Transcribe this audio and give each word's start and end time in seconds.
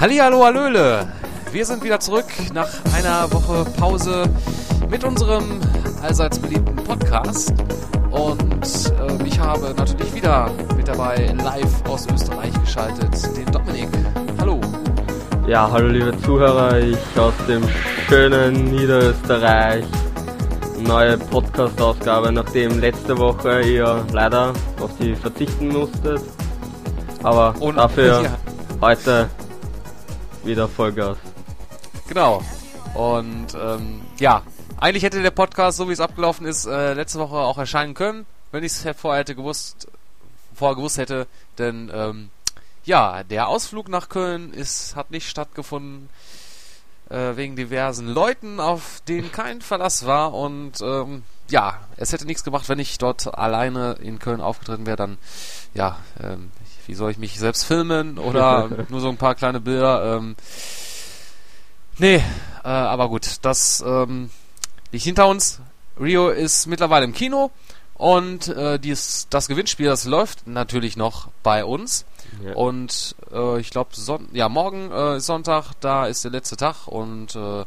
Hallihallo, 0.00 0.44
Hallöle! 0.44 1.19
Wir 1.52 1.66
sind 1.66 1.82
wieder 1.82 1.98
zurück 1.98 2.26
nach 2.54 2.68
einer 2.94 3.30
Woche 3.32 3.64
Pause 3.76 4.22
mit 4.88 5.02
unserem 5.02 5.60
allseits 6.00 6.38
beliebten 6.38 6.76
Podcast. 6.76 7.52
Und 8.12 8.64
äh, 8.64 9.26
ich 9.26 9.36
habe 9.40 9.74
natürlich 9.76 10.14
wieder 10.14 10.48
mit 10.76 10.86
dabei 10.86 11.34
live 11.42 11.84
aus 11.88 12.06
Österreich 12.06 12.52
geschaltet 12.60 13.36
den 13.36 13.46
Dominik. 13.46 13.88
Hallo. 14.38 14.60
Ja, 15.48 15.68
hallo 15.68 15.88
liebe 15.88 16.16
Zuhörer, 16.22 16.78
ich 16.78 16.96
aus 17.18 17.34
dem 17.48 17.64
schönen 18.08 18.70
Niederösterreich. 18.70 19.84
Neue 20.78 21.18
Podcast-Ausgabe, 21.18 22.30
nachdem 22.30 22.78
letzte 22.78 23.18
Woche 23.18 23.60
ihr 23.62 24.06
leider 24.12 24.52
auf 24.80 24.90
die 25.00 25.16
verzichten 25.16 25.68
musstet. 25.68 26.22
Aber 27.24 27.54
Und, 27.58 27.76
dafür 27.76 28.22
ja. 28.22 28.38
heute 28.80 29.28
wieder 30.44 30.68
Vollgas. 30.68 31.18
Genau. 32.10 32.42
Und 32.94 33.54
ähm, 33.54 34.00
ja, 34.18 34.42
eigentlich 34.78 35.04
hätte 35.04 35.22
der 35.22 35.30
Podcast, 35.30 35.78
so 35.78 35.88
wie 35.88 35.92
es 35.92 36.00
abgelaufen 36.00 36.44
ist, 36.44 36.66
äh, 36.66 36.92
letzte 36.92 37.20
Woche 37.20 37.36
auch 37.36 37.56
erscheinen 37.56 37.94
können, 37.94 38.26
wenn 38.50 38.64
ich 38.64 38.72
es 38.72 38.96
vorher 38.96 39.20
hätte 39.20 39.36
gewusst, 39.36 39.86
vorher 40.52 40.74
gewusst 40.74 40.98
hätte, 40.98 41.28
denn 41.58 41.88
ähm, 41.94 42.30
ja, 42.84 43.22
der 43.22 43.46
Ausflug 43.46 43.88
nach 43.88 44.08
Köln 44.08 44.52
ist, 44.52 44.96
hat 44.96 45.12
nicht 45.12 45.30
stattgefunden 45.30 46.08
äh, 47.10 47.36
wegen 47.36 47.54
diversen 47.54 48.08
Leuten, 48.08 48.58
auf 48.58 49.02
denen 49.06 49.30
kein 49.30 49.60
Verlass 49.60 50.04
war 50.04 50.34
und 50.34 50.80
ähm, 50.80 51.22
ja, 51.48 51.78
es 51.96 52.12
hätte 52.12 52.26
nichts 52.26 52.42
gemacht, 52.42 52.68
wenn 52.68 52.80
ich 52.80 52.98
dort 52.98 53.38
alleine 53.38 53.92
in 54.02 54.18
Köln 54.18 54.40
aufgetreten 54.40 54.84
wäre, 54.84 54.96
dann 54.96 55.16
ja, 55.74 55.96
ähm, 56.20 56.50
wie 56.88 56.94
soll 56.94 57.12
ich 57.12 57.18
mich 57.18 57.38
selbst 57.38 57.62
filmen 57.62 58.18
oder 58.18 58.68
nur 58.88 59.00
so 59.00 59.08
ein 59.08 59.16
paar 59.16 59.36
kleine 59.36 59.60
Bilder. 59.60 60.16
Ähm, 60.16 60.34
nee, 62.00 62.16
äh, 62.64 62.68
aber 62.68 63.08
gut, 63.08 63.36
das 63.42 63.82
ähm, 63.86 64.30
liegt 64.92 65.04
hinter 65.04 65.28
uns. 65.28 65.60
Rio 66.00 66.30
ist 66.30 66.66
mittlerweile 66.66 67.04
im 67.04 67.12
Kino 67.12 67.50
und 67.94 68.48
äh, 68.48 68.78
dies, 68.78 69.26
das 69.28 69.46
Gewinnspiel, 69.46 69.86
das 69.86 70.06
läuft 70.06 70.46
natürlich 70.46 70.96
noch 70.96 71.28
bei 71.42 71.64
uns. 71.64 72.06
Ja. 72.44 72.54
Und 72.54 73.14
äh, 73.32 73.60
ich 73.60 73.70
glaube, 73.70 73.90
ja, 74.32 74.48
morgen 74.48 74.90
äh, 74.90 75.18
ist 75.18 75.26
Sonntag, 75.26 75.72
da 75.80 76.06
ist 76.06 76.24
der 76.24 76.30
letzte 76.30 76.56
Tag 76.56 76.86
und 76.86 77.36
äh, 77.36 77.64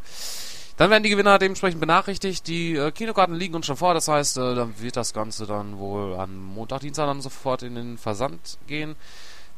dann 0.77 0.89
werden 0.89 1.03
die 1.03 1.09
Gewinner 1.09 1.37
dementsprechend 1.37 1.79
benachrichtigt. 1.79 2.47
Die 2.47 2.75
äh, 2.75 2.91
Kinokarten 2.91 3.35
liegen 3.35 3.53
uns 3.53 3.67
schon 3.67 3.77
vor, 3.77 3.93
das 3.93 4.07
heißt, 4.07 4.37
äh, 4.37 4.55
dann 4.55 4.73
wird 4.79 4.97
das 4.97 5.13
Ganze 5.13 5.45
dann 5.45 5.77
wohl 5.77 6.15
am 6.15 6.35
Montag, 6.43 6.79
Dienstag 6.79 7.05
dann 7.05 7.21
sofort 7.21 7.61
in 7.61 7.75
den 7.75 7.97
Versand 7.99 8.57
gehen, 8.65 8.95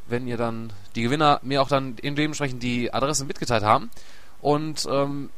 wenn 0.07 0.27
ihr 0.27 0.37
dann 0.37 0.73
die 0.95 1.03
Gewinner 1.03 1.39
mir 1.41 1.61
auch 1.61 1.69
dann 1.69 1.95
dementsprechend 1.95 2.61
die 2.61 2.93
Adresse 2.93 3.23
mitgeteilt 3.23 3.63
haben. 3.63 3.89
Und 4.45 4.87
ähm, 4.91 5.31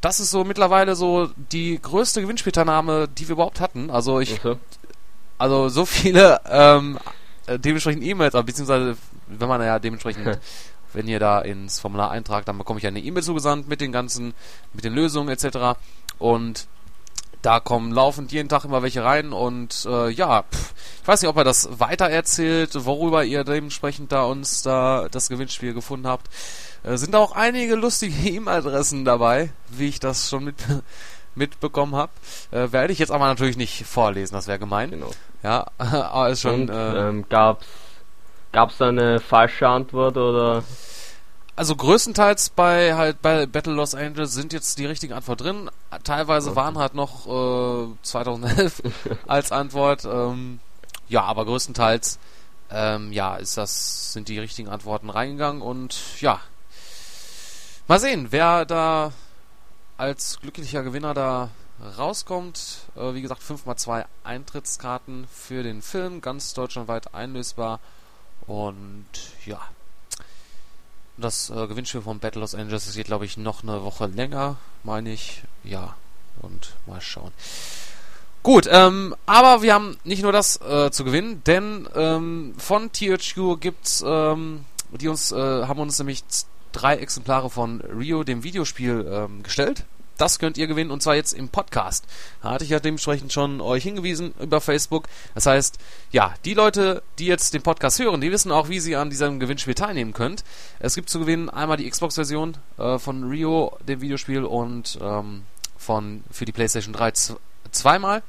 das 0.00 0.20
ist 0.20 0.30
so 0.30 0.44
mittlerweile 0.44 0.94
so 0.94 1.30
die 1.50 1.82
größte 1.82 2.22
Gewinnspielteilnahme, 2.22 3.08
die 3.08 3.26
wir 3.26 3.32
überhaupt 3.32 3.58
hatten. 3.58 3.90
Also 3.90 4.20
ich, 4.20 4.38
okay. 4.38 4.56
also 5.36 5.68
so 5.68 5.84
viele 5.84 6.40
ähm, 6.48 6.96
äh, 7.48 7.58
dementsprechend 7.58 8.04
E-Mails, 8.04 8.34
beziehungsweise 8.44 8.96
wenn 9.26 9.48
man 9.48 9.60
ja 9.62 9.80
dementsprechend 9.80 10.38
wenn 10.92 11.08
ihr 11.08 11.18
da 11.18 11.40
ins 11.40 11.80
Formular 11.80 12.12
eintragt, 12.12 12.46
dann 12.46 12.56
bekomme 12.56 12.78
ich 12.78 12.86
eine 12.86 13.00
E-Mail 13.00 13.24
zugesandt 13.24 13.66
mit 13.66 13.80
den 13.80 13.90
ganzen, 13.90 14.32
mit 14.72 14.84
den 14.84 14.94
Lösungen 14.94 15.28
etc. 15.28 15.76
Und 16.20 16.68
da 17.40 17.58
kommen 17.58 17.90
laufend 17.90 18.30
jeden 18.30 18.48
Tag 18.48 18.64
immer 18.64 18.84
welche 18.84 19.02
rein 19.02 19.32
und 19.32 19.88
äh, 19.90 20.08
ja, 20.10 20.44
pff, 20.44 20.74
ich 21.02 21.08
weiß 21.08 21.20
nicht, 21.20 21.28
ob 21.28 21.36
er 21.36 21.42
das 21.42 21.80
weiter 21.80 22.08
erzählt, 22.08 22.70
worüber 22.84 23.24
ihr 23.24 23.42
dementsprechend 23.42 24.12
da 24.12 24.22
uns 24.22 24.62
da 24.62 25.08
das 25.10 25.28
Gewinnspiel 25.28 25.74
gefunden 25.74 26.06
habt. 26.06 26.28
Äh, 26.84 26.96
sind 26.96 27.14
auch 27.14 27.32
einige 27.32 27.74
lustige 27.74 28.28
E-Mail-Adressen 28.28 29.04
dabei, 29.04 29.50
wie 29.68 29.88
ich 29.88 30.00
das 30.00 30.28
schon 30.28 30.44
mit 30.44 30.56
mitbekommen 31.34 31.96
habe. 31.96 32.12
Äh, 32.50 32.72
werde 32.72 32.92
ich 32.92 32.98
jetzt 32.98 33.10
aber 33.10 33.26
natürlich 33.26 33.56
nicht 33.56 33.86
vorlesen, 33.86 34.34
das 34.34 34.46
wäre 34.46 34.58
gemein. 34.58 34.90
Genau. 34.90 35.10
Ja, 35.42 35.66
aber 35.78 36.30
ist 36.30 36.42
schon. 36.42 36.62
Und, 36.62 36.70
äh, 36.70 37.08
ähm, 37.08 37.24
gab's 37.28 37.66
Gab 38.52 38.68
es 38.68 38.76
da 38.76 38.88
eine 38.88 39.18
falsche 39.18 39.66
Antwort 39.66 40.18
oder? 40.18 40.62
Also 41.56 41.74
größtenteils 41.74 42.50
bei 42.50 42.94
halt 42.94 43.22
bei 43.22 43.46
Battle 43.46 43.72
Los 43.72 43.94
Angeles 43.94 44.34
sind 44.34 44.52
jetzt 44.52 44.78
die 44.78 44.84
richtigen 44.84 45.14
Antwort 45.14 45.40
drin. 45.40 45.70
Teilweise 46.04 46.54
waren 46.54 46.76
halt 46.76 46.94
noch 46.94 47.26
äh, 47.26 47.94
2011 48.02 48.82
als 49.26 49.52
Antwort. 49.52 50.04
Ähm, 50.04 50.60
ja, 51.08 51.22
aber 51.22 51.46
größtenteils 51.46 52.18
ähm, 52.70 53.10
ja 53.12 53.36
ist 53.36 53.56
das 53.56 54.12
sind 54.12 54.28
die 54.28 54.38
richtigen 54.38 54.68
Antworten 54.68 55.08
reingegangen 55.08 55.62
und 55.62 55.96
ja 56.20 56.40
mal 57.92 58.00
sehen, 58.00 58.28
wer 58.30 58.64
da 58.64 59.12
als 59.98 60.38
glücklicher 60.40 60.82
Gewinner 60.82 61.12
da 61.12 61.50
rauskommt. 61.98 62.86
Äh, 62.96 63.12
wie 63.12 63.20
gesagt, 63.20 63.42
5x2 63.42 64.06
Eintrittskarten 64.24 65.26
für 65.30 65.62
den 65.62 65.82
Film, 65.82 66.22
ganz 66.22 66.54
deutschlandweit 66.54 67.12
einlösbar. 67.12 67.80
Und 68.46 69.04
ja. 69.44 69.60
Das 71.18 71.50
äh, 71.50 71.66
Gewinnspiel 71.66 72.00
von 72.00 72.18
Battle 72.18 72.40
Los 72.40 72.54
Angeles 72.54 72.94
geht, 72.94 73.08
glaube 73.08 73.26
ich, 73.26 73.36
noch 73.36 73.62
eine 73.62 73.84
Woche 73.84 74.06
länger, 74.06 74.56
meine 74.84 75.12
ich. 75.12 75.42
Ja. 75.62 75.94
Und 76.40 76.72
mal 76.86 77.02
schauen. 77.02 77.32
Gut, 78.42 78.66
ähm, 78.70 79.14
aber 79.26 79.60
wir 79.60 79.74
haben 79.74 79.98
nicht 80.04 80.22
nur 80.22 80.32
das 80.32 80.58
äh, 80.62 80.90
zu 80.90 81.04
gewinnen, 81.04 81.42
denn 81.44 81.86
ähm, 81.94 82.54
von 82.56 82.90
THQ 82.90 83.60
gibt's, 83.60 84.02
ähm, 84.06 84.64
die 84.92 85.08
uns 85.08 85.30
äh, 85.30 85.36
haben 85.36 85.78
uns 85.78 85.98
nämlich 85.98 86.24
drei 86.72 86.96
Exemplare 86.96 87.50
von 87.50 87.80
Rio, 87.80 88.24
dem 88.24 88.42
Videospiel, 88.42 89.06
ähm, 89.10 89.42
gestellt. 89.42 89.84
Das 90.18 90.38
könnt 90.38 90.58
ihr 90.58 90.66
gewinnen 90.66 90.90
und 90.90 91.02
zwar 91.02 91.16
jetzt 91.16 91.32
im 91.32 91.48
Podcast. 91.48 92.04
Da 92.42 92.50
hatte 92.50 92.64
ich 92.64 92.70
ja 92.70 92.80
dementsprechend 92.80 93.32
schon 93.32 93.60
euch 93.60 93.82
hingewiesen 93.82 94.34
über 94.40 94.60
Facebook. 94.60 95.08
Das 95.34 95.46
heißt, 95.46 95.78
ja, 96.10 96.34
die 96.44 96.54
Leute, 96.54 97.02
die 97.18 97.26
jetzt 97.26 97.54
den 97.54 97.62
Podcast 97.62 97.98
hören, 97.98 98.20
die 98.20 98.30
wissen 98.30 98.52
auch, 98.52 98.68
wie 98.68 98.78
sie 98.78 98.94
an 98.94 99.10
diesem 99.10 99.40
Gewinnspiel 99.40 99.74
teilnehmen 99.74 100.12
könnt. 100.12 100.44
Es 100.78 100.94
gibt 100.94 101.08
zu 101.08 101.18
gewinnen 101.18 101.50
einmal 101.50 101.76
die 101.76 101.88
Xbox-Version 101.90 102.56
äh, 102.78 102.98
von 102.98 103.24
Rio, 103.24 103.76
dem 103.88 104.00
Videospiel, 104.00 104.44
und 104.44 104.98
ähm, 105.02 105.42
von 105.76 106.22
für 106.30 106.44
die 106.44 106.52
PlayStation 106.52 106.92
3 106.92 107.12
zweimal. 107.72 108.22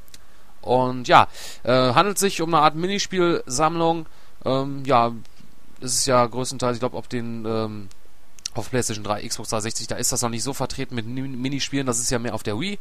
Und 0.61 1.07
ja, 1.07 1.27
äh, 1.63 1.93
handelt 1.93 2.17
sich 2.17 2.41
um 2.41 2.53
eine 2.53 2.63
Art 2.63 2.75
Minispielsammlung. 2.75 4.05
Ähm, 4.45 4.83
ja, 4.85 5.11
es 5.81 5.97
ist 5.97 6.05
ja 6.05 6.25
größtenteils, 6.25 6.77
ich 6.77 6.79
glaube, 6.79 6.97
auf 6.97 7.07
den 7.07 7.45
ähm, 7.45 7.89
auf 8.57 8.69
PlayStation 8.69 9.03
3, 9.03 9.27
Xbox 9.27 9.49
360, 9.49 9.87
da 9.87 9.95
ist 9.95 10.11
das 10.11 10.21
noch 10.21 10.29
nicht 10.29 10.43
so 10.43 10.53
vertreten 10.53 10.95
mit 10.95 11.05
Minispielen, 11.05 11.85
das 11.85 11.99
ist 11.99 12.09
ja 12.09 12.19
mehr 12.19 12.33
auf 12.33 12.43
der 12.43 12.59
Wii. 12.59 12.79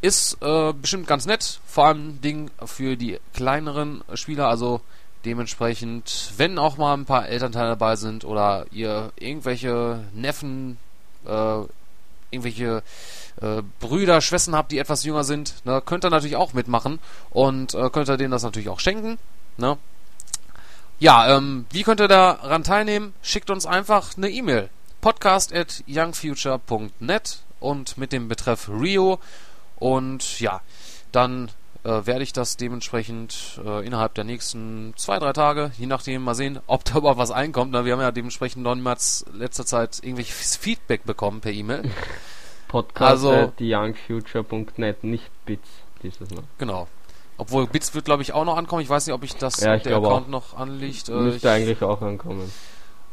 Ist 0.00 0.38
äh, 0.42 0.72
bestimmt 0.72 1.06
ganz 1.06 1.26
nett, 1.26 1.60
vor 1.66 1.86
allem 1.86 2.20
Ding 2.20 2.50
für 2.64 2.96
die 2.96 3.20
kleineren 3.34 4.02
Spieler, 4.14 4.48
also 4.48 4.80
dementsprechend, 5.24 6.32
wenn 6.36 6.58
auch 6.58 6.76
mal 6.76 6.94
ein 6.94 7.04
paar 7.04 7.28
Elternteile 7.28 7.70
dabei 7.70 7.96
sind 7.96 8.24
oder 8.24 8.66
ihr 8.72 9.12
irgendwelche 9.16 10.00
Neffen, 10.14 10.78
äh, 11.24 11.60
irgendwelche 12.30 12.82
äh, 13.40 13.62
Brüder, 13.80 14.20
Schwestern 14.20 14.56
habt, 14.56 14.72
die 14.72 14.78
etwas 14.78 15.04
jünger 15.04 15.24
sind, 15.24 15.64
ne, 15.64 15.82
könnt 15.84 16.04
ihr 16.04 16.10
natürlich 16.10 16.36
auch 16.36 16.52
mitmachen 16.52 16.98
und 17.30 17.74
äh, 17.74 17.90
könnt 17.90 18.08
ihr 18.08 18.16
denen 18.16 18.32
das 18.32 18.42
natürlich 18.42 18.68
auch 18.68 18.80
schenken. 18.80 19.18
Ne? 19.56 19.78
Ja, 20.98 21.36
ähm, 21.36 21.66
wie 21.70 21.82
könnt 21.82 22.00
ihr 22.00 22.08
daran 22.08 22.64
teilnehmen? 22.64 23.14
Schickt 23.22 23.50
uns 23.50 23.66
einfach 23.66 24.16
eine 24.16 24.30
E-Mail 24.30 24.70
podcast 25.02 25.52
at 25.52 25.82
youngfuture.net 25.88 27.42
und 27.60 27.98
mit 27.98 28.12
dem 28.12 28.28
Betreff 28.28 28.70
Rio. 28.70 29.18
Und 29.76 30.40
ja, 30.40 30.60
dann 31.10 31.50
äh, 31.82 32.06
werde 32.06 32.22
ich 32.22 32.32
das 32.32 32.56
dementsprechend 32.56 33.60
äh, 33.66 33.84
innerhalb 33.84 34.14
der 34.14 34.22
nächsten 34.22 34.94
zwei, 34.96 35.18
drei 35.18 35.32
Tage, 35.32 35.72
je 35.76 35.86
nachdem 35.86 36.22
mal 36.22 36.34
sehen, 36.34 36.60
ob 36.66 36.84
da 36.84 36.98
überhaupt 36.98 37.18
was 37.18 37.32
einkommt. 37.32 37.72
Na, 37.72 37.84
wir 37.84 37.92
haben 37.92 38.00
ja 38.00 38.12
dementsprechend 38.12 38.62
noch 38.62 38.76
niemals 38.76 39.26
letzter 39.34 39.66
Zeit 39.66 39.98
irgendwelches 40.02 40.56
Feedback 40.56 41.04
bekommen 41.04 41.40
per 41.40 41.52
E-Mail. 41.52 41.82
Podcast 42.68 43.10
also, 43.10 43.32
at 43.32 43.60
youngfuture.net, 43.60 45.04
nicht 45.04 45.30
Bits 45.44 45.68
dieses 46.02 46.30
Mal. 46.30 46.44
Genau. 46.58 46.88
Obwohl 47.38 47.66
Bits 47.66 47.92
wird 47.94 48.04
glaube 48.04 48.22
ich 48.22 48.32
auch 48.32 48.44
noch 48.44 48.56
ankommen. 48.56 48.82
Ich 48.82 48.88
weiß 48.88 49.06
nicht, 49.06 49.14
ob 49.14 49.24
ich 49.24 49.34
das 49.34 49.60
ja, 49.60 49.74
ich 49.74 49.82
der 49.82 49.96
Account 49.96 50.26
auch. 50.26 50.30
noch 50.30 50.56
anliegt. 50.56 51.08
Äh, 51.08 51.12
Müsste 51.12 51.48
ich, 51.48 51.52
eigentlich 51.52 51.82
auch 51.82 52.00
ankommen. 52.00 52.50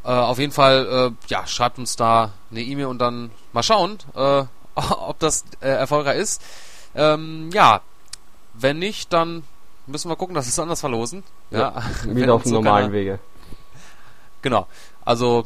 Äh, 0.09 0.13
auf 0.13 0.39
jeden 0.39 0.51
Fall, 0.51 1.11
äh, 1.11 1.27
ja, 1.27 1.45
schreibt 1.45 1.77
uns 1.77 1.95
da 1.95 2.31
eine 2.49 2.61
E-Mail 2.63 2.87
und 2.87 2.97
dann 2.97 3.29
mal 3.53 3.61
schauen, 3.61 3.99
äh, 4.15 4.43
ob 4.75 5.19
das 5.19 5.45
äh, 5.61 5.67
erfolgreich 5.69 6.17
ist. 6.17 6.41
Ähm, 6.95 7.51
ja, 7.53 7.81
wenn 8.55 8.79
nicht, 8.79 9.13
dann 9.13 9.43
müssen 9.85 10.09
wir 10.09 10.15
gucken, 10.15 10.33
dass 10.33 10.47
wir 10.47 10.49
es 10.49 10.57
anders 10.57 10.79
verlosen. 10.79 11.23
Ja, 11.51 11.59
ja 11.59 11.83
wieder 12.15 12.33
auf 12.33 12.41
dem 12.41 12.49
so 12.49 12.55
normalen 12.55 12.85
keiner... 12.85 12.93
Wege. 12.93 13.19
Genau. 14.41 14.65
Also, 15.05 15.45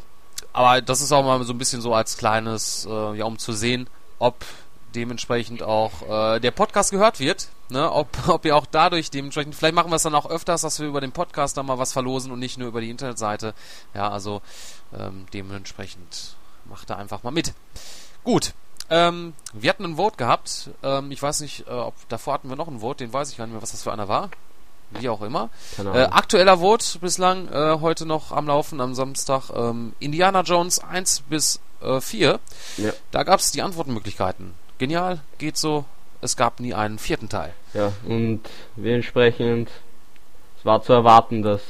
aber 0.54 0.80
das 0.80 1.02
ist 1.02 1.12
auch 1.12 1.22
mal 1.22 1.44
so 1.44 1.52
ein 1.52 1.58
bisschen 1.58 1.82
so 1.82 1.92
als 1.92 2.16
kleines, 2.16 2.88
äh, 2.90 3.18
ja, 3.18 3.26
um 3.26 3.38
zu 3.38 3.52
sehen, 3.52 3.86
ob 4.18 4.46
dementsprechend 4.94 5.62
auch 5.62 6.02
äh, 6.08 6.40
der 6.40 6.50
Podcast 6.50 6.90
gehört 6.90 7.20
wird. 7.20 7.48
Ne? 7.68 7.90
Ob, 7.90 8.08
ob 8.28 8.44
ihr 8.44 8.56
auch 8.56 8.66
dadurch 8.66 9.10
dementsprechend, 9.10 9.54
vielleicht 9.54 9.74
machen 9.74 9.90
wir 9.90 9.96
es 9.96 10.02
dann 10.02 10.14
auch 10.14 10.28
öfters, 10.28 10.62
dass 10.62 10.80
wir 10.80 10.86
über 10.86 11.00
den 11.00 11.12
Podcast 11.12 11.56
dann 11.56 11.66
mal 11.66 11.78
was 11.78 11.92
verlosen 11.92 12.32
und 12.32 12.38
nicht 12.38 12.58
nur 12.58 12.68
über 12.68 12.80
die 12.80 12.90
Internetseite. 12.90 13.54
Ja, 13.94 14.10
also 14.10 14.42
ähm, 14.98 15.26
dementsprechend 15.32 16.36
macht 16.64 16.90
da 16.90 16.96
einfach 16.96 17.22
mal 17.22 17.30
mit. 17.30 17.54
Gut. 18.22 18.54
Ähm, 18.90 19.32
wir 19.52 19.70
hatten 19.70 19.84
ein 19.84 19.96
Vote 19.96 20.16
gehabt. 20.16 20.70
Ähm, 20.82 21.10
ich 21.10 21.22
weiß 21.22 21.40
nicht, 21.40 21.66
äh, 21.66 21.70
ob 21.70 21.94
davor 22.08 22.34
hatten 22.34 22.48
wir 22.48 22.56
noch 22.56 22.68
ein 22.68 22.80
Vote, 22.80 23.04
den 23.04 23.12
weiß 23.12 23.30
ich 23.30 23.38
gar 23.38 23.46
nicht 23.46 23.54
mehr, 23.54 23.62
was 23.62 23.70
das 23.70 23.82
für 23.82 23.92
einer 23.92 24.08
war. 24.08 24.30
Wie 24.90 25.08
auch 25.08 25.22
immer. 25.22 25.48
Äh, 25.78 26.04
aktueller 26.04 26.58
Vote 26.58 26.98
bislang 27.00 27.48
äh, 27.48 27.78
heute 27.80 28.06
noch 28.06 28.30
am 28.30 28.46
Laufen 28.46 28.80
am 28.80 28.94
Samstag. 28.94 29.50
Ähm, 29.50 29.94
Indiana 29.98 30.42
Jones 30.42 30.78
1 30.78 31.22
bis 31.22 31.58
äh, 31.80 32.00
4. 32.00 32.38
Ja. 32.76 32.92
Da 33.10 33.24
gab 33.24 33.40
es 33.40 33.50
die 33.50 33.62
Antwortmöglichkeiten 33.62 34.54
genial, 34.78 35.20
geht 35.38 35.56
so. 35.56 35.84
Es 36.20 36.36
gab 36.36 36.60
nie 36.60 36.72
einen 36.74 36.98
vierten 36.98 37.28
Teil. 37.28 37.52
Ja, 37.74 37.92
und 38.06 38.40
entsprechend, 38.82 39.68
es 40.58 40.64
war 40.64 40.82
zu 40.82 40.92
erwarten, 40.92 41.42
dass 41.42 41.60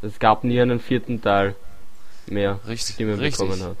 es 0.00 0.18
gab 0.18 0.44
nie 0.44 0.60
einen 0.60 0.80
vierten 0.80 1.20
Teil 1.20 1.54
mehr 2.26 2.58
richtig, 2.66 2.94
Stimmen 2.94 3.18
richtig. 3.18 3.46
bekommen 3.48 3.62
hat. 3.62 3.76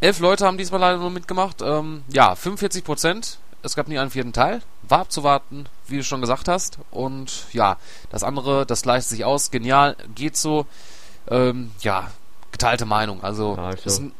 Elf 0.00 0.20
Leute 0.20 0.46
haben 0.46 0.58
diesmal 0.58 0.80
leider 0.80 0.98
nur 0.98 1.10
mitgemacht. 1.10 1.60
Ähm, 1.62 2.02
ja, 2.08 2.34
45 2.34 2.84
Prozent. 2.84 3.38
Es 3.62 3.74
gab 3.74 3.88
nie 3.88 3.98
einen 3.98 4.10
vierten 4.10 4.32
Teil. 4.32 4.62
War 4.82 5.00
abzuwarten, 5.00 5.66
wie 5.88 5.96
du 5.96 6.04
schon 6.04 6.20
gesagt 6.20 6.46
hast. 6.46 6.78
Und 6.92 7.46
ja, 7.52 7.76
das 8.10 8.22
andere, 8.22 8.64
das 8.64 8.82
gleicht 8.82 9.08
sich 9.08 9.24
aus. 9.24 9.50
Genial, 9.50 9.96
geht 10.14 10.36
so. 10.36 10.66
Ähm, 11.28 11.72
ja, 11.80 12.10
geteilte 12.52 12.86
Meinung. 12.86 13.22
Also, 13.24 13.56
also 13.56 14.10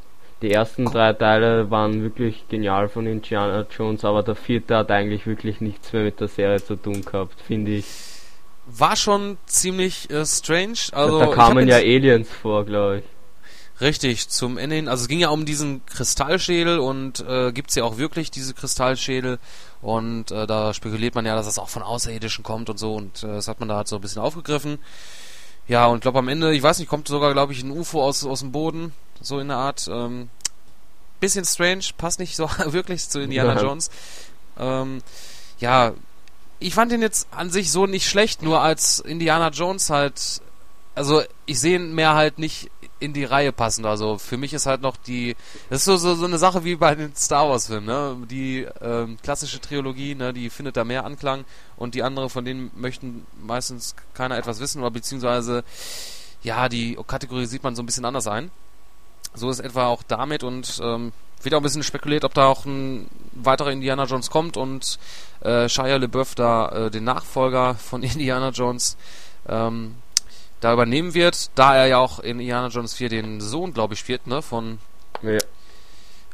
die 0.42 0.52
ersten 0.52 0.84
drei 0.84 1.12
Teile 1.12 1.70
waren 1.70 2.02
wirklich 2.02 2.46
genial 2.48 2.88
von 2.88 3.06
Indiana 3.06 3.66
Jones, 3.76 4.04
aber 4.04 4.22
der 4.22 4.36
vierte 4.36 4.76
hat 4.76 4.90
eigentlich 4.90 5.26
wirklich 5.26 5.60
nichts 5.60 5.92
mehr 5.92 6.04
mit 6.04 6.20
der 6.20 6.28
Serie 6.28 6.62
zu 6.62 6.76
tun 6.76 7.04
gehabt, 7.04 7.40
finde 7.40 7.72
ich. 7.72 7.86
War 8.66 8.96
schon 8.96 9.38
ziemlich 9.46 10.10
äh, 10.10 10.24
strange. 10.26 10.78
Also 10.92 11.18
da 11.18 11.26
kamen 11.28 11.66
ja 11.66 11.76
Aliens 11.76 12.28
vor, 12.30 12.64
glaube 12.64 12.98
ich. 12.98 13.04
Richtig, 13.80 14.28
zum 14.28 14.58
Ende 14.58 14.76
hin. 14.76 14.88
Also 14.88 15.02
es 15.02 15.08
ging 15.08 15.20
ja 15.20 15.28
um 15.28 15.44
diesen 15.44 15.86
Kristallschädel 15.86 16.80
und 16.80 17.20
äh, 17.20 17.52
gibt 17.52 17.70
es 17.70 17.76
ja 17.76 17.84
auch 17.84 17.96
wirklich 17.96 18.30
diese 18.30 18.52
Kristallschädel 18.52 19.38
und 19.80 20.32
äh, 20.32 20.48
da 20.48 20.74
spekuliert 20.74 21.14
man 21.14 21.24
ja, 21.24 21.36
dass 21.36 21.46
das 21.46 21.60
auch 21.60 21.68
von 21.68 21.82
Außerirdischen 21.82 22.42
kommt 22.42 22.70
und 22.70 22.78
so 22.78 22.94
und 22.94 23.22
äh, 23.22 23.28
das 23.28 23.46
hat 23.46 23.60
man 23.60 23.68
da 23.68 23.76
halt 23.76 23.88
so 23.88 23.96
ein 23.96 24.02
bisschen 24.02 24.20
aufgegriffen. 24.20 24.78
Ja, 25.68 25.86
und 25.86 26.00
glaube 26.00 26.18
am 26.18 26.28
Ende, 26.28 26.54
ich 26.54 26.62
weiß 26.62 26.78
nicht, 26.78 26.88
kommt 26.88 27.08
sogar, 27.08 27.32
glaube 27.32 27.52
ich, 27.52 27.62
ein 27.62 27.70
UFO 27.70 28.02
aus, 28.02 28.24
aus 28.24 28.40
dem 28.40 28.52
Boden 28.52 28.92
so 29.20 29.38
in 29.38 29.48
der 29.48 29.58
Art. 29.58 29.88
Ähm, 29.90 30.30
bisschen 31.20 31.44
strange, 31.44 31.84
passt 31.96 32.18
nicht 32.18 32.36
so 32.36 32.48
wirklich 32.66 33.08
zu 33.08 33.20
Indiana 33.20 33.54
ja. 33.54 33.62
Jones. 33.62 33.90
Ähm, 34.58 35.02
ja, 35.58 35.92
ich 36.58 36.74
fand 36.74 36.92
ihn 36.92 37.02
jetzt 37.02 37.28
an 37.30 37.50
sich 37.50 37.70
so 37.70 37.86
nicht 37.86 38.08
schlecht, 38.08 38.42
nur 38.42 38.60
als 38.60 38.98
Indiana 39.00 39.50
Jones 39.50 39.90
halt, 39.90 40.40
also 40.94 41.22
ich 41.46 41.60
sehe 41.60 41.76
ihn 41.76 41.94
mehr 41.94 42.14
halt 42.14 42.38
nicht 42.38 42.70
in 43.00 43.12
die 43.12 43.24
Reihe 43.24 43.52
passend. 43.52 43.86
Also 43.86 44.18
für 44.18 44.36
mich 44.36 44.52
ist 44.52 44.66
halt 44.66 44.82
noch 44.82 44.96
die, 44.96 45.36
das 45.70 45.80
ist 45.80 45.84
so, 45.84 45.96
so, 45.96 46.14
so 46.14 46.24
eine 46.24 46.38
Sache 46.38 46.64
wie 46.64 46.76
bei 46.76 46.94
den 46.94 47.14
Star 47.14 47.48
Wars 47.48 47.66
Filmen, 47.66 47.86
ne? 47.86 48.16
Die 48.30 48.66
ähm, 48.80 49.18
klassische 49.22 49.60
Trilogie, 49.60 50.14
ne? 50.14 50.32
Die 50.32 50.50
findet 50.50 50.76
da 50.76 50.84
mehr 50.84 51.04
Anklang 51.04 51.44
und 51.76 51.94
die 51.94 52.02
andere, 52.02 52.28
von 52.28 52.44
denen 52.44 52.70
möchten 52.76 53.26
meistens 53.40 53.94
keiner 54.14 54.36
etwas 54.36 54.60
wissen 54.60 54.80
oder 54.80 54.90
beziehungsweise, 54.90 55.64
ja, 56.42 56.68
die 56.68 56.98
Kategorie 57.06 57.46
sieht 57.46 57.62
man 57.62 57.76
so 57.76 57.82
ein 57.82 57.86
bisschen 57.86 58.04
anders 58.04 58.26
ein. 58.26 58.50
So 59.34 59.50
ist 59.50 59.60
etwa 59.60 59.86
auch 59.86 60.02
damit 60.02 60.42
und 60.42 60.80
ähm, 60.82 61.12
wird 61.42 61.54
auch 61.54 61.60
ein 61.60 61.62
bisschen 61.62 61.82
spekuliert, 61.82 62.24
ob 62.24 62.34
da 62.34 62.46
auch 62.46 62.64
ein 62.64 63.08
weiterer 63.32 63.70
Indiana 63.70 64.04
Jones 64.04 64.30
kommt 64.30 64.56
und 64.56 64.98
äh, 65.40 65.68
Shia 65.68 65.96
LeBeouf 65.96 66.34
da 66.34 66.68
äh, 66.68 66.90
den 66.90 67.04
Nachfolger 67.04 67.74
von 67.74 68.02
Indiana 68.04 68.50
Jones 68.50 68.96
ähm, 69.48 69.94
da 70.60 70.72
übernehmen 70.72 71.14
wird, 71.14 71.50
da 71.54 71.76
er 71.76 71.86
ja 71.86 71.98
auch 71.98 72.18
in 72.18 72.40
Indiana 72.40 72.68
Jones 72.68 72.94
4 72.94 73.08
den 73.08 73.40
Sohn, 73.40 73.72
glaube 73.72 73.94
ich, 73.94 74.00
spielt, 74.00 74.26
ne, 74.26 74.42
von 74.42 74.78
ja. 75.22 75.36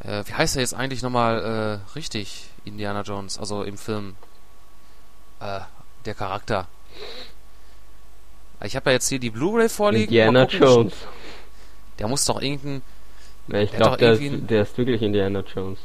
äh, 0.02 0.26
wie 0.26 0.32
heißt 0.32 0.56
er 0.56 0.62
jetzt 0.62 0.74
eigentlich 0.74 1.02
nochmal 1.02 1.80
äh, 1.84 1.94
richtig, 1.94 2.48
Indiana 2.64 3.02
Jones, 3.02 3.38
also 3.38 3.62
im 3.62 3.76
Film 3.76 4.16
äh, 5.40 5.60
der 6.04 6.14
Charakter. 6.14 6.66
Ich 8.62 8.76
habe 8.76 8.90
ja 8.90 8.94
jetzt 8.94 9.08
hier 9.08 9.18
die 9.18 9.30
Blu-ray 9.30 9.68
vorliegen. 9.68 10.06
Indiana 10.06 10.46
Jones. 10.46 10.94
Der 11.98 12.08
muss 12.08 12.24
doch 12.24 12.40
irgendein. 12.40 12.82
Ja, 13.48 13.58
ich 13.60 13.72
glaube, 13.72 13.98
der, 13.98 14.12
ist, 14.12 14.50
der 14.50 14.62
ist 14.62 14.78
wirklich 14.78 15.02
Indiana 15.02 15.40
Jones 15.40 15.78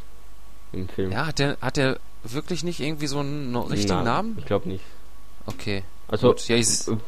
im 0.72 0.88
Film. 0.88 1.12
Ja, 1.12 1.26
hat 1.28 1.40
der, 1.40 1.58
hat 1.62 1.76
der 1.76 2.00
wirklich 2.24 2.64
nicht 2.64 2.80
irgendwie 2.80 3.08
so 3.08 3.20
einen 3.20 3.54
richtigen 3.56 3.96
Nein, 3.96 4.06
Namen? 4.06 4.36
Ich 4.40 4.46
glaube 4.46 4.70
nicht. 4.70 4.84
Okay. 5.46 5.84
Also, 6.10 6.30
Gut, 6.30 6.48
ja, 6.48 6.58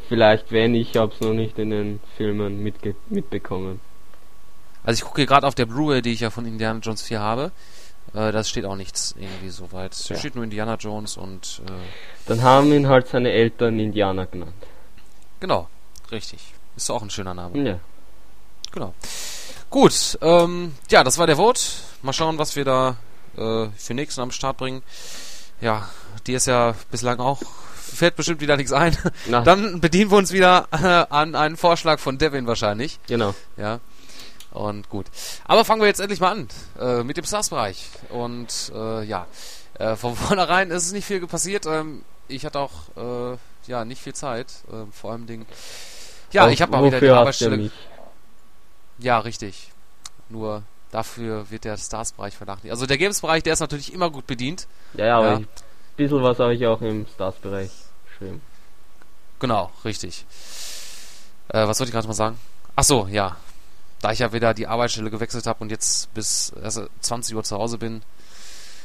vielleicht, 0.08 0.52
wenn 0.52 0.76
ich, 0.76 0.96
habe 0.96 1.12
es 1.14 1.20
noch 1.22 1.34
nicht 1.34 1.58
in 1.58 1.72
den 1.72 2.00
Filmen 2.18 2.62
mitge 2.62 2.96
mitbekommen. 3.10 3.80
Also, 4.84 5.00
ich 5.00 5.06
gucke 5.08 5.26
gerade 5.26 5.48
auf 5.48 5.56
der 5.56 5.66
Blu-ray, 5.66 6.02
die 6.02 6.12
ich 6.12 6.20
ja 6.20 6.30
von 6.30 6.46
Indiana 6.46 6.80
Jones 6.80 7.02
4 7.02 7.20
habe. 7.20 7.52
Äh, 8.14 8.32
das 8.32 8.50
steht 8.50 8.66
auch 8.66 8.76
nichts 8.76 9.16
irgendwie 9.18 9.50
so 9.50 9.72
weit. 9.72 9.98
Da 10.08 10.14
ja. 10.14 10.20
steht 10.20 10.36
nur 10.36 10.44
Indiana 10.44 10.76
Jones 10.76 11.18
und. 11.18 11.62
Äh, 11.66 11.72
Dann 12.28 12.44
haben 12.44 12.72
ihn 12.72 12.88
halt 12.88 13.08
seine 13.08 13.32
Eltern 13.32 13.80
Indianer 13.80 14.28
genannt. 14.28 14.54
Genau, 15.40 15.68
richtig. 16.12 16.54
Ist 16.76 16.90
auch 16.90 17.02
ein 17.02 17.10
schöner 17.10 17.34
Name. 17.34 17.58
Ja. 17.68 17.80
Genau. 18.72 18.94
Gut, 19.70 20.18
ähm, 20.22 20.76
ja, 20.90 21.04
das 21.04 21.18
war 21.18 21.28
der 21.28 21.38
Vote. 21.38 21.62
Mal 22.02 22.14
schauen, 22.14 22.38
was 22.38 22.56
wir 22.56 22.66
da 22.66 22.98
äh, 23.38 23.68
für 23.76 23.94
nächsten 23.94 24.22
am 24.22 24.32
Start 24.32 24.58
bringen. 24.58 24.84
Ja, 25.62 25.90
die 26.28 26.34
ist 26.34 26.48
ja 26.48 26.76
bislang 26.90 27.20
auch, 27.20 27.42
fällt 27.96 28.16
bestimmt 28.16 28.42
wieder 28.42 28.58
nichts 28.58 28.72
ein. 28.72 28.98
Na. 29.28 29.42
Dann 29.42 29.80
bedienen 29.80 30.12
wir 30.12 30.18
uns 30.18 30.32
wieder 30.32 30.68
äh, 30.72 31.14
an 31.14 31.36
einen 31.36 31.58
Vorschlag 31.58 32.00
von 32.00 32.18
Devin 32.18 32.48
wahrscheinlich. 32.48 33.00
Genau. 33.08 33.36
Ja. 33.58 33.80
Und 34.52 34.90
gut. 34.90 35.06
Aber 35.46 35.64
fangen 35.64 35.82
wir 35.82 35.88
jetzt 35.88 36.02
endlich 36.02 36.20
mal 36.20 36.32
an 36.32 36.48
äh, 36.80 37.04
mit 37.04 37.18
dem 37.18 37.26
Stars-Bereich. 37.26 37.88
Und 38.10 38.72
äh, 38.76 39.04
ja, 39.04 39.28
äh, 39.80 39.96
von 39.96 40.16
vornherein 40.18 40.72
ist 40.72 40.86
es 40.86 40.92
nicht 40.92 41.06
viel 41.06 41.26
passiert. 41.26 41.66
Ähm, 41.66 42.04
ich 42.28 42.46
hatte 42.46 42.60
auch 42.60 42.72
äh, 43.34 43.38
ja 43.68 43.86
nicht 43.86 44.02
viel 44.02 44.14
Zeit. 44.14 44.48
Äh, 44.72 44.92
vor 44.92 45.12
allem 45.12 45.26
Dingen. 45.26 45.46
Ja, 46.32 46.46
Auf, 46.46 46.52
ich 46.52 46.62
habe 46.62 46.72
mal 46.72 46.84
wieder 46.84 47.00
die 47.00 47.10
Arbeitsstelle. 47.10 47.72
Ja, 49.00 49.20
richtig. 49.20 49.72
Nur 50.30 50.64
dafür 50.92 51.50
wird 51.50 51.66
der 51.66 51.78
Stars-Bereich 51.78 52.36
vernachlässigt. 52.36 52.72
Also 52.72 52.86
der 52.86 52.98
Games-Bereich, 52.98 53.44
der 53.44 53.54
ist 53.54 53.60
natürlich 53.62 53.94
immer 53.94 54.10
gut 54.10 54.28
bedient. 54.28 54.68
Ja, 54.94 55.06
ja, 55.06 55.18
aber 55.18 55.28
ja. 55.28 55.36
ein 55.38 55.48
bisschen 55.96 56.22
was 56.22 56.40
habe 56.40 56.54
ich 56.54 56.66
auch 56.68 56.82
im 56.82 57.06
Stars-Bereich 57.08 57.70
geschrieben. 58.22 58.42
Genau, 59.40 59.72
richtig. 59.84 60.26
Äh, 61.50 61.68
was 61.68 61.80
wollte 61.80 61.90
ich 61.90 61.94
gerade 61.94 62.08
mal 62.08 62.14
sagen? 62.14 62.38
Ach 62.76 62.84
so, 62.84 63.08
ja. 63.10 63.36
Da 64.02 64.12
ich 64.12 64.20
ja 64.20 64.34
wieder 64.34 64.54
die 64.54 64.68
Arbeitsstelle 64.68 65.12
gewechselt 65.12 65.46
habe 65.46 65.64
und 65.64 65.70
jetzt 65.70 66.14
bis 66.14 66.54
also 66.62 66.88
20 67.02 67.36
Uhr 67.36 67.44
zu 67.44 67.58
Hause 67.58 67.78
bin. 67.78 68.02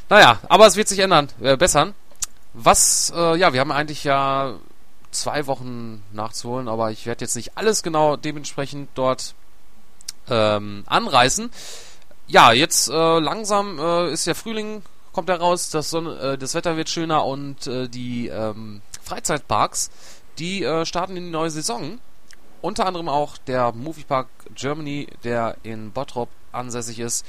Naja, 0.09 0.38
aber 0.49 0.66
es 0.66 0.76
wird 0.76 0.88
sich 0.88 0.99
ändern, 0.99 1.28
äh, 1.40 1.57
bessern. 1.57 1.95
Was, 2.52 3.12
äh, 3.14 3.37
ja, 3.37 3.52
wir 3.52 3.61
haben 3.61 3.73
eigentlich 3.73 4.05
ja 4.05 4.55
zwei 5.11 5.47
Wochen 5.47 6.02
nachzuholen, 6.12 6.69
aber 6.69 6.90
ich 6.90 7.07
werde 7.07 7.25
jetzt 7.25 7.37
nicht 7.37 7.52
alles 7.57 7.83
genau 7.83 8.16
dementsprechend 8.16 8.88
dort 8.95 9.35
ähm, 10.28 10.85
anreißen. 10.87 11.50
Ja, 12.28 12.52
jetzt 12.52 12.88
äh, 12.88 13.19
langsam 13.19 13.78
äh, 13.78 14.12
ist 14.12 14.26
der 14.26 14.35
Frühling, 14.35 14.83
kommt 15.12 15.28
heraus, 15.28 15.71
das, 15.71 15.90
Sonne, 15.90 16.19
äh, 16.19 16.38
das 16.38 16.55
Wetter 16.55 16.76
wird 16.76 16.90
schöner 16.90 17.25
und 17.25 17.66
äh, 17.66 17.88
die 17.88 18.28
ähm, 18.28 18.83
Freizeitparks, 19.07 19.91
die 20.39 20.65
äh, 20.65 20.85
starten 20.85 21.17
in 21.17 21.25
die 21.25 21.31
neue 21.31 21.51
Saison. 21.51 22.01
Unter 22.61 22.87
anderem 22.87 23.09
auch 23.09 23.39
der 23.39 23.73
Moviepark 23.73 24.29
Germany, 24.55 25.09
der 25.25 25.57
in 25.63 25.93
Bottrop 25.93 26.29
ansässig 26.53 26.99
ist, 26.99 27.25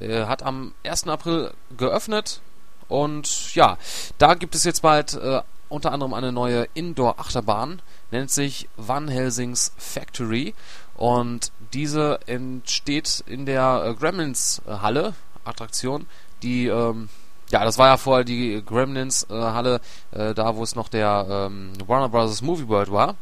äh, 0.00 0.24
hat 0.24 0.42
am 0.42 0.74
1. 0.84 1.06
April 1.08 1.52
geöffnet. 1.76 2.40
Und 2.88 3.54
ja, 3.54 3.78
da 4.18 4.34
gibt 4.34 4.54
es 4.54 4.64
jetzt 4.64 4.82
bald 4.82 5.14
äh, 5.14 5.42
unter 5.68 5.92
anderem 5.92 6.12
eine 6.12 6.32
neue 6.32 6.66
Indoor-Achterbahn, 6.74 7.80
nennt 8.10 8.30
sich 8.30 8.68
Van 8.76 9.06
Helsings 9.06 9.72
Factory. 9.78 10.54
Und 10.94 11.52
diese 11.72 12.18
entsteht 12.26 13.22
in 13.26 13.46
der 13.46 13.84
äh, 13.86 13.94
Gremlins-Halle, 13.94 15.14
Attraktion, 15.44 16.06
die, 16.42 16.66
ähm, 16.66 17.08
ja, 17.50 17.64
das 17.64 17.78
war 17.78 17.88
ja 17.88 17.96
vorher 17.96 18.24
die 18.24 18.62
Gremlins-Halle, 18.64 19.80
äh, 20.12 20.34
da 20.34 20.56
wo 20.56 20.62
es 20.62 20.74
noch 20.74 20.88
der 20.88 21.26
ähm, 21.28 21.72
Warner 21.86 22.08
Bros. 22.08 22.42
Movie 22.42 22.68
World 22.68 22.92
war. 22.92 23.16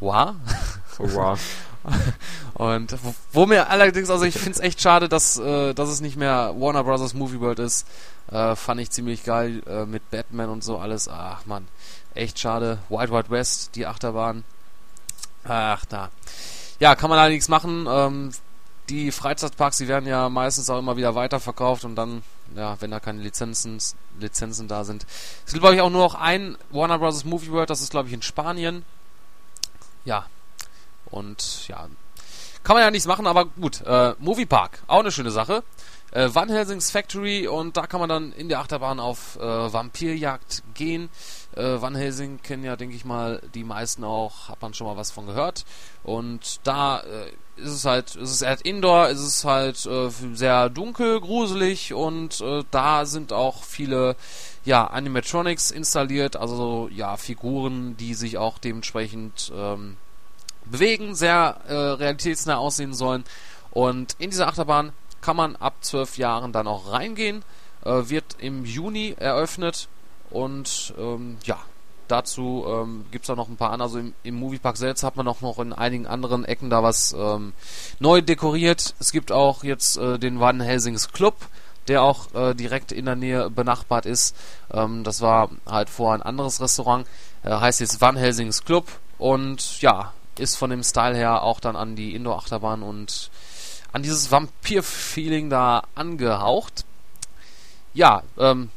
War? 0.00 0.36
War. 0.98 1.38
Und 2.54 2.92
wo, 3.02 3.14
wo 3.32 3.46
mir 3.46 3.70
allerdings, 3.70 4.10
also 4.10 4.24
ich 4.24 4.34
finde 4.34 4.52
es 4.52 4.60
echt 4.60 4.80
schade, 4.80 5.08
dass, 5.08 5.38
äh, 5.38 5.72
dass 5.72 5.88
es 5.88 6.00
nicht 6.00 6.16
mehr 6.16 6.54
Warner 6.56 6.84
Brothers 6.84 7.14
Movie 7.14 7.40
World 7.40 7.58
ist. 7.58 7.86
Äh, 8.30 8.54
fand 8.54 8.80
ich 8.80 8.90
ziemlich 8.90 9.24
geil 9.24 9.62
äh, 9.66 9.86
mit 9.86 10.10
Batman 10.10 10.50
und 10.50 10.62
so 10.62 10.78
alles. 10.78 11.08
Ach 11.08 11.46
man, 11.46 11.66
echt 12.14 12.38
schade. 12.38 12.78
Wild 12.88 13.10
Wild 13.10 13.30
West, 13.30 13.76
die 13.76 13.86
Achterbahn. 13.86 14.44
Ach 15.44 15.84
da. 15.86 16.10
Ja, 16.80 16.94
kann 16.94 17.10
man 17.10 17.18
allerdings 17.18 17.48
machen. 17.48 17.86
Ähm, 17.88 18.30
die 18.90 19.12
Freizeitparks, 19.12 19.78
die 19.78 19.88
werden 19.88 20.08
ja 20.08 20.28
meistens 20.28 20.68
auch 20.68 20.78
immer 20.78 20.96
wieder 20.96 21.14
weiterverkauft 21.14 21.84
und 21.84 21.94
dann, 21.94 22.22
ja, 22.56 22.76
wenn 22.80 22.90
da 22.90 22.98
keine 22.98 23.22
Lizenzen, 23.22 23.78
Lizenzen 24.18 24.66
da 24.66 24.84
sind. 24.84 25.06
Es 25.46 25.52
gibt, 25.52 25.62
glaube 25.62 25.76
ich, 25.76 25.80
auch 25.80 25.90
nur 25.90 26.02
noch 26.02 26.14
ein 26.16 26.58
Warner 26.70 26.98
Bros. 26.98 27.24
Movie 27.24 27.52
World, 27.52 27.70
das 27.70 27.80
ist, 27.80 27.90
glaube 27.90 28.08
ich, 28.08 28.14
in 28.14 28.22
Spanien. 28.22 28.84
Ja. 30.04 30.26
Und 31.06 31.68
ja, 31.68 31.88
kann 32.62 32.76
man 32.76 32.82
ja 32.82 32.90
nichts 32.90 33.06
machen, 33.06 33.26
aber 33.26 33.46
gut. 33.46 33.82
Äh, 33.82 34.14
Movie 34.18 34.46
Park, 34.46 34.82
auch 34.86 35.00
eine 35.00 35.12
schöne 35.12 35.30
Sache. 35.30 35.62
Äh, 36.12 36.28
Van 36.32 36.48
Helsings 36.48 36.90
Factory 36.90 37.46
und 37.46 37.76
da 37.76 37.86
kann 37.86 38.00
man 38.00 38.08
dann 38.08 38.32
in 38.32 38.48
der 38.48 38.58
Achterbahn 38.58 38.98
auf 38.98 39.36
äh, 39.36 39.72
Vampirjagd 39.72 40.62
gehen. 40.74 41.08
Äh, 41.54 41.80
Van 41.80 41.94
Helsing 41.94 42.42
kennen 42.42 42.64
ja, 42.64 42.76
denke 42.76 42.96
ich 42.96 43.04
mal, 43.04 43.40
die 43.54 43.62
meisten 43.62 44.02
auch, 44.02 44.48
hat 44.48 44.60
man 44.60 44.74
schon 44.74 44.88
mal 44.88 44.96
was 44.96 45.12
von 45.12 45.26
gehört. 45.26 45.64
Und 46.02 46.60
da 46.64 47.00
äh, 47.00 47.30
ist 47.60 47.72
es 47.72 47.84
halt, 47.84 48.16
ist 48.16 48.30
es 48.30 48.42
halt 48.42 48.62
Indoor, 48.62 49.08
ist 49.08 49.20
es 49.20 49.44
halt 49.44 49.86
äh, 49.86 50.10
sehr 50.34 50.68
dunkel, 50.68 51.20
gruselig 51.20 51.94
und 51.94 52.40
äh, 52.40 52.64
da 52.70 53.06
sind 53.06 53.32
auch 53.32 53.62
viele 53.62 54.16
ja, 54.64 54.86
Animatronics 54.86 55.70
installiert, 55.70 56.36
also 56.36 56.88
ja, 56.92 57.16
Figuren, 57.16 57.96
die 57.96 58.14
sich 58.14 58.36
auch 58.36 58.58
dementsprechend 58.58 59.52
ähm, 59.54 59.96
bewegen, 60.70 61.14
sehr 61.14 61.60
äh, 61.68 61.74
realitätsnah 61.74 62.56
aussehen 62.56 62.94
sollen. 62.94 63.24
Und 63.70 64.16
in 64.18 64.30
dieser 64.30 64.48
Achterbahn 64.48 64.92
kann 65.20 65.36
man 65.36 65.56
ab 65.56 65.74
zwölf 65.80 66.18
Jahren 66.18 66.52
dann 66.52 66.66
auch 66.66 66.92
reingehen. 66.92 67.44
Äh, 67.84 68.08
wird 68.10 68.36
im 68.38 68.64
Juni 68.64 69.14
eröffnet 69.18 69.88
und 70.30 70.92
ähm, 70.98 71.38
ja, 71.44 71.58
dazu 72.08 72.64
ähm, 72.68 73.06
gibt 73.10 73.24
es 73.24 73.28
da 73.28 73.36
noch 73.36 73.48
ein 73.48 73.56
paar 73.56 73.70
andere. 73.70 73.88
Also 73.88 73.98
im, 73.98 74.14
im 74.22 74.34
Moviepark 74.34 74.76
selbst 74.76 75.02
hat 75.02 75.16
man 75.16 75.26
auch 75.28 75.40
noch 75.40 75.58
in 75.58 75.72
einigen 75.72 76.06
anderen 76.06 76.44
Ecken 76.44 76.70
da 76.70 76.82
was 76.82 77.14
ähm, 77.18 77.52
neu 77.98 78.20
dekoriert. 78.20 78.94
Es 78.98 79.12
gibt 79.12 79.32
auch 79.32 79.64
jetzt 79.64 79.96
äh, 79.96 80.18
den 80.18 80.40
Van 80.40 80.60
Helsings 80.60 81.12
Club, 81.12 81.36
der 81.88 82.02
auch 82.02 82.34
äh, 82.34 82.54
direkt 82.54 82.92
in 82.92 83.06
der 83.06 83.16
Nähe 83.16 83.50
benachbart 83.50 84.06
ist. 84.06 84.36
Ähm, 84.72 85.04
das 85.04 85.20
war 85.20 85.50
halt 85.66 85.88
vorher 85.88 86.18
ein 86.18 86.26
anderes 86.26 86.60
Restaurant. 86.60 87.06
Äh, 87.42 87.50
heißt 87.50 87.80
jetzt 87.80 88.00
Van 88.00 88.16
Helsings 88.16 88.64
Club 88.64 88.88
und 89.18 89.80
ja, 89.80 90.12
ist 90.38 90.56
von 90.56 90.70
dem 90.70 90.82
Style 90.82 91.16
her 91.16 91.42
auch 91.42 91.60
dann 91.60 91.76
an 91.76 91.96
die 91.96 92.14
Indoor-Achterbahn 92.14 92.82
und 92.82 93.30
an 93.92 94.02
dieses 94.02 94.30
Vampir-Feeling 94.30 95.50
da 95.50 95.82
angehaucht. 95.94 96.84
Ja, 97.92 98.22
ähm, 98.38 98.70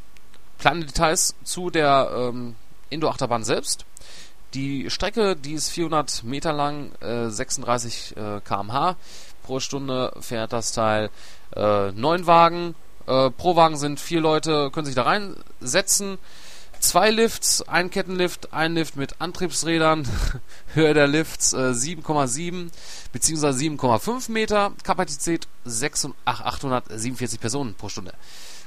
kleine 0.60 0.86
Details 0.86 1.36
zu 1.44 1.70
der 1.70 2.10
ähm, 2.16 2.56
Indoor-Achterbahn 2.90 3.44
selbst. 3.44 3.86
Die 4.54 4.90
Strecke, 4.90 5.36
die 5.36 5.54
ist 5.54 5.70
400 5.70 6.24
Meter 6.24 6.54
lang, 6.54 6.92
äh, 7.02 7.30
36 7.30 8.16
äh, 8.16 8.40
km/h. 8.42 8.96
Pro 9.44 9.60
Stunde 9.60 10.14
fährt 10.20 10.54
das 10.54 10.72
Teil 10.72 11.10
äh, 11.56 11.92
neun 11.92 12.28
Wagen. 12.28 12.76
Äh, 13.08 13.30
pro 13.32 13.56
Wagen 13.56 13.78
sind 13.78 14.00
vier 14.00 14.22
Leute, 14.22 14.70
können 14.72 14.86
sich 14.86 14.96
da 14.96 15.04
reinsetzen. 15.04 16.18
Zwei 16.84 17.12
Lifts, 17.12 17.62
ein 17.62 17.90
Kettenlift, 17.90 18.52
ein 18.52 18.76
Lift 18.76 18.98
mit 18.98 19.22
Antriebsrädern. 19.22 20.06
Höhe 20.74 20.94
der 20.94 21.08
Lifts 21.08 21.54
äh, 21.54 21.72
7,7 21.72 22.72
bzw. 23.14 23.48
7,5 23.48 24.30
Meter. 24.30 24.74
Kapazität 24.84 25.48
6, 25.64 26.10
ach, 26.26 26.42
847 26.42 27.40
Personen 27.40 27.74
pro 27.76 27.88
Stunde. 27.88 28.14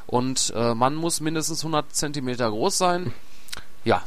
Und 0.06 0.50
äh, 0.56 0.74
man 0.74 0.94
muss 0.94 1.20
mindestens 1.20 1.60
100 1.60 1.94
Zentimeter 1.94 2.48
groß 2.48 2.78
sein. 2.78 3.12
Ja, 3.84 4.02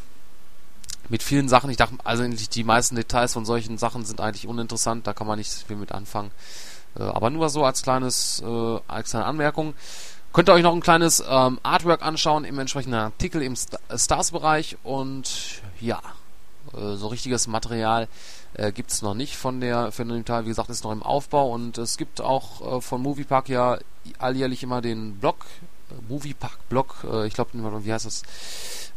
mit 1.09 1.21
vielen 1.21 1.47
Sachen. 1.47 1.69
Ich 1.69 1.77
dachte, 1.77 1.93
also 2.03 2.27
die 2.27 2.63
meisten 2.63 2.95
Details 2.95 3.33
von 3.33 3.45
solchen 3.45 3.77
Sachen 3.77 4.05
sind 4.05 4.21
eigentlich 4.21 4.47
uninteressant, 4.47 5.05
da 5.05 5.13
kann 5.13 5.27
man 5.27 5.37
nicht 5.37 5.51
viel 5.51 5.75
mit 5.75 5.91
anfangen. 5.91 6.31
Äh, 6.97 7.03
aber 7.03 7.29
nur 7.29 7.47
so 7.49 7.63
als 7.63 7.83
kleines, 7.83 8.41
äh, 8.43 8.79
als 8.87 9.11
kleine 9.11 9.27
Anmerkung. 9.27 9.75
Könnt 10.31 10.47
ihr 10.47 10.53
euch 10.53 10.61
noch 10.61 10.75
ein 10.75 10.81
kleines 10.81 11.23
ähm, 11.27 11.59
Artwork 11.63 12.03
anschauen 12.03 12.45
im 12.45 12.59
entsprechenden 12.59 12.99
Artikel 12.99 13.41
im 13.41 13.55
St 13.55 13.79
Stars-Bereich 13.91 14.77
und 14.83 15.63
ja, 15.81 15.99
äh, 16.73 16.95
so 16.95 17.07
richtiges 17.07 17.47
Material 17.47 18.07
äh, 18.53 18.71
gibt 18.71 18.91
es 18.91 19.01
noch 19.01 19.15
nicht 19.15 19.35
von 19.35 19.59
der 19.59 19.91
von. 19.91 20.07
Wie 20.07 20.49
gesagt, 20.49 20.69
ist 20.69 20.83
noch 20.83 20.91
im 20.91 21.01
Aufbau 21.01 21.51
und 21.51 21.79
es 21.79 21.97
gibt 21.97 22.21
auch 22.21 22.77
äh, 22.77 22.81
von 22.81 23.01
Moviepark 23.01 23.49
ja 23.49 23.79
alljährlich 24.19 24.61
immer 24.61 24.81
den 24.81 25.15
Blog, 25.15 25.47
äh, 25.89 25.95
Moviepark 26.07 26.59
Blog, 26.69 26.97
äh, 27.11 27.25
ich 27.25 27.33
glaube, 27.33 27.49
wie 27.83 27.91
heißt 27.91 28.05
das? 28.05 28.21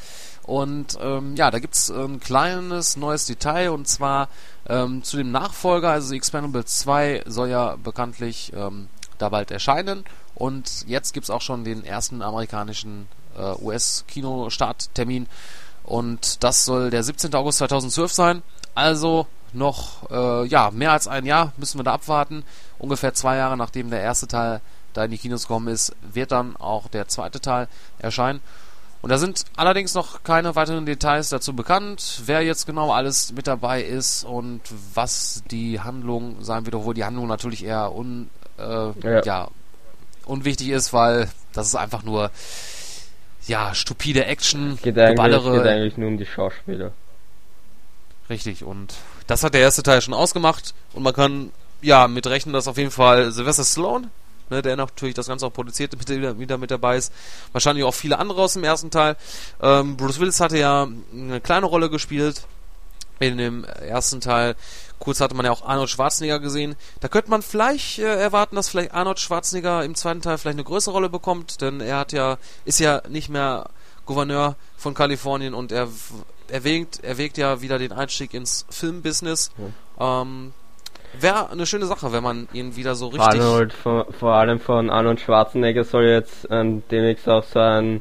Und 0.45 0.99
ähm, 1.01 1.37
ja, 1.37 1.51
da 1.51 1.59
gibt's 1.61 1.91
ein 1.91 2.19
kleines 2.19 2.97
neues 2.97 3.27
Detail 3.27 3.71
und 3.71 3.87
zwar 3.87 4.29
ähm, 4.69 5.05
zu 5.05 5.17
dem 5.17 5.31
Nachfolger, 5.31 5.91
also 5.91 6.15
Expendable 6.15 6.65
2 6.65 7.23
soll 7.27 7.49
ja 7.49 7.77
bekanntlich 7.77 8.53
ähm, 8.55 8.89
da 9.19 9.29
bald 9.29 9.51
erscheinen. 9.51 10.05
Und 10.35 10.85
jetzt 10.89 11.13
gibt's 11.13 11.31
auch 11.31 11.43
schon 11.43 11.65
den 11.65 11.85
ersten 11.85 12.23
amerikanischen 12.23 13.07
äh, 13.37 13.55
US-Kino-Starttermin. 13.63 15.29
Und 15.85 16.43
das 16.43 16.65
soll 16.65 16.91
der 16.91 17.03
17. 17.03 17.35
August 17.35 17.59
2012 17.59 18.13
sein. 18.13 18.43
Also 18.75 19.27
noch 19.53 20.11
äh, 20.11 20.47
ja 20.47 20.71
mehr 20.71 20.93
als 20.93 21.07
ein 21.07 21.27
Jahr 21.27 21.53
müssen 21.57 21.79
wir 21.79 21.85
da 21.85 21.93
abwarten. 21.93 22.45
Ungefähr 22.79 23.15
zwei 23.15 23.37
Jahre 23.37 23.57
nachdem 23.57 23.91
der 23.91 24.01
erste 24.01 24.27
Teil 24.27 24.61
da 24.93 25.05
in 25.05 25.11
die 25.11 25.19
Kinos 25.19 25.43
gekommen 25.43 25.69
ist, 25.69 25.95
wird 26.03 26.33
dann 26.33 26.57
auch 26.57 26.89
der 26.89 27.09
zweite 27.09 27.41
Teil 27.41 27.69
erscheinen. 27.99 28.41
Und 29.03 29.09
da 29.11 29.19
sind 29.19 29.45
allerdings 29.57 29.95
noch 29.95 30.23
keine 30.23 30.55
weiteren 30.55 30.87
Details 30.87 31.29
dazu 31.29 31.55
bekannt, 31.55 32.23
wer 32.25 32.41
jetzt 32.43 32.67
genau 32.67 32.93
alles 32.93 33.33
mit 33.33 33.49
dabei 33.49 33.83
ist 33.83 34.23
und 34.23 34.61
was 34.95 35.43
die 35.51 35.81
Handlung 35.81 36.37
sein 36.41 36.65
wird, 36.65 36.77
obwohl 36.77 36.95
die 36.95 37.05
Handlung 37.05 37.27
natürlich 37.27 37.65
eher 37.65 37.93
un, 37.93 38.31
äh, 38.59 38.63
ja. 38.63 39.23
ja. 39.25 39.49
unwichtig 40.25 40.69
ist, 40.69 40.93
weil 40.93 41.29
das 41.53 41.67
ist 41.67 41.75
einfach 41.75 42.05
nur 42.05 42.31
ja 43.49 43.75
stupide 43.75 44.25
Action, 44.27 44.79
geht 44.81 44.97
eigentlich, 44.97 45.43
geht 45.43 45.67
eigentlich 45.67 45.97
nur 45.97 46.09
um 46.09 46.17
die 46.17 46.27
Schauspieler. 46.27 46.93
Richtig 48.31 48.63
und 48.63 48.95
das 49.27 49.43
hat 49.43 49.55
der 49.55 49.63
erste 49.63 49.83
Teil 49.83 50.01
schon 50.01 50.15
ausgemacht 50.15 50.75
und 50.93 51.03
man 51.03 51.13
kann 51.13 51.51
ja 51.81 52.07
mit 52.07 52.29
rechnen, 52.29 52.53
dass 52.53 52.69
auf 52.69 52.79
jeden 52.79 52.93
Fall 52.93 53.33
Sylvester 53.33 53.65
Stallone, 53.65 54.11
ne, 54.53 54.63
der 54.63 54.77
natürlich 54.77 55.15
das 55.15 55.27
Ganze 55.27 55.47
auch 55.47 55.53
produziert, 55.53 55.97
mit, 55.97 56.39
wieder 56.39 56.59
mit 56.59 56.71
dabei 56.71 56.97
ist. 56.97 57.13
Wahrscheinlich 57.53 57.85
auch 57.85 57.95
viele 57.95 58.19
andere 58.19 58.43
aus 58.43 58.53
dem 58.53 58.65
ersten 58.65 58.91
Teil. 58.91 59.17
Ähm, 59.61 59.97
Bruce 59.97 60.21
Willis 60.21 60.41
hatte 60.41 60.59
ja 60.59 60.87
eine 61.13 61.41
kleine 61.41 61.67
Rolle 61.67 61.91
gespielt 61.91 62.43
in 63.19 63.39
dem 63.39 63.65
ersten 63.65 64.21
Teil. 64.21 64.57
Kurz 64.99 65.21
hatte 65.21 65.35
man 65.35 65.47
ja 65.47 65.53
auch 65.53 65.65
Arnold 65.65 65.91
Schwarzenegger 65.91 66.39
gesehen. 66.39 66.77
Da 67.01 67.09
könnte 67.09 67.31
man 67.31 67.43
vielleicht 67.43 67.99
äh, 67.99 68.21
erwarten, 68.21 68.57
dass 68.57 68.69
vielleicht 68.69 68.93
Arnold 68.93 69.19
Schwarzenegger 69.19 69.85
im 69.85 69.95
zweiten 69.95 70.23
Teil 70.23 70.39
vielleicht 70.39 70.57
eine 70.57 70.65
größere 70.65 70.93
Rolle 70.93 71.09
bekommt, 71.09 71.61
denn 71.61 71.81
er 71.81 71.99
hat 71.99 72.13
ja 72.13 72.39
ist 72.65 72.79
ja 72.79 73.03
nicht 73.09 73.29
mehr 73.29 73.69
Gouverneur 74.07 74.57
von 74.77 74.95
Kalifornien 74.95 75.55
und 75.55 75.73
er 75.73 75.89
erwägt, 76.49 77.03
erwägt 77.03 77.39
ja 77.39 77.63
wieder 77.63 77.79
den 77.79 77.93
Einstieg 77.93 78.35
ins 78.35 78.67
Filmbusiness. 78.69 79.51
Ja. 79.99 80.23
Ähm, 80.23 80.53
Wäre 81.19 81.51
eine 81.51 81.67
schöne 81.67 81.87
Sache, 81.87 82.13
wenn 82.13 82.23
man 82.23 82.49
ihn 82.53 82.77
wieder 82.77 82.95
so 82.95 83.09
richtig. 83.09 83.41
Arnold, 83.41 83.73
vor, 83.73 84.07
vor 84.13 84.33
allem 84.33 84.61
von 84.61 84.91
Arnold 84.91 85.21
Schwarzenegger 85.21 85.85
soll 85.85 86.05
jetzt 86.05 86.49
ähm, 86.51 86.83
demnächst 86.91 87.29
auch 87.29 87.45
so 87.45 87.59
ein, 87.59 88.01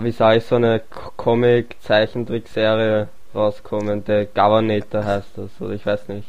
wie 0.00 0.10
sage 0.10 0.38
ich, 0.38 0.44
so 0.44 0.56
eine 0.56 0.82
Comic-Zeichentrickserie 1.16 3.08
rauskommen. 3.34 4.04
Der 4.04 4.26
Governator 4.26 5.04
heißt 5.04 5.30
das, 5.36 5.50
oder 5.60 5.74
ich 5.74 5.84
weiß 5.84 6.08
nicht. 6.08 6.28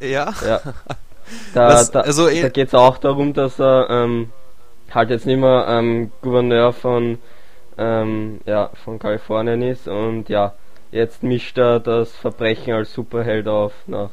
Ja? 0.00 0.32
Ja. 0.46 0.60
Da, 1.54 1.68
Was, 1.68 1.92
da, 1.92 2.00
also 2.00 2.26
da 2.28 2.48
geht 2.48 2.68
es 2.68 2.74
auch 2.74 2.98
darum, 2.98 3.34
dass 3.34 3.60
er 3.60 3.88
ähm, 3.88 4.32
halt 4.92 5.10
jetzt 5.10 5.26
nicht 5.26 5.38
mehr 5.38 5.64
ähm, 5.68 6.10
Gouverneur 6.22 6.72
von 6.72 7.18
ähm, 7.78 8.40
ja, 8.46 8.70
von 8.84 8.98
Kalifornien 8.98 9.62
ist 9.62 9.88
und 9.88 10.28
ja, 10.28 10.54
jetzt 10.90 11.22
mischt 11.22 11.56
er 11.56 11.80
das 11.80 12.12
Verbrechen 12.16 12.74
als 12.74 12.92
Superheld 12.92 13.48
auf 13.48 13.72
nach. 13.86 14.10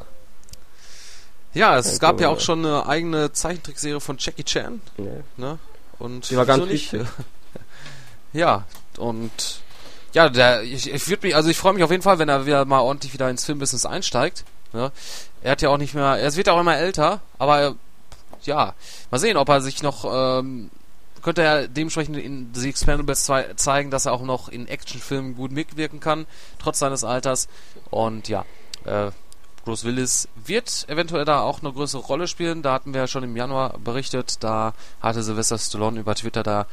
Ja, 1.58 1.78
es 1.78 2.00
gab 2.00 2.22
ja 2.22 2.30
auch 2.30 2.40
schon 2.40 2.66
eine 2.66 2.86
eigene 2.88 3.32
Zeichentrickserie 3.34 4.00
von 4.00 4.18
Jackie 4.20 4.44
Chan. 4.44 4.82
Ja. 4.98 5.04
Ne? 5.38 5.60
Und 6.00 6.30
Die 6.30 6.38
war 6.38 6.46
ganz 6.46 6.66
nicht? 6.66 6.96
Ja, 8.34 8.66
und 8.98 9.32
ja, 10.14 10.30
der, 10.30 10.62
ich, 10.64 10.92
ich 10.92 11.08
würde 11.10 11.26
mich, 11.28 11.36
also 11.36 11.50
ich 11.50 11.58
freue 11.58 11.74
mich 11.74 11.84
auf 11.84 11.92
jeden 11.92 12.04
Fall, 12.04 12.20
wenn 12.20 12.30
er 12.30 12.46
wieder 12.46 12.66
mal 12.66 12.80
ordentlich 12.82 13.14
wieder 13.14 13.30
ins 13.30 13.46
Filmbusiness 13.46 13.86
einsteigt. 13.86 14.44
Ne? 14.74 14.92
Er 15.42 15.52
hat 15.52 15.62
ja 15.62 15.70
auch 15.70 15.78
nicht 15.78 15.94
mehr, 15.94 16.18
er 16.18 16.36
wird 16.36 16.48
ja 16.48 16.54
auch 16.54 16.60
immer 16.60 16.78
älter, 16.78 17.22
aber 17.40 17.60
er- 17.60 17.76
ja, 18.44 18.74
mal 19.12 19.18
sehen, 19.20 19.38
ob 19.38 19.50
er 19.50 19.62
sich 19.62 19.82
noch, 19.82 20.06
ähm, 20.40 20.70
könnte 21.24 21.42
er 21.42 21.68
dementsprechend 21.68 22.18
in 22.18 22.50
The 22.54 22.70
Expendables 22.70 23.24
2 23.26 23.54
zeigen, 23.56 23.92
dass 23.92 24.06
er 24.06 24.14
auch 24.14 24.22
noch 24.22 24.50
in 24.50 24.68
Actionfilmen 24.68 25.36
gut 25.36 25.52
mitwirken 25.52 26.00
kann, 26.00 26.26
trotz 26.60 26.80
seines 26.80 27.04
Alters. 27.04 27.48
Und 27.90 28.28
ja, 28.28 28.46
äh, 28.86 29.12
Bruce 29.68 29.84
Willis 29.84 30.30
wird 30.46 30.86
eventuell 30.88 31.26
da 31.26 31.42
auch 31.42 31.62
eine 31.62 31.74
größere 31.74 32.02
Rolle 32.02 32.30
spielen. 32.30 32.62
Da 32.62 32.72
hatten 32.72 32.94
wir 32.94 33.02
ja 33.02 33.08
schon 33.08 33.24
im 33.24 33.36
Januar 33.36 33.78
berichtet. 33.80 34.42
Da 34.42 34.74
hatte 35.02 35.22
Sylvester 35.22 35.58
Stallone 35.58 36.00
über 36.00 36.16
Twitter 36.16 36.42
da 36.42 36.68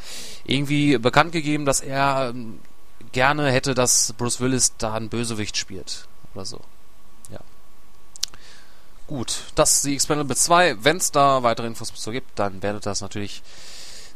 irgendwie 0.44 0.96
bekannt 0.98 1.32
gegeben, 1.32 1.64
dass 1.64 1.80
er 1.80 2.30
ähm, 2.30 2.60
gerne 3.10 3.50
hätte, 3.50 3.74
dass 3.74 4.12
Bruce 4.12 4.38
Willis 4.38 4.74
da 4.78 4.94
ein 4.94 5.08
Bösewicht 5.08 5.56
spielt. 5.56 6.06
Oder 6.34 6.44
so. 6.44 6.60
Ja. 7.30 7.40
Gut, 9.08 9.42
das 9.56 9.74
ist 9.74 9.86
die 9.86 9.94
Expendables 9.94 10.44
2. 10.44 10.84
Wenn 10.84 10.98
es 10.98 11.10
da 11.10 11.42
weitere 11.42 11.66
Infos 11.66 11.92
zu 11.92 12.12
gibt, 12.12 12.38
dann 12.38 12.62
werdet 12.62 12.86
ihr 12.86 12.90
das 12.90 13.00
natürlich 13.00 13.42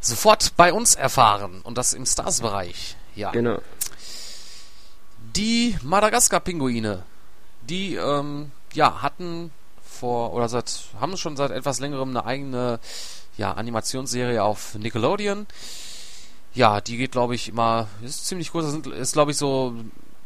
sofort 0.01 0.57
bei 0.57 0.73
uns 0.73 0.95
erfahren. 0.95 1.63
Und 1.65 1.79
das 1.79 1.95
im 1.95 2.07
Stars-Bereich. 2.07 2.95
Ja. 3.17 3.33
Genau. 3.33 3.61
Die 5.35 5.77
Madagaskar-Pinguine, 5.83 7.03
die 7.63 7.97
ähm, 7.97 8.53
ja 8.75 9.03
hatten 9.03 9.51
vor 9.83 10.33
oder 10.33 10.49
seit 10.49 10.85
haben 11.01 11.17
schon 11.17 11.37
seit 11.37 11.51
etwas 11.51 11.81
längerem 11.81 12.11
eine 12.11 12.25
eigene 12.25 12.79
ja, 13.37 13.53
Animationsserie 13.53 14.43
auf 14.43 14.75
Nickelodeon. 14.75 15.47
Ja, 16.55 16.81
die 16.81 16.97
geht 16.97 17.13
glaube 17.13 17.35
ich 17.35 17.49
immer 17.49 17.89
ist 18.03 18.27
ziemlich 18.27 18.53
kurz, 18.53 18.65
das 18.67 18.73
sind, 18.73 18.87
ist 18.87 19.13
glaube 19.13 19.31
ich 19.31 19.37
so 19.37 19.75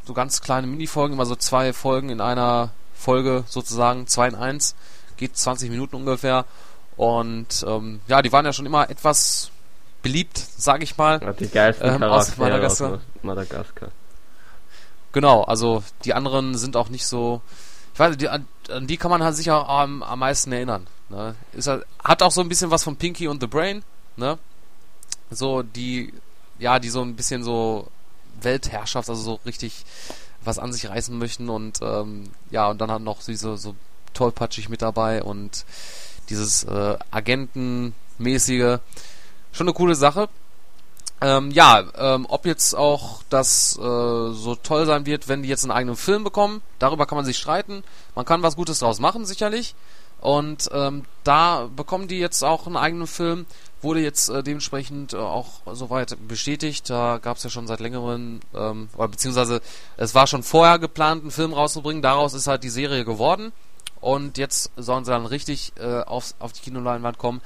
so 0.04 0.14
ganz 0.14 0.40
kleine 0.40 0.66
Minifolgen, 0.66 1.14
immer 1.14 1.26
so 1.26 1.36
zwei 1.36 1.72
Folgen 1.72 2.10
in 2.10 2.20
einer 2.20 2.70
Folge 2.94 3.44
sozusagen, 3.48 4.06
zwei 4.06 4.28
in 4.28 4.34
eins, 4.34 4.74
geht 5.16 5.36
20 5.36 5.70
Minuten 5.70 5.96
ungefähr 5.96 6.44
und 6.96 7.64
ähm, 7.66 8.00
ja, 8.06 8.22
die 8.22 8.32
waren 8.32 8.44
ja 8.44 8.52
schon 8.52 8.66
immer 8.66 8.90
etwas 8.90 9.50
beliebt, 10.02 10.36
sage 10.36 10.84
ich 10.84 10.96
mal. 10.96 11.20
Ja, 11.22 11.32
die 11.32 11.48
geilsten 11.48 11.94
Ähm, 11.94 12.02
aus 12.02 12.36
Madagaskar. 12.36 12.94
aus 12.94 13.00
Madagaskar. 13.22 13.88
Genau, 15.12 15.42
also 15.42 15.82
die 16.04 16.14
anderen 16.14 16.56
sind 16.56 16.76
auch 16.76 16.88
nicht 16.88 17.06
so. 17.06 17.40
Ich 17.94 17.98
weiß, 17.98 18.16
die, 18.16 18.28
an, 18.28 18.46
an 18.68 18.86
die 18.86 18.96
kann 18.96 19.10
man 19.10 19.22
halt 19.22 19.36
sicher 19.36 19.68
am, 19.68 20.02
am 20.02 20.18
meisten 20.18 20.52
erinnern. 20.52 20.86
Ne? 21.08 21.34
Ist 21.52 21.66
halt, 21.66 21.84
hat 22.02 22.22
auch 22.22 22.30
so 22.30 22.40
ein 22.40 22.48
bisschen 22.48 22.70
was 22.70 22.84
von 22.84 22.96
Pinky 22.96 23.28
und 23.28 23.40
the 23.40 23.46
Brain, 23.46 23.82
ne? 24.16 24.38
So 25.30 25.62
die, 25.62 26.12
ja, 26.58 26.78
die 26.78 26.88
so 26.88 27.02
ein 27.02 27.16
bisschen 27.16 27.44
so 27.44 27.88
Weltherrschaft, 28.40 29.08
also 29.08 29.22
so 29.22 29.40
richtig 29.46 29.84
was 30.44 30.58
an 30.58 30.72
sich 30.72 30.88
reißen 30.88 31.16
möchten 31.16 31.48
und 31.48 31.78
ähm, 31.82 32.30
ja, 32.50 32.68
und 32.68 32.80
dann 32.80 32.90
hat 32.90 33.02
noch 33.02 33.22
diese 33.22 33.56
so 33.56 33.74
tollpatschig 34.14 34.68
mit 34.68 34.82
dabei 34.82 35.22
und 35.22 35.64
dieses 36.28 36.64
äh, 36.64 36.98
Agentenmäßige. 37.10 38.78
Schon 39.52 39.68
eine 39.68 39.74
coole 39.74 39.94
Sache. 39.94 40.28
Ähm, 41.22 41.52
ja, 41.52 41.84
ähm, 41.96 42.26
ob 42.28 42.46
jetzt 42.46 42.74
auch 42.74 43.22
das 43.30 43.76
äh, 43.76 43.80
so 43.80 44.56
toll 44.60 44.86
sein 44.86 45.06
wird, 45.06 45.28
wenn 45.28 45.42
die 45.42 45.48
jetzt 45.48 45.62
einen 45.64 45.70
eigenen 45.70 45.96
Film 45.96 46.24
bekommen, 46.24 46.62
darüber 46.80 47.06
kann 47.06 47.16
man 47.16 47.24
sich 47.24 47.38
streiten. 47.38 47.84
Man 48.16 48.24
kann 48.24 48.42
was 48.42 48.56
Gutes 48.56 48.80
draus 48.80 48.98
machen, 48.98 49.24
sicherlich. 49.24 49.76
Und 50.20 50.68
ähm, 50.72 51.04
da 51.24 51.68
bekommen 51.74 52.08
die 52.08 52.18
jetzt 52.18 52.42
auch 52.42 52.66
einen 52.66 52.76
eigenen 52.76 53.06
Film, 53.06 53.46
wurde 53.82 54.00
jetzt 54.00 54.28
äh, 54.28 54.42
dementsprechend 54.42 55.14
äh, 55.14 55.16
auch 55.16 55.60
soweit 55.72 56.16
bestätigt. 56.28 56.90
Da 56.90 57.18
gab 57.18 57.36
es 57.36 57.44
ja 57.44 57.50
schon 57.50 57.66
seit 57.66 57.80
längerem, 57.80 58.40
ähm, 58.54 58.88
beziehungsweise 58.96 59.60
es 59.96 60.14
war 60.14 60.26
schon 60.26 60.42
vorher 60.42 60.78
geplant, 60.78 61.22
einen 61.22 61.30
Film 61.32 61.52
rauszubringen. 61.52 62.02
Daraus 62.02 62.34
ist 62.34 62.46
halt 62.46 62.62
die 62.64 62.68
Serie 62.68 63.04
geworden. 63.04 63.52
Und 64.00 64.36
jetzt 64.36 64.72
sollen 64.76 65.04
sie 65.04 65.12
dann 65.12 65.26
richtig 65.26 65.72
äh, 65.78 66.00
aufs, 66.00 66.34
auf 66.40 66.52
die 66.52 66.60
Kinoleinwand 66.60 67.18
kommen. 67.18 67.40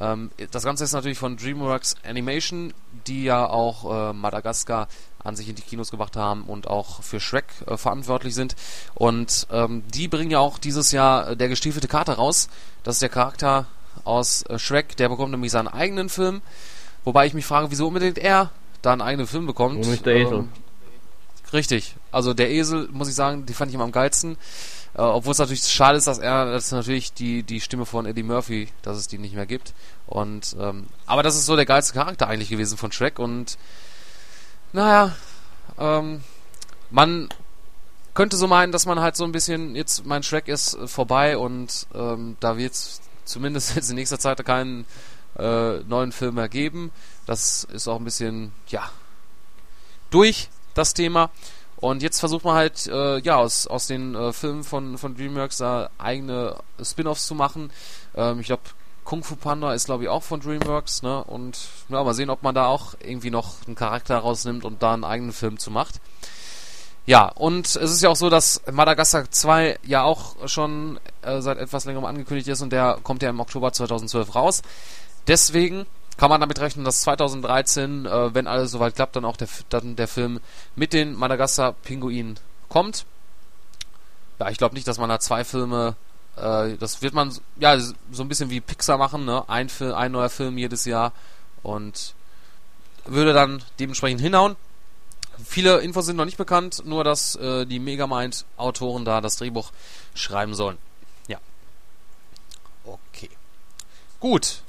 Ähm, 0.00 0.30
das 0.50 0.64
Ganze 0.64 0.84
ist 0.84 0.92
natürlich 0.92 1.18
von 1.18 1.36
DreamWorks 1.36 1.96
Animation, 2.04 2.72
die 3.06 3.24
ja 3.24 3.46
auch 3.46 4.10
äh, 4.10 4.12
Madagaskar 4.12 4.88
an 5.22 5.36
sich 5.36 5.48
in 5.48 5.54
die 5.54 5.62
Kinos 5.62 5.90
gebracht 5.90 6.16
haben 6.16 6.44
und 6.44 6.66
auch 6.66 7.02
für 7.02 7.20
Shrek 7.20 7.44
äh, 7.66 7.76
verantwortlich 7.76 8.34
sind. 8.34 8.56
Und 8.94 9.46
ähm, 9.50 9.82
die 9.94 10.08
bringen 10.08 10.30
ja 10.30 10.38
auch 10.38 10.58
dieses 10.58 10.92
Jahr 10.92 11.30
äh, 11.30 11.36
der 11.36 11.48
gestiefelte 11.48 11.88
Kater 11.88 12.14
raus. 12.14 12.48
Das 12.82 12.96
ist 12.96 13.02
der 13.02 13.10
Charakter 13.10 13.66
aus 14.04 14.42
äh, 14.44 14.58
Shrek, 14.58 14.96
der 14.96 15.10
bekommt 15.10 15.32
nämlich 15.32 15.52
seinen 15.52 15.68
eigenen 15.68 16.08
Film. 16.08 16.40
Wobei 17.04 17.26
ich 17.26 17.34
mich 17.34 17.46
frage, 17.46 17.70
wieso 17.70 17.88
unbedingt 17.88 18.18
er 18.18 18.50
da 18.82 18.92
einen 18.92 19.02
eigenen 19.02 19.26
Film 19.26 19.46
bekommt. 19.46 19.86
Nicht 19.86 20.06
der 20.06 20.16
Esel? 20.16 20.38
Ähm, 20.38 20.48
richtig. 21.52 21.96
Also 22.10 22.32
der 22.32 22.50
Esel, 22.50 22.88
muss 22.90 23.08
ich 23.08 23.14
sagen, 23.14 23.44
die 23.44 23.54
fand 23.54 23.70
ich 23.70 23.74
immer 23.74 23.84
am 23.84 23.92
geilsten. 23.92 24.38
Äh, 24.94 25.02
obwohl 25.02 25.32
es 25.32 25.38
natürlich 25.38 25.62
schade 25.62 25.98
ist, 25.98 26.06
dass 26.06 26.18
er, 26.18 26.46
das 26.46 26.66
ist 26.66 26.72
natürlich 26.72 27.12
die, 27.12 27.42
die 27.42 27.60
Stimme 27.60 27.86
von 27.86 28.06
Eddie 28.06 28.22
Murphy, 28.22 28.68
dass 28.82 28.98
es 28.98 29.08
die 29.08 29.18
nicht 29.18 29.34
mehr 29.34 29.46
gibt. 29.46 29.72
Und, 30.06 30.56
ähm, 30.58 30.86
aber 31.06 31.22
das 31.22 31.36
ist 31.36 31.46
so 31.46 31.56
der 31.56 31.66
geilste 31.66 31.94
Charakter 31.94 32.26
eigentlich 32.26 32.50
gewesen 32.50 32.76
von 32.76 32.92
Shrek 32.92 33.18
und, 33.18 33.56
naja, 34.72 35.14
ähm, 35.78 36.22
man 36.90 37.28
könnte 38.14 38.36
so 38.36 38.46
meinen, 38.48 38.72
dass 38.72 38.86
man 38.86 39.00
halt 39.00 39.16
so 39.16 39.24
ein 39.24 39.32
bisschen, 39.32 39.76
jetzt 39.76 40.04
mein 40.04 40.22
Shrek 40.22 40.48
ist 40.48 40.74
äh, 40.74 40.88
vorbei 40.88 41.36
und 41.38 41.86
ähm, 41.94 42.36
da 42.40 42.56
wird 42.56 42.72
es 42.72 43.00
zumindest 43.24 43.74
jetzt 43.76 43.90
in 43.90 43.96
nächster 43.96 44.18
Zeit 44.18 44.44
keinen 44.44 44.86
äh, 45.38 45.78
neuen 45.80 46.12
Film 46.12 46.34
mehr 46.34 46.48
geben. 46.48 46.90
Das 47.26 47.64
ist 47.64 47.86
auch 47.86 47.96
ein 47.96 48.04
bisschen, 48.04 48.52
ja, 48.68 48.90
durch 50.10 50.48
das 50.74 50.94
Thema. 50.94 51.30
Und 51.80 52.02
jetzt 52.02 52.20
versucht 52.20 52.44
man 52.44 52.54
halt, 52.54 52.86
äh, 52.86 53.20
ja, 53.20 53.36
aus, 53.36 53.66
aus 53.66 53.86
den 53.86 54.14
äh, 54.14 54.32
Filmen 54.32 54.64
von, 54.64 54.98
von 54.98 55.16
DreamWorks 55.16 55.58
da 55.58 55.90
eigene 55.98 56.56
Spin-offs 56.82 57.26
zu 57.26 57.34
machen. 57.34 57.70
Ähm, 58.14 58.40
ich 58.40 58.46
glaube, 58.46 58.62
Kung 59.04 59.24
Fu 59.24 59.34
Panda 59.34 59.72
ist, 59.72 59.86
glaube 59.86 60.04
ich, 60.04 60.08
auch 60.08 60.22
von 60.22 60.40
DreamWorks, 60.40 61.02
ne? 61.02 61.24
Und 61.24 61.58
ja, 61.88 62.04
mal 62.04 62.14
sehen, 62.14 62.30
ob 62.30 62.42
man 62.42 62.54
da 62.54 62.66
auch 62.66 62.94
irgendwie 63.02 63.30
noch 63.30 63.66
einen 63.66 63.76
Charakter 63.76 64.18
rausnimmt 64.18 64.64
und 64.64 64.82
da 64.82 64.92
einen 64.92 65.04
eigenen 65.04 65.32
Film 65.32 65.58
zu 65.58 65.70
macht. 65.70 66.00
Ja, 67.06 67.26
und 67.26 67.66
es 67.66 67.76
ist 67.76 68.02
ja 68.02 68.10
auch 68.10 68.16
so, 68.16 68.28
dass 68.28 68.62
Madagaskar 68.70 69.30
2 69.30 69.78
ja 69.82 70.02
auch 70.02 70.46
schon 70.46 71.00
äh, 71.22 71.40
seit 71.40 71.58
etwas 71.58 71.86
längerem 71.86 72.04
angekündigt 72.04 72.48
ist 72.48 72.60
und 72.60 72.72
der 72.72 72.98
kommt 73.02 73.22
ja 73.22 73.30
im 73.30 73.40
Oktober 73.40 73.72
2012 73.72 74.34
raus. 74.34 74.62
Deswegen 75.26 75.86
kann 76.20 76.28
man 76.28 76.42
damit 76.42 76.60
rechnen, 76.60 76.84
dass 76.84 77.00
2013, 77.00 78.04
äh, 78.04 78.34
wenn 78.34 78.46
alles 78.46 78.72
soweit 78.72 78.94
klappt, 78.94 79.16
dann 79.16 79.24
auch 79.24 79.38
der, 79.38 79.48
dann 79.70 79.96
der 79.96 80.06
Film 80.06 80.40
mit 80.76 80.92
den 80.92 81.14
Madagaskar-Pinguinen 81.14 82.38
kommt. 82.68 83.06
Ja, 84.38 84.50
ich 84.50 84.58
glaube 84.58 84.74
nicht, 84.74 84.86
dass 84.86 84.98
man 84.98 85.08
da 85.08 85.18
zwei 85.18 85.44
Filme, 85.44 85.96
äh, 86.36 86.76
das 86.76 87.00
wird 87.00 87.14
man 87.14 87.34
ja 87.58 87.78
so 87.78 87.94
ein 88.22 88.28
bisschen 88.28 88.50
wie 88.50 88.60
Pixar 88.60 88.98
machen, 88.98 89.24
ne? 89.24 89.48
Ein, 89.48 89.70
Film, 89.70 89.94
ein 89.94 90.12
neuer 90.12 90.28
Film 90.28 90.58
jedes 90.58 90.84
Jahr 90.84 91.14
und 91.62 92.12
würde 93.06 93.32
dann 93.32 93.62
dementsprechend 93.78 94.20
hinhauen. 94.20 94.56
Viele 95.42 95.78
Infos 95.78 96.04
sind 96.04 96.16
noch 96.16 96.26
nicht 96.26 96.36
bekannt, 96.36 96.82
nur 96.84 97.02
dass 97.02 97.34
äh, 97.36 97.64
die 97.64 97.78
Megamind-Autoren 97.78 99.06
da 99.06 99.22
das 99.22 99.36
Drehbuch 99.36 99.72
schreiben 100.14 100.52
sollen. 100.52 100.76
Ja. 101.28 101.38
Okay. 102.84 103.30
Gut. 104.20 104.60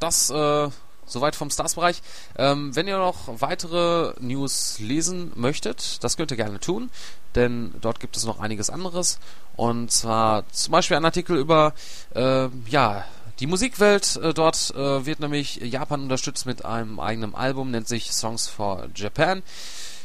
Das 0.00 0.30
äh, 0.30 0.68
soweit 1.08 1.36
vom 1.36 1.50
Stars-Bereich. 1.50 2.02
Ähm, 2.36 2.74
wenn 2.76 2.86
ihr 2.86 2.98
noch 2.98 3.40
weitere 3.40 4.14
News 4.20 4.78
lesen 4.78 5.32
möchtet, 5.34 6.02
das 6.04 6.16
könnt 6.16 6.30
ihr 6.30 6.36
gerne 6.36 6.60
tun, 6.60 6.90
denn 7.34 7.74
dort 7.80 8.00
gibt 8.00 8.16
es 8.16 8.24
noch 8.24 8.40
einiges 8.40 8.70
anderes. 8.70 9.18
Und 9.56 9.90
zwar 9.90 10.48
zum 10.52 10.72
Beispiel 10.72 10.96
ein 10.96 11.04
Artikel 11.04 11.36
über 11.36 11.74
äh, 12.14 12.48
ja 12.68 13.04
die 13.40 13.46
Musikwelt. 13.46 14.16
Äh, 14.16 14.34
dort 14.34 14.72
äh, 14.74 15.06
wird 15.06 15.20
nämlich 15.20 15.56
Japan 15.56 16.02
unterstützt 16.02 16.46
mit 16.46 16.64
einem 16.64 17.00
eigenen 17.00 17.34
Album, 17.34 17.70
nennt 17.70 17.88
sich 17.88 18.12
Songs 18.12 18.48
for 18.48 18.88
Japan. 18.94 19.42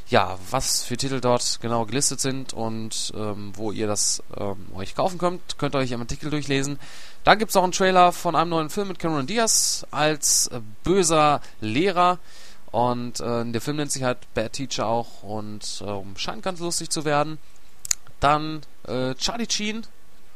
Ja, 0.10 0.38
was 0.52 0.84
für 0.84 0.98
Titel 0.98 1.22
dort 1.22 1.60
genau 1.62 1.86
gelistet 1.86 2.20
sind 2.20 2.54
und 2.54 3.14
ähm, 3.16 3.54
wo 3.56 3.72
ihr 3.72 3.88
das 3.88 4.22
ähm, 4.38 4.68
euch 4.76 4.96
kaufen 4.96 5.18
könnt, 5.18 5.58
könnt 5.58 5.76
ihr 5.76 5.80
euch 5.80 5.92
im 5.92 6.02
Artikel 6.02 6.30
durchlesen. 6.30 6.78
Dann 7.24 7.40
gibt 7.40 7.52
es 7.52 7.56
auch 7.56 7.64
einen 7.64 7.72
Trailer 7.72 8.12
von 8.12 8.36
einem 8.36 8.50
neuen 8.50 8.70
Film 8.70 8.90
mit 8.90 9.00
Cameron 9.00 9.28
Diaz 9.28 9.86
als 9.92 10.48
äh, 10.48 10.60
böser 10.84 11.42
Lehrer. 11.62 12.20
Und 12.72 13.20
äh, 13.20 13.46
der 13.46 13.62
Film 13.62 13.78
nennt 13.78 13.92
sich 13.92 14.04
halt 14.04 14.18
Bad 14.34 14.54
Teacher 14.54 14.88
auch 14.88 15.24
und 15.24 15.84
ähm, 15.86 16.18
scheint 16.18 16.44
ganz 16.44 16.60
lustig 16.60 16.90
zu 16.90 17.06
werden. 17.06 17.38
Dann 18.20 18.62
äh, 18.88 19.14
Charlie 19.16 19.48
Sheen. 19.50 19.86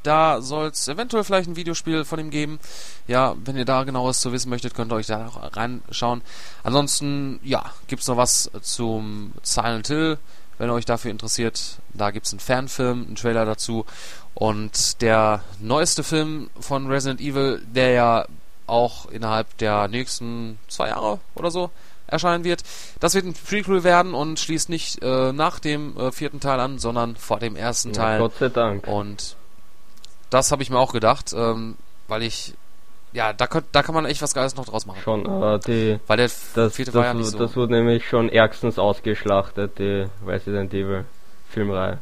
Da 0.04 0.42
soll 0.42 0.68
es 0.68 0.88
eventuell 0.88 1.26
vielleicht 1.26 1.50
ein 1.50 1.58
Videospiel 1.58 2.06
von 2.06 2.20
ihm 2.20 2.30
geben. 2.30 2.60
Ja, 3.08 3.36
wenn 3.44 3.58
ihr 3.58 3.66
da 3.66 3.84
genaueres 3.84 4.22
zu 4.22 4.32
wissen 4.32 4.50
möchtet, 4.50 4.74
könnt 4.74 4.94
ihr 4.94 4.96
euch 4.96 5.08
da 5.08 5.28
auch 5.28 5.58
reinschauen. 5.58 6.22
Ansonsten, 6.64 7.42
ja, 7.44 7.74
gibt 7.88 8.04
es 8.04 8.08
noch 8.08 8.16
was 8.16 8.50
zum 8.62 9.34
Silent 9.44 9.88
Hill 9.88 10.18
wenn 10.58 10.70
ihr 10.70 10.74
euch 10.74 10.86
dafür 10.86 11.12
interessiert. 11.12 11.78
Da 11.94 12.12
gibt 12.12 12.26
es 12.26 12.34
einen 12.34 12.40
Fanfilm, 12.40 13.06
einen 13.06 13.16
Trailer 13.16 13.46
dazu. 13.46 13.86
Und 14.40 15.02
der 15.02 15.42
neueste 15.60 16.04
Film 16.04 16.52
von 16.60 16.86
Resident 16.86 17.20
Evil, 17.20 17.60
der 17.74 17.90
ja 17.90 18.26
auch 18.68 19.10
innerhalb 19.10 19.58
der 19.58 19.88
nächsten 19.88 20.60
zwei 20.68 20.90
Jahre 20.90 21.20
oder 21.34 21.50
so 21.50 21.72
erscheinen 22.06 22.44
wird. 22.44 22.62
Das 23.00 23.16
wird 23.16 23.26
ein 23.26 23.34
Prequel 23.34 23.84
werden 23.84 24.14
und 24.14 24.40
schließt 24.40 24.70
nicht 24.70 25.02
äh, 25.02 25.34
nach 25.34 25.58
dem 25.58 25.98
äh, 25.98 26.12
vierten 26.12 26.40
Teil 26.40 26.60
an, 26.60 26.78
sondern 26.78 27.16
vor 27.16 27.40
dem 27.40 27.56
ersten 27.56 27.90
ja, 27.94 27.96
Teil. 27.96 28.20
Gott 28.20 28.36
sei 28.38 28.50
Dank. 28.50 28.88
Und 28.88 29.36
das 30.30 30.52
habe 30.52 30.62
ich 30.62 30.70
mir 30.70 30.78
auch 30.78 30.94
gedacht, 30.94 31.34
ähm, 31.36 31.76
weil 32.08 32.22
ich 32.22 32.54
ja, 33.14 33.34
da, 33.34 33.48
könnt, 33.48 33.66
da 33.72 33.82
kann 33.82 33.96
man 33.96 34.06
echt 34.06 34.22
was 34.22 34.36
Geiles 34.36 34.56
noch 34.56 34.66
draus 34.66 34.86
machen. 34.86 35.02
Schon, 35.02 35.26
aber 35.26 35.58
die. 35.58 36.00
Weil 36.06 36.18
der 36.18 36.30
das, 36.54 36.76
vierte 36.76 36.92
das, 36.92 36.94
war 36.94 37.06
ja 37.06 37.14
nicht 37.16 37.32
so. 37.32 37.40
Das 37.40 37.56
wurde 37.56 37.74
nämlich 37.74 38.08
schon 38.08 38.30
ärgstens 38.30 38.78
ausgeschlachtet, 38.78 39.80
die 39.80 40.06
Resident 40.28 40.72
Evil 40.76 41.06
Filmreihe. 41.50 41.98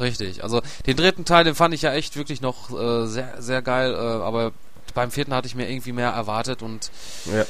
Richtig, 0.00 0.42
also 0.42 0.60
den 0.86 0.96
dritten 0.96 1.24
Teil, 1.24 1.44
den 1.44 1.54
fand 1.54 1.74
ich 1.74 1.82
ja 1.82 1.92
echt 1.92 2.16
wirklich 2.16 2.40
noch 2.40 2.70
äh, 2.70 3.06
sehr, 3.06 3.40
sehr 3.40 3.62
geil, 3.62 3.94
äh, 3.94 3.96
aber 3.96 4.52
beim 4.94 5.10
vierten 5.10 5.34
hatte 5.34 5.46
ich 5.46 5.54
mir 5.54 5.68
irgendwie 5.70 5.92
mehr 5.92 6.10
erwartet 6.10 6.62
und 6.62 6.90
ja. 7.26 7.44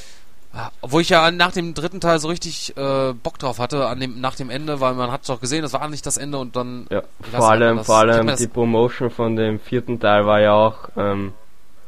Obwohl 0.81 1.03
ich 1.03 1.09
ja 1.09 1.33
nach 1.33 1.51
dem 1.51 1.75
dritten 1.75 2.01
Teil 2.01 2.21
so 2.21 2.29
richtig 2.29 2.77
äh, 2.77 3.13
Bock 3.13 3.39
drauf 3.39 3.59
hatte, 3.59 3.87
an 3.87 3.99
dem, 3.99 4.21
nach 4.21 4.37
dem 4.37 4.51
Ende, 4.51 4.81
weil 4.81 4.95
man 4.95 5.11
hat 5.11 5.29
doch 5.29 5.41
gesehen, 5.41 5.63
das 5.63 5.73
war 5.73 5.89
nicht 5.89 6.07
das 6.07 6.17
Ende 6.17 6.39
und 6.39 6.55
dann. 6.55 6.87
Ja, 6.91 7.03
vor 7.33 7.51
allem, 7.51 7.79
das, 7.79 7.87
vor 7.87 7.97
allem 7.97 8.37
die 8.37 8.47
Promotion 8.47 9.11
von 9.11 9.35
dem 9.35 9.59
vierten 9.59 9.99
Teil 9.99 10.27
war 10.27 10.41
ja 10.41 10.53
auch 10.53 10.91
ähm, 10.97 11.33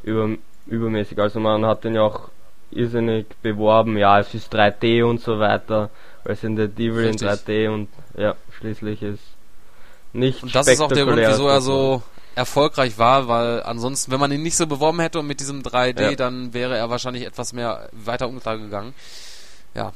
über, 0.02 0.30
übermäßig. 0.66 1.18
Also 1.20 1.38
man 1.38 1.64
hat 1.64 1.84
den 1.84 1.94
ja 1.94 2.02
auch 2.02 2.28
irrsinnig 2.72 3.26
beworben, 3.40 3.96
ja, 3.96 4.18
es 4.18 4.34
ist 4.34 4.52
3D 4.52 5.04
und 5.04 5.20
so 5.20 5.38
weiter, 5.38 5.90
weil 6.24 6.32
es 6.32 6.42
in 6.42 6.56
der 6.56 6.66
Devil 6.66 7.04
in 7.04 7.16
3D 7.16 7.68
und 7.72 7.88
ja, 8.16 8.34
schließlich 8.58 9.02
ist 9.02 9.35
nicht 10.12 10.42
Und 10.42 10.54
das 10.54 10.68
ist 10.68 10.80
auch 10.80 10.92
der 10.92 11.04
Grund, 11.04 11.18
wieso 11.18 11.48
er 11.48 11.60
so 11.60 12.02
erfolgreich 12.34 12.98
war, 12.98 13.28
weil 13.28 13.62
ansonsten, 13.62 14.12
wenn 14.12 14.20
man 14.20 14.30
ihn 14.30 14.42
nicht 14.42 14.56
so 14.56 14.66
beworben 14.66 15.00
hätte 15.00 15.18
und 15.18 15.26
mit 15.26 15.40
diesem 15.40 15.62
3D, 15.62 16.02
ja. 16.02 16.14
dann 16.14 16.52
wäre 16.52 16.76
er 16.76 16.90
wahrscheinlich 16.90 17.24
etwas 17.24 17.52
mehr 17.52 17.88
weiter 17.92 18.28
untergegangen. 18.28 18.94
Ja. 19.74 19.92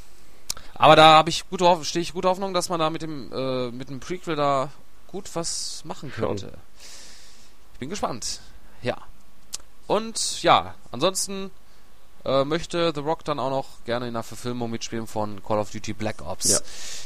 Aber 0.75 0.97
da 0.97 1.13
habe 1.13 1.29
ich 1.29 1.49
gute 1.51 1.85
stehe 1.85 2.03
ich 2.03 2.15
gute 2.15 2.29
Hoffnung, 2.29 2.55
dass 2.55 2.71
man 2.71 2.81
da 2.81 2.89
mit 2.89 3.03
dem 3.03 3.31
äh, 3.33 3.71
mit 3.71 3.91
dem 3.91 4.01
Prequel 4.01 4.37
da 4.37 4.71
gut 5.07 5.29
was 5.35 5.83
machen 5.85 6.11
könnte. 6.11 6.47
Schon. 6.47 6.57
Ich 7.75 7.79
bin 7.79 7.91
gespannt. 7.91 8.41
Ja. 8.81 8.97
Und 9.87 10.43
ja, 10.43 10.75
ansonsten 10.93 11.51
äh, 12.25 12.45
möchte 12.45 12.93
The 12.95 13.01
Rock 13.01 13.25
dann 13.25 13.39
auch 13.39 13.51
noch 13.51 13.85
gerne 13.85 14.09
in 14.09 14.15
der 14.15 14.23
Verfilmung 14.23 14.71
mitspielen 14.71 15.07
von 15.07 15.43
Call 15.43 15.59
of 15.59 15.71
Duty 15.71 15.95
Black 15.95 16.23
Ops. 16.27 16.51
Ja. 16.51 16.59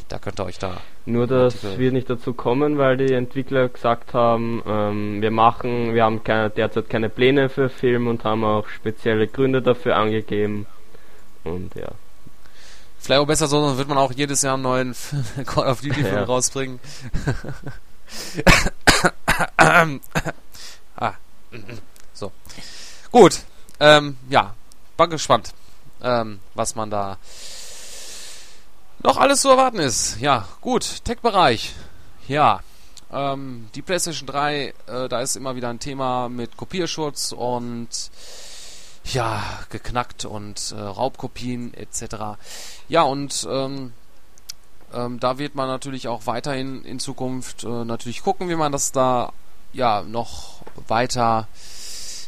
Da 0.09 0.19
könnt 0.19 0.41
ihr 0.41 0.45
euch 0.45 0.59
da. 0.59 0.79
Nur 1.07 1.27
das 1.27 1.55
Artikel 1.57 1.79
wird 1.79 1.93
nicht 1.93 2.11
dazu 2.11 2.35
kommen, 2.35 2.79
weil 2.79 2.97
die 2.97 3.13
Entwickler 3.13 3.69
gesagt 3.69 4.13
haben, 4.15 4.63
ähm, 4.67 5.23
wir 5.23 5.31
machen, 5.31 5.95
wir 5.95 6.05
haben 6.05 6.25
keine, 6.25 6.51
derzeit 6.51 6.91
keine 6.91 7.09
Pläne 7.09 7.49
für 7.49 7.69
Film 7.69 8.09
und 8.09 8.25
haben 8.25 8.45
auch 8.45 8.69
spezielle 8.69 9.29
Gründe 9.29 9.63
dafür 9.63 9.97
angegeben. 9.97 10.67
Und 11.45 11.75
ja. 11.75 11.89
Vielleicht 12.99 13.21
auch 13.21 13.27
besser 13.27 13.47
so, 13.47 13.61
sonst 13.61 13.79
wird 13.79 13.89
man 13.89 13.99
auch 13.99 14.13
jedes 14.13 14.43
Jahr 14.43 14.55
einen 14.55 14.63
neuen 14.63 14.95
Call 15.47 15.67
of 15.69 15.81
Duty 15.81 15.95
Film 16.03 16.15
ja. 16.15 16.25
rausbringen. 16.25 16.81
ah. 20.97 21.13
So. 22.15 22.33
Gut. 23.11 23.41
Ähm, 23.81 24.17
ja, 24.31 24.55
bin 24.97 25.11
gespannt, 25.11 25.53
ähm, 26.03 26.41
was 26.55 26.75
man 26.75 26.91
da 26.91 27.19
noch 29.03 29.17
alles 29.19 29.43
zu 29.43 29.51
erwarten 29.51 29.79
ist. 29.79 30.19
Ja, 30.21 30.49
gut, 30.61 31.05
Tech-Bereich. 31.05 31.75
Ja, 32.27 32.61
ähm, 33.13 33.69
die 33.75 33.83
PlayStation 33.83 34.27
3, 34.27 34.75
äh, 34.87 35.09
da 35.09 35.21
ist 35.21 35.37
immer 35.37 35.57
wieder 35.57 35.69
ein 35.69 35.79
Thema 35.79 36.29
mit 36.29 36.57
Kopierschutz 36.57 37.33
und 37.33 37.89
ja, 39.05 39.43
geknackt 39.69 40.25
und 40.25 40.75
äh, 40.77 40.81
Raubkopien 40.81 41.75
etc. 41.75 42.39
Ja, 42.89 43.03
und 43.03 43.47
ähm, 43.51 43.93
ähm, 44.95 45.21
da 45.21 45.39
wird 45.39 45.55
man 45.55 45.69
natürlich 45.69 46.09
auch 46.09 46.27
weiterhin 46.27 46.85
in 46.85 46.99
Zukunft 46.99 47.65
äh, 47.65 47.85
natürlich 47.85 48.23
gucken, 48.23 48.49
wie 48.49 48.57
man 48.57 48.73
das 48.73 48.93
da 48.93 49.33
ja 49.73 50.03
noch 50.03 50.63
weiter 50.89 51.49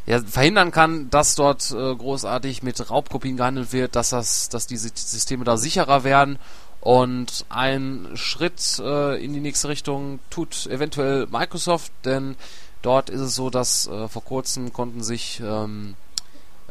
ja, 0.06 0.20
verhindern 0.20 0.70
kann, 0.70 1.10
dass 1.10 1.34
dort 1.34 1.70
äh, 1.72 1.94
großartig 1.94 2.62
mit 2.62 2.90
Raubkopien 2.90 3.36
gehandelt 3.36 3.72
wird, 3.72 3.96
dass 3.96 4.10
das, 4.10 4.48
dass 4.48 4.66
diese 4.66 4.90
Systeme 4.94 5.44
da 5.44 5.56
sicherer 5.56 6.04
werden. 6.04 6.38
Und 6.80 7.44
ein 7.48 8.10
Schritt 8.14 8.78
äh, 8.78 9.22
in 9.22 9.32
die 9.32 9.40
nächste 9.40 9.68
Richtung 9.68 10.20
tut 10.30 10.66
eventuell 10.66 11.26
Microsoft, 11.26 11.90
denn 12.04 12.36
dort 12.82 13.10
ist 13.10 13.20
es 13.20 13.34
so, 13.34 13.50
dass 13.50 13.88
äh, 13.88 14.06
vor 14.06 14.22
kurzem 14.22 14.72
konnten 14.72 15.02
sich 15.02 15.40
ähm, 15.44 15.96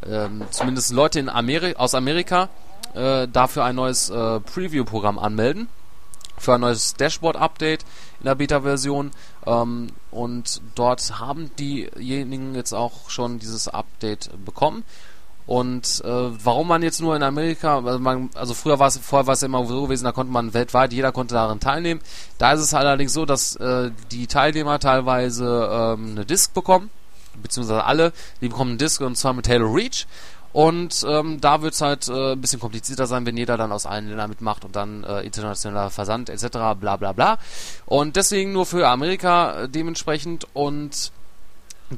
ähm, 0.05 0.43
zumindest 0.51 0.93
Leute 0.93 1.19
in 1.19 1.27
Ameri 1.27 1.75
aus 1.75 1.95
Amerika 1.95 2.47
äh, 2.93 3.27
dafür 3.27 3.65
ein 3.65 3.75
neues 3.75 4.09
äh, 4.09 4.39
Preview-Programm 4.39 5.19
anmelden 5.19 5.67
für 6.37 6.55
ein 6.55 6.61
neues 6.61 6.93
Dashboard-Update 6.95 7.83
in 8.19 8.25
der 8.25 8.35
Beta-Version. 8.35 9.11
Ähm, 9.45 9.87
und 10.11 10.61
dort 10.75 11.19
haben 11.19 11.51
diejenigen 11.57 12.55
jetzt 12.55 12.73
auch 12.73 13.09
schon 13.09 13.39
dieses 13.39 13.67
Update 13.67 14.29
bekommen. 14.43 14.83
Und 15.47 16.01
äh, 16.03 16.09
warum 16.43 16.67
man 16.67 16.81
jetzt 16.81 17.01
nur 17.01 17.15
in 17.15 17.21
Amerika, 17.21 17.77
also, 17.77 17.99
man, 17.99 18.31
also 18.33 18.55
früher 18.55 18.79
war 18.79 18.87
es 18.87 18.97
vorher 18.97 19.27
war 19.27 19.35
es 19.35 19.43
immer 19.43 19.63
so 19.67 19.83
gewesen, 19.83 20.05
da 20.05 20.11
konnte 20.11 20.33
man 20.33 20.55
weltweit, 20.55 20.91
jeder 20.91 21.11
konnte 21.11 21.35
daran 21.35 21.59
teilnehmen. 21.59 22.01
Da 22.39 22.53
ist 22.53 22.61
es 22.61 22.73
allerdings 22.73 23.13
so, 23.13 23.25
dass 23.25 23.55
äh, 23.57 23.91
die 24.11 24.25
Teilnehmer 24.25 24.79
teilweise 24.79 25.69
ähm, 25.71 26.11
eine 26.11 26.25
Disc 26.25 26.53
bekommen, 26.55 26.89
beziehungsweise 27.43 27.83
alle, 27.83 28.11
die 28.41 28.49
bekommen 28.49 28.71
eine 28.71 28.77
Disc 28.79 29.01
und 29.01 29.17
zwar 29.17 29.33
mit 29.33 29.47
Halo 29.47 29.71
Reach. 29.71 30.07
Und 30.55 31.05
ähm, 31.05 31.41
da 31.41 31.61
wird 31.61 31.73
es 31.73 31.81
halt 31.81 32.07
äh, 32.07 32.31
ein 32.31 32.39
bisschen 32.39 32.61
komplizierter 32.61 33.07
sein, 33.07 33.25
wenn 33.25 33.35
jeder 33.35 33.57
dann 33.57 33.73
aus 33.73 33.85
allen 33.85 34.07
Ländern 34.07 34.29
mitmacht 34.29 34.63
und 34.63 34.73
dann 34.73 35.03
äh, 35.03 35.19
internationaler 35.23 35.89
Versand 35.89 36.29
etc. 36.29 36.47
bla 36.79 36.95
bla 36.95 37.11
bla. 37.11 37.37
Und 37.85 38.15
deswegen 38.15 38.53
nur 38.53 38.65
für 38.65 38.87
Amerika 38.87 39.63
äh, 39.63 39.67
dementsprechend. 39.67 40.47
Und 40.53 41.11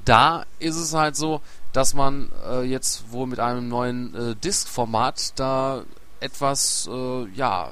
da 0.05 0.47
ist 0.57 0.75
es 0.75 0.95
halt 0.95 1.15
so, 1.15 1.41
dass 1.71 1.93
man 1.93 2.31
äh, 2.49 2.63
jetzt 2.63 3.11
wohl 3.11 3.27
mit 3.27 3.39
einem 3.39 3.67
neuen 3.69 4.15
äh, 4.15 4.35
Disk-Format 4.35 5.33
da 5.39 5.83
etwas, 6.19 6.89
äh, 6.91 7.25
ja, 7.35 7.69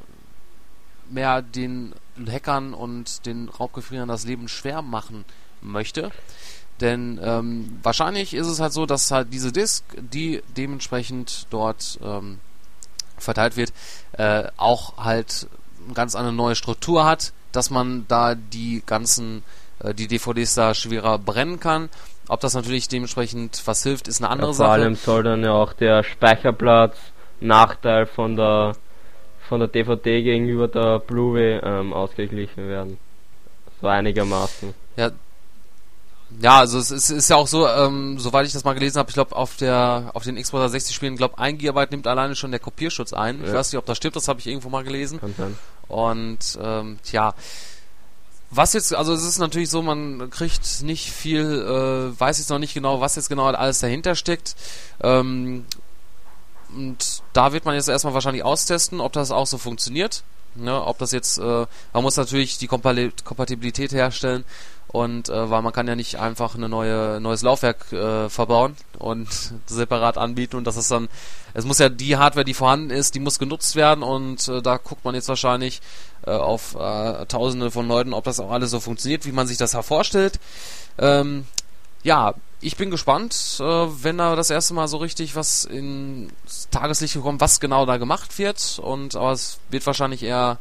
mehr 1.10 1.42
den 1.42 1.96
Hackern 2.30 2.76
und 2.76 3.26
den 3.26 3.50
Raubgefrierern 3.50 4.08
das 4.08 4.28
Leben 4.28 4.48
schwer 4.48 4.84
machen 4.84 5.26
möchte. 5.62 6.12
Denn 6.82 7.20
ähm, 7.24 7.80
wahrscheinlich 7.84 8.34
ist 8.34 8.48
es 8.48 8.60
halt 8.60 8.74
so, 8.74 8.86
dass 8.86 9.12
halt 9.12 9.32
diese 9.32 9.52
Disk, 9.52 9.86
die 9.98 10.42
dementsprechend 10.58 11.48
dort 11.50 12.00
ähm, 12.04 12.40
verteilt 13.18 13.56
wird, 13.56 13.72
äh, 14.14 14.44
auch 14.58 14.98
halt 14.98 15.48
eine 15.86 15.94
ganz 15.94 16.16
eine 16.16 16.34
neue 16.34 16.56
Struktur 16.56 17.06
hat, 17.06 17.32
dass 17.54 17.70
man 17.70 18.06
da 18.08 18.36
die 18.36 18.84
ganzen, 18.86 19.44
äh, 19.80 19.94
die 19.94 20.08
DVDs 20.08 20.56
da 20.56 20.74
schwerer 20.74 21.18
brennen 21.18 21.60
kann. 21.60 21.90
Ob 22.28 22.42
das 22.42 22.56
natürlich 22.56 22.90
dementsprechend 22.90 23.62
was 23.66 23.84
hilft, 23.84 24.08
ist 24.08 24.22
eine 24.22 24.30
andere 24.30 24.52
ja, 24.52 24.56
vor 24.56 24.66
Sache. 24.66 24.78
Vor 24.78 24.84
allem 24.84 24.96
soll 24.96 25.24
dann 25.24 25.44
ja 25.44 25.54
auch 25.54 25.74
der 25.74 26.04
Speicherplatz 26.04 26.98
Nachteil 27.40 28.06
von 28.06 28.36
der 28.36 28.76
von 29.48 29.60
der 29.60 29.70
DVD 29.70 30.24
gegenüber 30.24 30.68
der 30.68 31.00
Blu-ray 31.00 31.60
ähm, 31.64 31.94
ausgeglichen 31.94 32.68
werden. 32.68 32.98
So 33.80 33.88
einigermaßen. 33.88 34.74
Ja, 34.98 35.12
ja, 36.42 36.60
also 36.60 36.80
es 36.80 36.92
ist, 36.92 37.10
ist 37.10 37.30
ja 37.30 37.36
auch 37.36 37.48
so, 37.48 37.68
ähm, 37.68 38.20
soweit 38.20 38.46
ich 38.46 38.54
das 38.54 38.64
mal 38.64 38.74
gelesen 38.74 38.98
habe, 38.98 39.10
ich 39.10 39.14
glaube 39.14 39.36
auf 39.36 39.56
der 39.56 40.12
auf 40.14 40.24
den 40.24 40.36
Xbox 40.42 40.72
60 40.72 40.96
Spielen, 40.96 41.16
glaube 41.16 41.38
1 41.38 41.60
GB 41.60 41.88
nimmt 41.92 42.08
alleine 42.08 42.36
schon 42.36 42.52
der 42.52 42.60
Kopierschutz 42.60 43.14
ein. 43.14 43.42
Ja. 43.42 43.48
Ich 43.48 43.54
weiß 43.54 43.72
nicht, 43.72 43.80
ob 43.80 43.86
das 43.86 43.98
stimmt, 43.98 44.16
das 44.16 44.28
habe 44.28 44.40
ich 44.40 44.48
irgendwo 44.48 44.70
mal 44.70 44.84
gelesen. 44.84 45.20
Kann 45.20 45.34
sein. 45.38 45.58
Und 45.88 46.58
ähm, 46.62 46.98
tja, 47.04 47.34
was 48.52 48.74
jetzt, 48.74 48.94
also 48.94 49.14
es 49.14 49.24
ist 49.24 49.38
natürlich 49.38 49.70
so, 49.70 49.82
man 49.82 50.30
kriegt 50.30 50.82
nicht 50.84 51.12
viel, 51.12 51.42
äh, 51.42 52.20
weiß 52.20 52.38
jetzt 52.38 52.50
noch 52.50 52.60
nicht 52.60 52.74
genau, 52.74 53.02
was 53.02 53.16
jetzt 53.16 53.30
genau 53.30 53.48
alles 53.48 53.80
dahinter 53.80 54.16
steckt. 54.16 54.56
Ähm, 55.02 55.66
und 56.76 57.22
da 57.34 57.54
wird 57.54 57.66
man 57.66 57.76
jetzt 57.76 57.90
erstmal 57.90 58.14
wahrscheinlich 58.14 58.44
austesten, 58.44 59.00
ob 59.00 59.14
das 59.14 59.32
auch 59.32 59.48
so 59.48 59.58
funktioniert. 59.58 60.24
Ne, 60.58 60.82
ob 60.82 60.98
das 61.00 61.12
jetzt, 61.12 61.38
äh, 61.38 61.66
man 61.94 62.04
muss 62.04 62.16
natürlich 62.16 62.58
die 62.58 62.68
Kompatibilität 62.68 63.92
herstellen 63.92 64.46
und 64.88 65.28
äh, 65.28 65.50
weil 65.50 65.62
man 65.62 65.74
kann 65.74 65.88
ja 65.88 65.96
nicht 65.96 66.18
einfach 66.18 66.56
eine 66.56 66.70
neue 66.70 67.20
neues 67.20 67.42
Laufwerk 67.42 67.92
äh, 67.92 68.30
verbauen 68.30 68.78
und 68.98 69.28
separat 69.66 70.18
anbieten 70.18 70.56
und 70.56 70.66
das 70.66 70.78
ist 70.78 70.90
dann 70.92 71.10
es 71.54 71.66
muss 71.66 71.80
ja 71.80 71.90
die 71.90 72.16
Hardware, 72.18 72.46
die 72.46 72.54
vorhanden 72.54 72.90
ist, 72.90 73.16
die 73.16 73.20
muss 73.20 73.40
genutzt 73.40 73.76
werden 73.76 74.04
und 74.04 74.48
äh, 74.48 74.62
da 74.62 74.78
guckt 74.78 75.04
man 75.04 75.16
jetzt 75.16 75.28
wahrscheinlich 75.28 75.82
äh, 76.26 76.32
auf 76.32 76.76
äh, 76.76 77.26
Tausende 77.26 77.72
von 77.72 77.88
Leuten, 77.88 78.14
ob 78.14 78.24
das 78.24 78.40
auch 78.40 78.52
alles 78.52 78.72
so 78.72 78.80
funktioniert, 78.80 79.26
wie 79.26 79.32
man 79.32 79.48
sich 79.48 79.58
das 79.58 79.76
vorstellt. 79.76 80.40
Ähm, 80.98 81.46
ja, 82.04 82.34
ich 82.62 82.78
bin 82.78 82.90
gespannt, 82.90 83.58
äh, 83.60 83.64
wenn 83.64 84.18
da 84.18 84.36
das 84.36 84.50
erste 84.50 84.74
Mal 84.74 84.88
so 84.88 84.98
richtig 84.98 85.36
was 85.36 85.66
ins 85.66 86.70
Tageslicht 86.72 87.20
kommt, 87.22 87.42
was 87.42 87.60
genau 87.60 87.86
da 87.86 87.98
gemacht 87.98 88.38
wird 88.38 88.80
und 88.82 89.16
aber 89.16 89.32
es 89.32 89.60
wird 89.70 89.86
wahrscheinlich 89.86 90.24
eher 90.24 90.60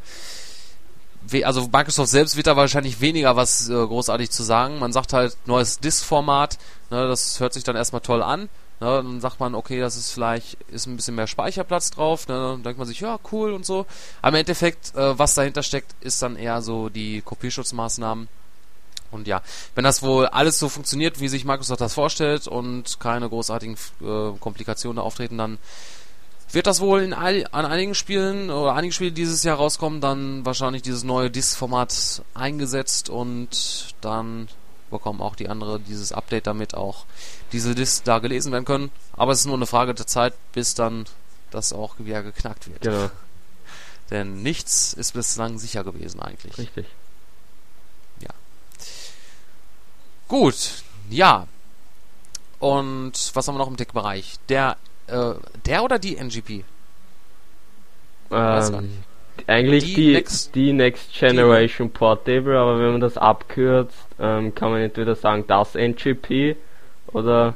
also 1.42 1.68
Microsoft 1.72 2.11
selbst 2.11 2.37
wird 2.37 2.46
da 2.46 2.57
wahrscheinlich 2.57 3.00
weniger 3.00 3.37
was 3.37 3.68
äh, 3.68 3.72
großartig 3.72 4.30
zu 4.30 4.42
sagen. 4.42 4.78
Man 4.78 4.92
sagt 4.92 5.12
halt 5.12 5.37
neues 5.46 5.78
Disk-Format, 5.80 6.59
ne, 6.90 7.09
das 7.09 7.40
hört 7.40 7.54
sich 7.54 7.64
dann 7.64 7.76
erstmal 7.76 8.02
toll 8.02 8.22
an. 8.22 8.50
Ne, 8.80 8.87
dann 8.96 9.20
sagt 9.20 9.40
man, 9.40 9.54
okay, 9.54 9.80
das 9.80 9.96
ist 9.96 10.11
vielleicht 10.11 10.59
ist 10.68 10.87
ein 10.87 10.96
bisschen 10.96 11.14
mehr 11.14 11.26
Speicherplatz 11.26 11.90
drauf. 11.90 12.28
Ne, 12.28 12.35
dann 12.35 12.62
denkt 12.62 12.78
man 12.78 12.87
sich, 12.87 13.00
ja, 13.00 13.18
cool 13.33 13.52
und 13.52 13.64
so. 13.64 13.87
Aber 14.20 14.37
im 14.37 14.40
Endeffekt, 14.40 14.94
äh, 14.94 15.18
was 15.18 15.35
dahinter 15.35 15.62
steckt, 15.62 15.94
ist 16.00 16.20
dann 16.20 16.37
eher 16.37 16.61
so 16.61 16.88
die 16.88 17.22
Kopierschutzmaßnahmen. 17.22 18.28
Und 19.14 19.27
ja, 19.27 19.42
wenn 19.74 19.85
das 19.85 20.03
wohl 20.03 20.27
alles 20.27 20.59
so 20.59 20.68
funktioniert, 20.68 21.20
wie 21.20 21.29
sich 21.29 21.44
Microsoft 21.44 21.81
das 21.81 21.94
vorstellt 21.94 22.46
und 22.46 23.00
keine 23.00 23.29
großartigen 23.29 23.77
äh, 24.03 24.38
Komplikationen 24.38 24.98
auftreten, 24.98 25.38
dann 25.38 25.59
wird 26.50 26.66
das 26.66 26.81
wohl 26.81 27.03
in 27.03 27.12
all, 27.12 27.46
an 27.50 27.64
einigen 27.64 27.94
Spielen 27.94 28.50
oder 28.50 28.74
einigen 28.74 28.92
Spielen 28.92 29.14
dieses 29.14 29.42
Jahr 29.42 29.57
rauskommen, 29.57 30.00
dann 30.00 30.44
wahrscheinlich 30.44 30.83
dieses 30.83 31.03
neue 31.03 31.31
Disk-Format 31.31 32.22
eingesetzt 32.35 33.09
und 33.09 33.94
dann 34.00 34.48
bekommen 34.90 35.20
auch 35.20 35.35
die 35.35 35.48
andere 35.48 35.81
dieses 35.81 36.12
Update, 36.12 36.46
damit 36.46 36.74
auch 36.74 37.05
diese 37.53 37.74
Disks 37.74 38.03
da 38.05 38.20
gelesen 38.20 38.53
werden 38.53 38.64
können. 38.64 38.90
Aber 39.12 39.33
es 39.33 39.40
ist 39.40 39.46
nur 39.46 39.57
eine 39.57 39.66
Frage 39.66 39.94
der 39.94 40.07
Zeit, 40.07 40.35
bis 40.53 40.74
dann 40.74 41.07
das 41.50 41.72
auch 41.72 41.96
wieder 41.98 42.22
geknackt 42.22 42.68
wird. 42.68 42.83
Genau. 42.83 43.11
Denn 44.11 44.42
nichts 44.42 44.92
ist 44.92 45.12
bislang 45.12 45.59
sicher 45.59 45.83
gewesen 45.83 46.20
eigentlich. 46.20 46.57
Richtig. 46.59 46.87
Ja. 48.20 48.29
Gut, 50.28 50.82
ja. 51.10 51.46
Und 52.58 53.12
was 53.34 53.46
haben 53.46 53.54
wir 53.54 53.58
noch 53.58 53.68
im 53.68 53.76
Tech-Bereich? 53.76 54.37
Der 54.48 54.76
äh, 55.06 55.34
der 55.66 55.84
oder 55.84 55.98
die 55.98 56.16
NGP? 56.16 56.64
Ähm, 58.30 59.04
eigentlich 59.46 59.84
die, 59.84 59.94
die, 59.94 60.12
Next, 60.12 60.54
die 60.54 60.72
Next 60.72 61.12
Generation 61.12 61.88
die, 61.88 61.98
Portable, 61.98 62.58
aber 62.58 62.78
wenn 62.78 62.92
man 62.92 63.00
das 63.00 63.18
abkürzt, 63.18 63.96
ähm, 64.18 64.54
kann 64.54 64.70
man 64.70 64.80
entweder 64.80 65.14
sagen 65.14 65.44
das 65.46 65.74
NGP 65.74 66.56
oder 67.08 67.54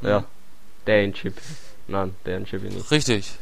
mhm. 0.00 0.08
ja, 0.08 0.24
der 0.86 1.04
NGP. 1.04 1.40
Nein, 1.88 2.14
der 2.26 2.40
NGP 2.40 2.62
nicht. 2.64 2.90
Richtig. 2.90 3.32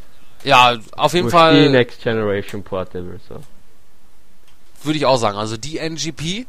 Ja, 0.44 0.78
auf 0.92 1.14
jeden 1.14 1.30
Fall. 1.30 1.62
Die 1.62 1.68
Next 1.68 2.02
Generation 2.02 2.62
Portable, 2.62 3.18
so. 3.28 3.40
Würde 4.84 4.96
ich 4.96 5.06
auch 5.06 5.16
sagen. 5.16 5.36
Also 5.36 5.56
die 5.56 5.78
NGP, 5.78 6.46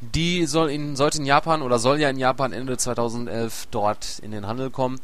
die 0.00 0.46
soll 0.46 0.70
in, 0.70 0.96
sollte 0.96 1.18
in 1.18 1.26
Japan 1.26 1.62
oder 1.62 1.78
soll 1.78 2.00
ja 2.00 2.08
in 2.08 2.18
Japan 2.18 2.52
Ende 2.52 2.76
2011 2.76 3.68
dort 3.70 4.18
in 4.20 4.30
den 4.30 4.46
Handel 4.46 4.70
kommen. 4.70 5.00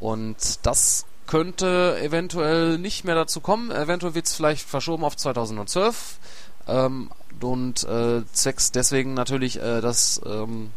Und 0.00 0.36
das 0.66 1.06
könnte 1.26 1.98
eventuell 2.02 2.78
nicht 2.78 3.04
mehr 3.04 3.14
dazu 3.14 3.40
kommen. 3.40 3.70
Eventuell 3.70 4.14
wird 4.14 4.26
es 4.26 4.34
vielleicht 4.34 4.68
verschoben 4.68 5.04
auf 5.04 5.16
2012. 5.16 6.18
Ähm, 6.66 7.10
und 7.40 7.84
äh, 7.84 8.22
zwecks 8.32 8.72
deswegen 8.72 9.14
natürlich 9.14 9.60
äh, 9.60 9.80
das 9.80 10.20
ähm, 10.24 10.70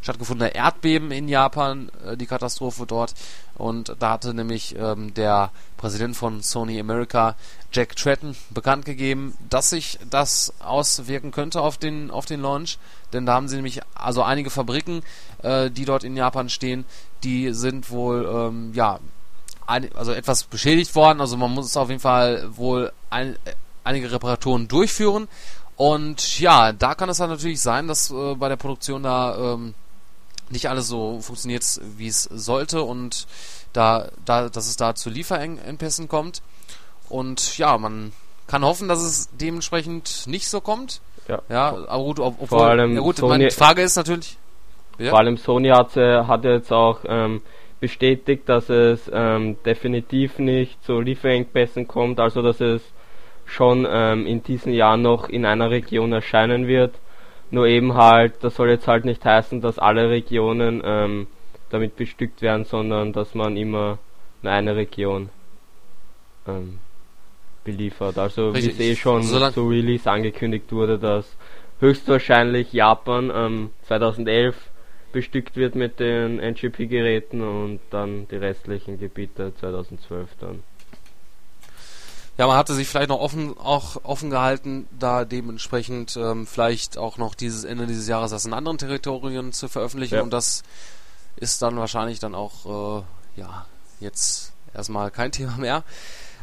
stattgefundene 0.00 0.54
Erdbeben 0.54 1.10
in 1.10 1.28
Japan, 1.28 1.90
äh, 2.06 2.16
die 2.16 2.26
Katastrophe 2.26 2.86
dort. 2.86 3.14
Und 3.56 3.96
da 3.98 4.10
hatte 4.10 4.34
nämlich 4.34 4.76
ähm, 4.78 5.12
der 5.14 5.50
Präsident 5.76 6.16
von 6.16 6.42
Sony 6.42 6.78
America, 6.78 7.34
Jack 7.72 7.96
Tretton, 7.96 8.36
bekannt 8.50 8.84
gegeben, 8.84 9.36
dass 9.50 9.70
sich 9.70 9.98
das 10.08 10.52
auswirken 10.60 11.32
könnte 11.32 11.60
auf 11.60 11.76
den, 11.76 12.10
auf 12.10 12.26
den 12.26 12.40
Launch. 12.40 12.78
Denn 13.12 13.26
da 13.26 13.34
haben 13.34 13.48
sie 13.48 13.56
nämlich 13.56 13.80
also 13.94 14.22
einige 14.22 14.50
Fabriken, 14.50 15.02
äh, 15.42 15.70
die 15.70 15.84
dort 15.84 16.04
in 16.04 16.16
Japan 16.16 16.48
stehen, 16.48 16.84
die 17.24 17.52
sind 17.52 17.90
wohl, 17.90 18.26
ähm, 18.26 18.72
ja, 18.74 19.00
ein, 19.66 19.90
also 19.94 20.12
etwas 20.12 20.44
beschädigt 20.44 20.94
worden. 20.94 21.20
Also 21.20 21.36
man 21.36 21.52
muss 21.52 21.76
auf 21.76 21.88
jeden 21.88 22.00
Fall 22.00 22.48
wohl 22.56 22.92
ein, 23.10 23.36
einige 23.84 24.10
Reparaturen 24.12 24.68
durchführen. 24.68 25.28
Und 25.76 26.40
ja, 26.40 26.72
da 26.72 26.94
kann 26.94 27.08
es 27.08 27.18
dann 27.18 27.30
natürlich 27.30 27.60
sein, 27.60 27.86
dass 27.86 28.10
äh, 28.10 28.34
bei 28.34 28.48
der 28.48 28.56
Produktion 28.56 29.04
da 29.04 29.54
ähm, 29.54 29.74
nicht 30.50 30.68
alles 30.68 30.88
so 30.88 31.20
funktioniert, 31.20 31.64
wie 31.96 32.08
es 32.08 32.24
sollte 32.24 32.82
und 32.82 33.26
da, 33.72 34.08
da, 34.24 34.48
dass 34.48 34.68
es 34.68 34.76
da 34.76 34.94
zu 34.94 35.10
Lieferengpässen 35.10 36.08
kommt. 36.08 36.42
Und 37.08 37.58
ja, 37.58 37.76
man 37.78 38.12
kann 38.46 38.64
hoffen, 38.64 38.88
dass 38.88 39.02
es 39.02 39.28
dementsprechend 39.32 40.26
nicht 40.26 40.48
so 40.48 40.60
kommt. 40.60 41.00
Ja. 41.28 41.42
Ja, 41.48 41.76
aber 41.88 42.04
gut, 42.04 42.20
ob, 42.20 42.34
obwohl, 42.34 42.58
Vor 42.58 42.66
allem 42.66 42.94
ja 42.94 43.00
gut, 43.00 43.16
Sony, 43.16 43.30
meine 43.30 43.50
Frage 43.50 43.82
ist 43.82 43.96
natürlich. 43.96 44.38
Ja? 44.98 45.10
Vor 45.10 45.18
allem 45.18 45.36
Sony 45.36 45.68
hat, 45.68 45.96
hat 45.96 46.44
jetzt 46.44 46.72
auch 46.72 47.00
ähm, 47.06 47.42
bestätigt, 47.80 48.48
dass 48.48 48.68
es 48.68 49.10
ähm, 49.12 49.56
definitiv 49.64 50.38
nicht 50.38 50.82
zu 50.84 51.00
Lieferengpässen 51.00 51.86
kommt, 51.86 52.18
also 52.20 52.42
dass 52.42 52.60
es 52.60 52.82
schon 53.44 53.86
ähm, 53.88 54.26
in 54.26 54.42
diesem 54.42 54.72
Jahr 54.72 54.96
noch 54.96 55.28
in 55.28 55.44
einer 55.44 55.70
Region 55.70 56.12
erscheinen 56.12 56.66
wird. 56.66 56.94
Nur 57.50 57.66
eben 57.66 57.94
halt, 57.94 58.34
das 58.42 58.56
soll 58.56 58.68
jetzt 58.68 58.88
halt 58.88 59.04
nicht 59.04 59.24
heißen, 59.24 59.60
dass 59.60 59.78
alle 59.78 60.10
Regionen 60.10 60.82
ähm, 60.84 61.26
damit 61.70 61.96
bestückt 61.96 62.42
werden, 62.42 62.64
sondern 62.64 63.12
dass 63.12 63.34
man 63.34 63.56
immer 63.56 63.98
nur 64.42 64.52
eine 64.52 64.76
Region 64.76 65.30
ähm, 66.46 66.78
beliefert. 67.64 68.18
Also 68.18 68.54
wie 68.54 68.70
es 68.70 68.80
eh 68.80 68.96
schon 68.96 69.22
so 69.22 69.50
zu 69.50 69.68
Release 69.68 70.10
angekündigt 70.10 70.72
wurde, 70.72 70.98
dass 70.98 71.36
höchstwahrscheinlich 71.80 72.72
Japan 72.72 73.30
ähm, 73.34 73.70
2011 73.82 74.56
bestückt 75.12 75.56
wird 75.56 75.74
mit 75.74 76.00
den 76.00 76.38
NGP-Geräten 76.38 77.40
und 77.40 77.80
dann 77.90 78.28
die 78.28 78.36
restlichen 78.36 78.98
Gebiete 78.98 79.54
2012 79.54 80.28
dann. 80.40 80.62
Ja, 82.38 82.46
man 82.46 82.56
hatte 82.56 82.72
sich 82.74 82.86
vielleicht 82.86 83.08
noch 83.08 83.18
offen, 83.18 83.58
auch 83.58 84.04
offen 84.04 84.30
gehalten, 84.30 84.86
da 84.96 85.24
dementsprechend 85.24 86.16
ähm, 86.16 86.46
vielleicht 86.46 86.96
auch 86.96 87.18
noch 87.18 87.34
dieses 87.34 87.64
Ende 87.64 87.86
dieses 87.86 88.06
Jahres 88.06 88.30
das 88.30 88.46
in 88.46 88.52
anderen 88.52 88.78
Territorien 88.78 89.52
zu 89.52 89.68
veröffentlichen 89.68 90.14
ja. 90.14 90.22
und 90.22 90.32
das 90.32 90.62
ist 91.36 91.62
dann 91.62 91.76
wahrscheinlich 91.76 92.20
dann 92.20 92.36
auch 92.36 93.02
äh, 93.36 93.40
ja 93.40 93.66
jetzt 94.00 94.52
erstmal 94.72 95.10
kein 95.10 95.32
Thema 95.32 95.56
mehr. 95.56 95.82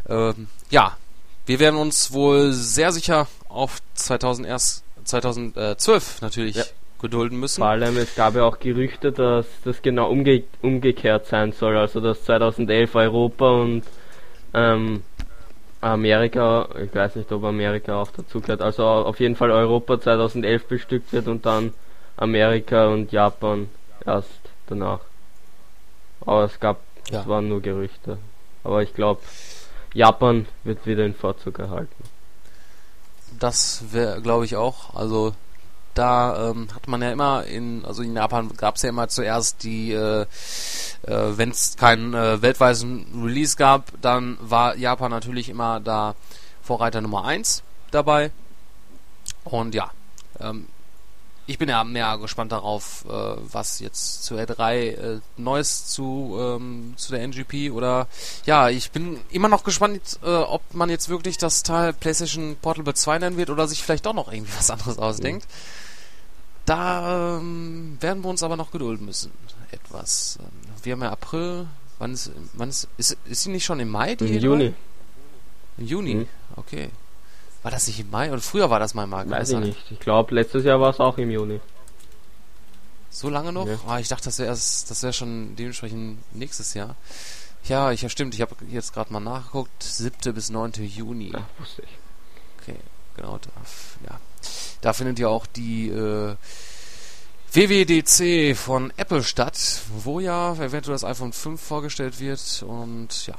Ähm, 0.08 0.50
ja, 0.70 0.98
wir 1.46 1.60
werden 1.60 1.78
uns 1.78 2.12
wohl 2.12 2.52
sehr 2.52 2.92
sicher 2.92 3.28
auf 3.48 3.78
2001, 3.94 4.84
2012 5.06 6.22
natürlich 6.22 6.58
ja 6.58 6.64
gedulden 7.06 7.40
müssen. 7.40 7.60
Vor 7.60 7.68
allem, 7.68 7.98
es 7.98 8.16
gab 8.16 8.36
ja 8.36 8.44
auch 8.44 8.60
Gerüchte, 8.60 9.12
dass 9.12 9.46
das 9.64 9.82
genau 9.82 10.10
umge 10.10 10.44
umgekehrt 10.62 11.28
sein 11.28 11.52
soll, 11.52 11.78
also 11.78 12.00
dass 12.02 12.24
2011 12.24 12.96
Europa 12.96 13.52
und 13.52 13.84
ähm, 14.54 15.04
Amerika, 15.94 16.68
ich 16.84 16.94
weiß 16.96 17.16
nicht, 17.16 17.32
ob 17.32 17.44
Amerika 17.44 18.02
auch 18.02 18.10
dazu 18.10 18.42
gehört, 18.42 18.62
also 18.62 18.84
auf 18.84 19.20
jeden 19.20 19.36
Fall 19.36 19.52
Europa 19.52 20.02
2011 20.02 20.68
bestückt 20.68 21.14
wird 21.14 21.28
und 21.28 21.46
dann 21.46 21.74
Amerika 22.18 22.88
und 22.88 23.12
Japan 23.12 23.70
erst 24.04 24.30
danach. 24.66 25.02
Aber 26.22 26.46
es 26.46 26.60
gab, 26.60 26.80
ja. 27.12 27.22
es 27.22 27.28
waren 27.28 27.50
nur 27.50 27.62
Gerüchte. 27.62 28.18
Aber 28.64 28.82
ich 28.82 28.96
glaube, 28.96 29.22
Japan 29.94 30.48
wird 30.64 30.88
wieder 30.88 31.06
in 31.06 31.14
Vorzug 31.14 31.60
erhalten. 31.60 32.04
Das 33.40 33.84
wäre, 33.92 34.22
glaube 34.22 34.46
ich, 34.46 34.56
auch. 34.56 34.96
Also 34.96 35.36
da 35.96 36.52
ähm, 36.52 36.68
hat 36.74 36.88
man 36.88 37.02
ja 37.02 37.12
immer 37.12 37.46
in, 37.46 37.84
also 37.86 38.04
in 38.04 38.16
Japan 38.16 38.50
gab 38.56 38.76
es 38.76 38.84
ja 38.84 38.90
immer 38.90 39.08
zuerst 39.08 39.64
die, 39.64 39.92
äh, 39.94 40.22
äh, 40.22 41.38
wenn 41.38 41.50
es 41.50 41.78
keinen 41.78 42.14
äh, 42.14 42.42
weltweiten 42.42 43.24
Release 43.24 43.56
gab, 43.56 43.92
dann 44.02 44.38
war 44.42 44.76
Japan 44.76 45.12
natürlich 45.12 45.50
immer 45.50 45.80
da 45.80 46.16
Vorreiter 46.62 47.02
Nummer 47.02 47.26
1 47.26 47.64
dabei. 47.92 48.32
Und 49.44 49.74
ja, 49.74 49.92
ähm, 50.40 50.68
ich 51.48 51.58
bin 51.60 51.70
ja 51.70 51.84
mehr 51.84 52.18
gespannt 52.18 52.52
darauf, 52.52 53.06
äh, 53.08 53.12
was 53.12 53.80
jetzt 53.80 54.24
zu 54.24 54.36
R3 54.36 54.74
äh, 54.74 55.20
Neues 55.38 55.86
zu, 55.88 56.38
ähm, 56.40 56.96
zu 56.98 57.12
der 57.12 57.22
NGP 57.22 57.72
oder 57.72 58.08
ja, 58.46 58.70
ich 58.70 58.92
bin 58.92 59.20
immer 59.30 59.48
noch 59.48 59.64
gespannt, 59.64 60.20
äh, 60.24 60.28
ob 60.28 60.62
man 60.74 60.90
jetzt 60.90 61.08
wirklich 61.08 61.38
das 61.38 61.64
Teil 61.64 61.94
PlayStation 61.94 62.58
Portable 62.62 62.96
2 62.96 63.20
nennen 63.20 63.38
wird 63.38 63.50
oder 63.52 63.68
sich 63.68 63.84
vielleicht 63.84 64.06
doch 64.06 64.14
noch 64.14 64.32
irgendwie 64.32 64.54
was 64.58 64.72
anderes 64.72 64.98
ausdenkt. 64.98 65.46
Mhm. 65.48 65.85
Da 66.66 67.38
ähm, 67.38 67.98
werden 68.00 68.24
wir 68.24 68.30
uns 68.30 68.44
aber 68.44 68.58
noch 68.58 68.72
gedulden 68.72 69.06
müssen. 69.06 69.32
Etwas. 69.72 70.40
Ähm, 70.42 70.48
wir 70.84 70.94
haben 70.94 71.02
ja 71.02 71.12
April. 71.12 71.68
Wann 72.00 72.14
ist, 72.14 72.32
wann 72.54 72.70
ist, 72.70 72.88
ist, 72.98 73.18
ist 73.26 73.44
sie 73.44 73.52
nicht 73.52 73.64
schon 73.66 73.80
im 73.80 73.90
Mai? 73.90 74.16
Die 74.16 74.26
Im 74.36 74.42
Juni. 74.42 74.74
Im 75.78 75.86
Juni? 75.86 76.16
Mhm. 76.16 76.28
Okay. 76.56 76.90
War 77.64 77.72
das 77.72 77.88
nicht 77.88 78.00
im 78.00 78.10
Mai? 78.12 78.32
Oder 78.32 78.42
früher 78.42 78.70
war 78.70 78.80
das 78.80 78.94
mal 78.94 79.06
im 79.06 79.12
Mai? 79.12 79.30
Weiß 79.30 79.50
ich 79.50 79.60
nicht. 79.60 79.92
Ich 79.92 80.00
glaube, 80.00 80.36
letztes 80.36 80.64
Jahr 80.66 80.80
war 80.80 80.90
es 80.90 81.00
auch 81.00 81.18
im 81.18 81.32
Juni. 81.32 81.60
So 83.10 83.30
lange 83.30 83.54
noch? 83.54 83.68
Ja. 83.68 83.80
Oh, 83.88 83.96
ich 83.96 84.10
dachte, 84.10 84.26
das 84.26 84.40
wäre 84.40 84.50
das 84.50 85.04
wäre 85.04 85.14
schon 85.14 85.56
dementsprechend 85.56 86.20
nächstes 86.36 86.74
Jahr. 86.74 86.96
Ja, 87.64 87.92
ich 87.92 88.02
ja 88.02 88.10
stimmt. 88.10 88.36
Ich 88.36 88.42
habe 88.42 88.56
jetzt 88.70 88.94
gerade 88.94 89.12
mal 89.12 89.20
nachgeguckt. 89.20 89.82
7. 89.82 90.34
bis 90.34 90.50
9. 90.50 90.74
Juni. 90.84 91.32
Ja, 91.32 91.48
wusste 91.58 91.84
ich. 91.84 91.90
Okay, 92.62 92.80
genau. 93.16 93.38
Da, 93.38 93.50
ja. 94.10 94.20
Da 94.82 94.94
findet 94.94 95.20
ja 95.20 95.28
auch 95.28 95.46
die 95.46 95.90
äh, 95.90 96.36
WWDC 97.54 98.56
von 98.58 98.92
Apple 98.98 99.24
statt, 99.24 99.82
wo 100.04 100.20
ja 100.20 100.54
eventuell 100.54 100.96
das 100.96 101.04
iPhone 101.04 101.34
5 101.34 101.62
vorgestellt 101.62 102.20
wird 102.20 102.64
und 102.68 103.28
ja. 103.28 103.36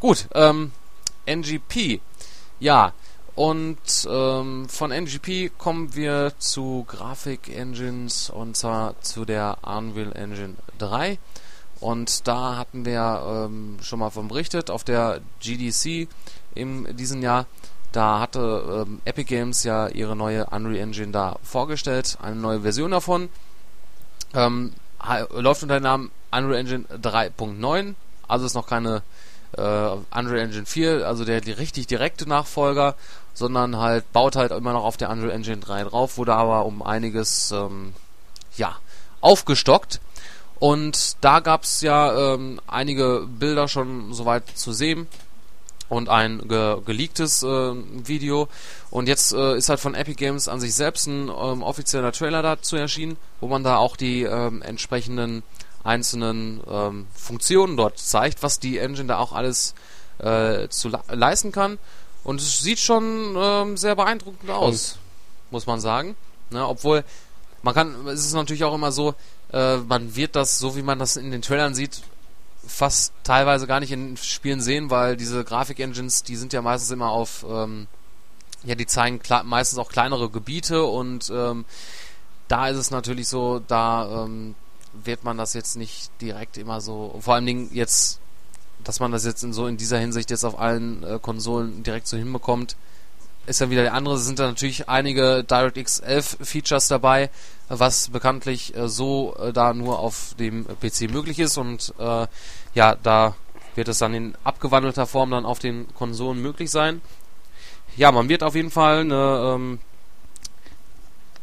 Gut, 0.00 0.28
ähm, 0.34 0.72
NGP. 1.26 2.00
Ja, 2.60 2.92
Und 3.34 4.06
ähm, 4.08 4.68
von 4.68 4.92
NGP 4.92 5.50
kommen 5.58 5.94
wir 5.96 6.34
zu 6.38 6.84
Grafik-Engines 6.86 8.30
und 8.30 8.56
zwar 8.56 9.00
zu 9.00 9.24
der 9.24 9.58
Unreal 9.62 10.12
Engine 10.12 10.54
3. 10.78 11.18
Und 11.80 12.28
da 12.28 12.56
hatten 12.56 12.84
wir 12.84 13.46
ähm, 13.46 13.78
schon 13.82 13.98
mal 13.98 14.10
von 14.10 14.28
berichtet 14.28 14.70
auf 14.70 14.84
der 14.84 15.20
GDC 15.40 16.08
in 16.54 16.96
diesem 16.96 17.22
Jahr. 17.22 17.46
Da 17.94 18.18
hatte 18.18 18.84
ähm, 18.88 19.00
Epic 19.04 19.28
Games 19.28 19.62
ja 19.62 19.86
ihre 19.86 20.16
neue 20.16 20.46
Unreal 20.46 20.82
Engine 20.82 21.12
da 21.12 21.36
vorgestellt, 21.44 22.18
eine 22.20 22.34
neue 22.34 22.62
Version 22.62 22.90
davon. 22.90 23.28
Ähm, 24.34 24.72
läuft 25.30 25.62
unter 25.62 25.78
dem 25.78 25.84
Namen 25.84 26.10
Unreal 26.32 26.58
Engine 26.58 26.86
3.9, 27.00 27.94
also 28.26 28.46
ist 28.46 28.54
noch 28.54 28.66
keine 28.66 29.02
äh, 29.56 29.60
Unreal 29.60 30.40
Engine 30.40 30.66
4, 30.66 31.06
also 31.06 31.24
der 31.24 31.40
die 31.40 31.52
richtig 31.52 31.86
direkte 31.86 32.28
Nachfolger, 32.28 32.96
sondern 33.32 33.76
halt 33.76 34.12
baut 34.12 34.34
halt 34.34 34.50
immer 34.50 34.72
noch 34.72 34.82
auf 34.82 34.96
der 34.96 35.10
Unreal 35.10 35.30
Engine 35.30 35.58
3 35.58 35.84
drauf, 35.84 36.18
wurde 36.18 36.34
aber 36.34 36.66
um 36.66 36.82
einiges 36.82 37.52
ähm, 37.52 37.94
ja 38.56 38.74
aufgestockt. 39.20 40.00
Und 40.58 41.16
da 41.20 41.38
gab 41.38 41.62
es 41.62 41.80
ja 41.80 42.34
ähm, 42.34 42.60
einige 42.66 43.28
Bilder 43.28 43.68
schon 43.68 44.12
soweit 44.12 44.48
zu 44.48 44.72
sehen 44.72 45.06
und 45.88 46.08
ein 46.08 46.46
ge 46.48 46.78
geleaktes 46.84 47.42
äh, 47.42 47.72
Video. 48.06 48.48
Und 48.90 49.08
jetzt 49.08 49.32
äh, 49.32 49.56
ist 49.56 49.68
halt 49.68 49.80
von 49.80 49.94
Epic 49.94 50.16
Games 50.16 50.48
an 50.48 50.60
sich 50.60 50.74
selbst 50.74 51.06
ein 51.06 51.28
ähm, 51.28 51.62
offizieller 51.62 52.12
Trailer 52.12 52.42
dazu 52.42 52.76
erschienen, 52.76 53.16
wo 53.40 53.48
man 53.48 53.64
da 53.64 53.76
auch 53.76 53.96
die 53.96 54.22
ähm, 54.22 54.62
entsprechenden 54.62 55.42
einzelnen 55.82 56.60
ähm, 56.68 57.06
Funktionen 57.14 57.76
dort 57.76 57.98
zeigt, 57.98 58.42
was 58.42 58.58
die 58.58 58.78
Engine 58.78 59.08
da 59.08 59.18
auch 59.18 59.32
alles 59.32 59.74
äh, 60.18 60.68
zu 60.68 60.90
leisten 61.08 61.52
kann. 61.52 61.78
Und 62.24 62.40
es 62.40 62.60
sieht 62.60 62.78
schon 62.78 63.36
ähm, 63.36 63.76
sehr 63.76 63.94
beeindruckend 63.94 64.50
aus, 64.50 64.96
muss 65.50 65.66
man 65.66 65.78
sagen. 65.78 66.16
Ne, 66.50 66.66
obwohl, 66.66 67.04
man 67.62 67.74
kann, 67.74 68.06
es 68.06 68.24
ist 68.24 68.32
natürlich 68.32 68.64
auch 68.64 68.74
immer 68.74 68.92
so, 68.92 69.14
äh, 69.52 69.76
man 69.76 70.16
wird 70.16 70.36
das, 70.36 70.58
so 70.58 70.76
wie 70.76 70.82
man 70.82 70.98
das 70.98 71.16
in 71.16 71.30
den 71.30 71.42
Trailern 71.42 71.74
sieht, 71.74 72.02
fast 72.66 73.12
teilweise 73.22 73.66
gar 73.66 73.80
nicht 73.80 73.92
in 73.92 74.16
Spielen 74.16 74.60
sehen, 74.60 74.90
weil 74.90 75.16
diese 75.16 75.44
Grafik-Engines, 75.44 76.22
die 76.22 76.36
sind 76.36 76.52
ja 76.52 76.62
meistens 76.62 76.90
immer 76.90 77.10
auf, 77.10 77.44
ähm, 77.48 77.86
ja, 78.64 78.74
die 78.74 78.86
zeigen 78.86 79.20
meistens 79.44 79.78
auch 79.78 79.90
kleinere 79.90 80.30
Gebiete 80.30 80.84
und 80.84 81.30
ähm, 81.34 81.64
da 82.48 82.68
ist 82.68 82.76
es 82.76 82.90
natürlich 82.90 83.28
so, 83.28 83.60
da 83.60 84.24
ähm, 84.24 84.54
wird 84.92 85.24
man 85.24 85.36
das 85.36 85.54
jetzt 85.54 85.76
nicht 85.76 86.10
direkt 86.20 86.56
immer 86.56 86.80
so, 86.80 87.16
vor 87.20 87.34
allen 87.34 87.46
Dingen 87.46 87.70
jetzt, 87.72 88.20
dass 88.82 89.00
man 89.00 89.12
das 89.12 89.24
jetzt 89.24 89.42
in 89.42 89.52
so 89.52 89.66
in 89.66 89.76
dieser 89.76 89.98
Hinsicht 89.98 90.30
jetzt 90.30 90.44
auf 90.44 90.58
allen 90.58 91.02
äh, 91.02 91.18
Konsolen 91.20 91.82
direkt 91.82 92.06
so 92.06 92.16
hinbekommt, 92.16 92.76
ist 93.46 93.60
dann 93.60 93.70
wieder 93.70 93.82
der 93.82 93.94
andere. 93.94 94.14
Es 94.14 94.24
sind 94.24 94.38
da 94.38 94.46
natürlich 94.46 94.88
einige 94.88 95.44
DirectX 95.44 96.00
11 96.00 96.38
Features 96.40 96.88
dabei, 96.88 97.30
was 97.68 98.10
bekanntlich 98.10 98.76
äh, 98.76 98.88
so 98.88 99.36
äh, 99.36 99.52
da 99.52 99.74
nur 99.74 99.98
auf 99.98 100.34
dem 100.38 100.66
PC 100.66 101.10
möglich 101.10 101.38
ist 101.38 101.56
und 101.56 101.94
äh, 101.98 102.26
ja, 102.74 102.96
da 103.02 103.34
wird 103.74 103.88
es 103.88 103.98
dann 103.98 104.14
in 104.14 104.36
abgewandelter 104.44 105.06
Form 105.06 105.30
dann 105.30 105.46
auf 105.46 105.58
den 105.58 105.92
Konsolen 105.94 106.40
möglich 106.40 106.70
sein. 106.70 107.00
Ja, 107.96 108.12
man 108.12 108.28
wird 108.28 108.42
auf 108.42 108.54
jeden 108.54 108.70
Fall 108.70 109.00
eine 109.00 109.54
ähm, 109.54 109.78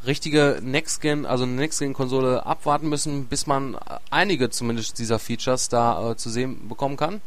richtige 0.06 0.60
Next-Gen, 0.62 1.26
also 1.26 1.44
eine 1.44 1.54
Next-Gen-Konsole 1.54 2.46
abwarten 2.46 2.90
müssen, 2.90 3.26
bis 3.26 3.48
man 3.48 3.78
einige 4.10 4.50
zumindest 4.50 5.00
dieser 5.00 5.20
Features 5.20 5.70
da 5.70 6.12
äh, 6.12 6.18
zu 6.18 6.30
sehen 6.30 6.68
bekommen 6.68 6.98
kann. 6.98 7.22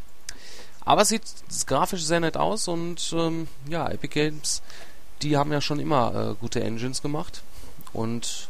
Aber 0.85 1.03
es 1.03 1.09
sieht 1.09 1.23
grafisch 1.66 2.05
sehr 2.05 2.20
nett 2.20 2.37
aus 2.37 2.68
und 2.68 3.12
ähm, 3.16 3.49
ja, 3.68 3.88
Epic 3.88 4.12
Games, 4.12 4.62
die 5.23 5.37
haben 5.37 5.53
ja 5.53 5.61
schon 5.61 5.81
immer 5.81 6.33
äh, 6.33 6.35
gute 6.40 6.62
Engines 6.62 7.01
gemacht 7.01 7.42
und 7.92 8.49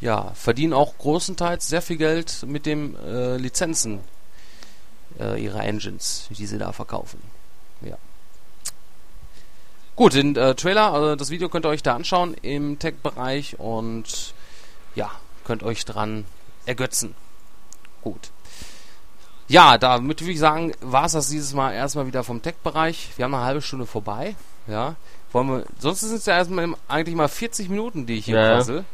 ja, 0.00 0.32
verdienen 0.34 0.72
auch 0.72 0.96
großenteils 0.98 1.68
sehr 1.68 1.82
viel 1.82 1.96
Geld 1.96 2.44
mit 2.46 2.66
den 2.66 2.96
äh, 2.96 3.36
Lizenzen 3.36 4.00
äh, 5.18 5.42
ihrer 5.42 5.62
Engines, 5.64 6.28
die 6.30 6.46
sie 6.46 6.58
da 6.58 6.72
verkaufen. 6.72 7.20
Ja. 7.82 7.96
Gut, 9.96 10.14
den 10.14 10.36
äh, 10.36 10.54
Trailer, 10.54 10.92
also 10.92 11.16
das 11.16 11.30
Video 11.30 11.48
könnt 11.48 11.66
ihr 11.66 11.70
euch 11.70 11.82
da 11.82 11.94
anschauen 11.94 12.34
im 12.42 12.78
Tech-Bereich 12.78 13.58
und 13.58 14.34
ja, 14.94 15.10
könnt 15.44 15.62
euch 15.62 15.84
dran 15.84 16.24
ergötzen. 16.64 17.14
Gut. 18.02 18.30
Ja, 19.50 19.78
damit 19.78 20.20
würde 20.20 20.30
ich 20.30 20.38
sagen, 20.38 20.72
war 20.80 21.06
es 21.06 21.12
das 21.12 21.28
dieses 21.28 21.54
Mal 21.54 21.72
erstmal 21.72 22.06
wieder 22.06 22.22
vom 22.22 22.40
Tech-Bereich. 22.40 23.10
Wir 23.16 23.24
haben 23.24 23.34
eine 23.34 23.42
halbe 23.42 23.60
Stunde 23.60 23.84
vorbei. 23.84 24.36
Ja. 24.68 24.94
Wollen 25.32 25.48
wir, 25.48 25.64
sonst 25.80 26.02
sind 26.02 26.14
es 26.14 26.26
ja 26.26 26.36
erstmal 26.36 26.72
eigentlich 26.86 27.16
mal 27.16 27.26
40 27.26 27.68
Minuten, 27.68 28.06
die 28.06 28.18
ich 28.18 28.26
hier 28.26 28.36
ja. 28.36 28.54
quassel. 28.54 28.84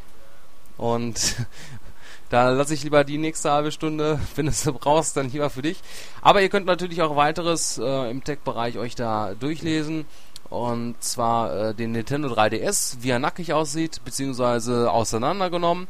Und 0.78 1.36
da 2.30 2.48
lasse 2.48 2.72
ich 2.72 2.82
lieber 2.84 3.04
die 3.04 3.18
nächste 3.18 3.50
halbe 3.50 3.70
Stunde, 3.70 4.18
wenn 4.34 4.46
du 4.46 4.50
es 4.50 4.64
brauchst, 4.64 5.18
dann 5.18 5.30
lieber 5.30 5.50
für 5.50 5.60
dich. 5.60 5.82
Aber 6.22 6.40
ihr 6.40 6.48
könnt 6.48 6.64
natürlich 6.64 7.02
auch 7.02 7.16
weiteres 7.16 7.76
äh, 7.76 8.10
im 8.10 8.24
Tech-Bereich 8.24 8.78
euch 8.78 8.94
da 8.94 9.34
durchlesen. 9.38 10.06
Und 10.48 10.94
zwar 11.02 11.54
äh, 11.54 11.74
den 11.74 11.92
Nintendo 11.92 12.30
3DS, 12.30 13.02
wie 13.02 13.10
er 13.10 13.18
nackig 13.18 13.52
aussieht, 13.52 14.00
beziehungsweise 14.06 14.90
auseinandergenommen. 14.90 15.86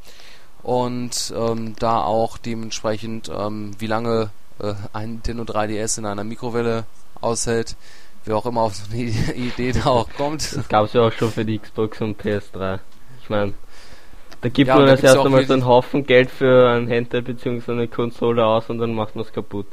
Und 0.65 1.33
ähm, 1.37 1.77
da 1.79 2.03
auch 2.03 2.37
dementsprechend, 2.37 3.29
ähm, 3.33 3.71
wie 3.79 3.87
lange 3.87 4.31
äh, 4.59 4.75
ein 4.93 5.13
Nintendo 5.13 5.45
3DS 5.45 5.99
in 5.99 6.07
einer 6.07 6.25
Mikrowelle 6.25 6.85
aushält. 7.21 7.77
Wer 8.25 8.37
auch 8.37 8.47
immer 8.47 8.63
auf 8.63 8.75
so 8.75 8.85
eine 8.93 9.03
Idee 9.35 9.73
da 9.73 9.87
auch 9.87 10.09
kommt. 10.17 10.57
Das 10.57 10.69
gab 10.69 10.87
es 10.87 10.93
ja 10.93 11.03
auch 11.03 11.13
schon 11.13 11.31
für 11.31 11.45
die 11.45 11.59
Xbox 11.59 12.01
und 12.01 12.21
PS3. 12.21 12.81
Ich 13.23 13.31
meine, 13.31 13.55
da 14.41 14.49
gibt 14.49 14.69
ja, 14.69 14.77
man 14.77 14.87
das 14.87 15.03
erst 15.03 15.19
einmal 15.19 15.47
so 15.47 15.53
einen 15.53 15.67
Haufen 15.67 16.07
Geld 16.07 16.31
für 16.31 16.71
ein 16.71 16.89
Handheld 16.89 17.25
bzw. 17.25 17.73
eine 17.73 17.89
Konsole 17.89 18.45
aus 18.45 18.69
und 18.69 18.79
dann 18.79 18.95
macht 18.95 19.17
man 19.17 19.25
es 19.25 19.33
kaputt. 19.33 19.67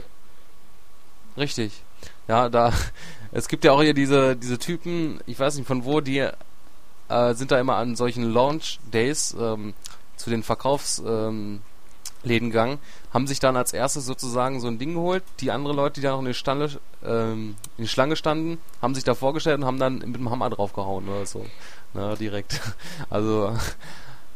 Richtig. 1.38 1.84
Ja, 2.28 2.50
da 2.50 2.72
es 3.32 3.48
gibt 3.48 3.66
ja 3.66 3.72
auch 3.72 3.82
hier 3.82 3.94
diese, 3.94 4.36
diese 4.36 4.58
Typen, 4.58 5.20
ich 5.26 5.40
weiß 5.40 5.58
nicht 5.58 5.68
von 5.68 5.86
wo, 5.86 6.02
die 6.02 6.28
äh, 7.10 7.34
sind 7.34 7.52
da 7.52 7.60
immer 7.60 7.76
an 7.76 7.96
solchen 7.96 8.32
Launch 8.32 8.80
Days 8.92 9.36
ähm, 9.40 9.74
zu 10.16 10.30
den 10.30 10.44
Verkaufsläden 10.44 11.30
ähm, 11.30 11.62
gegangen, 12.24 12.80
haben 13.14 13.28
sich 13.28 13.40
dann 13.40 13.58
als 13.58 13.74
erstes 13.74 14.06
sozusagen 14.06 14.60
so 14.60 14.68
ein 14.68 14.80
Ding 14.80 14.94
geholt. 14.94 15.24
Die 15.40 15.52
anderen 15.52 15.76
Leute, 15.76 16.00
die 16.00 16.02
da 16.02 16.12
noch 16.12 16.20
in 16.20 16.26
die, 16.26 16.34
Stande, 16.34 16.70
ähm, 17.04 17.56
in 17.78 17.84
die 17.84 17.88
Schlange 17.88 18.16
standen, 18.16 18.60
haben 18.82 18.96
sich 18.96 19.04
da 19.04 19.14
vorgestellt 19.16 19.60
und 19.60 19.66
haben 19.66 19.80
dann 19.80 20.00
mit 20.00 20.16
dem 20.16 20.30
Hammer 20.30 20.50
draufgehauen 20.50 21.08
oder 21.08 21.26
so. 21.26 21.46
Na, 21.94 22.16
direkt. 22.16 22.60
Also, 23.10 23.56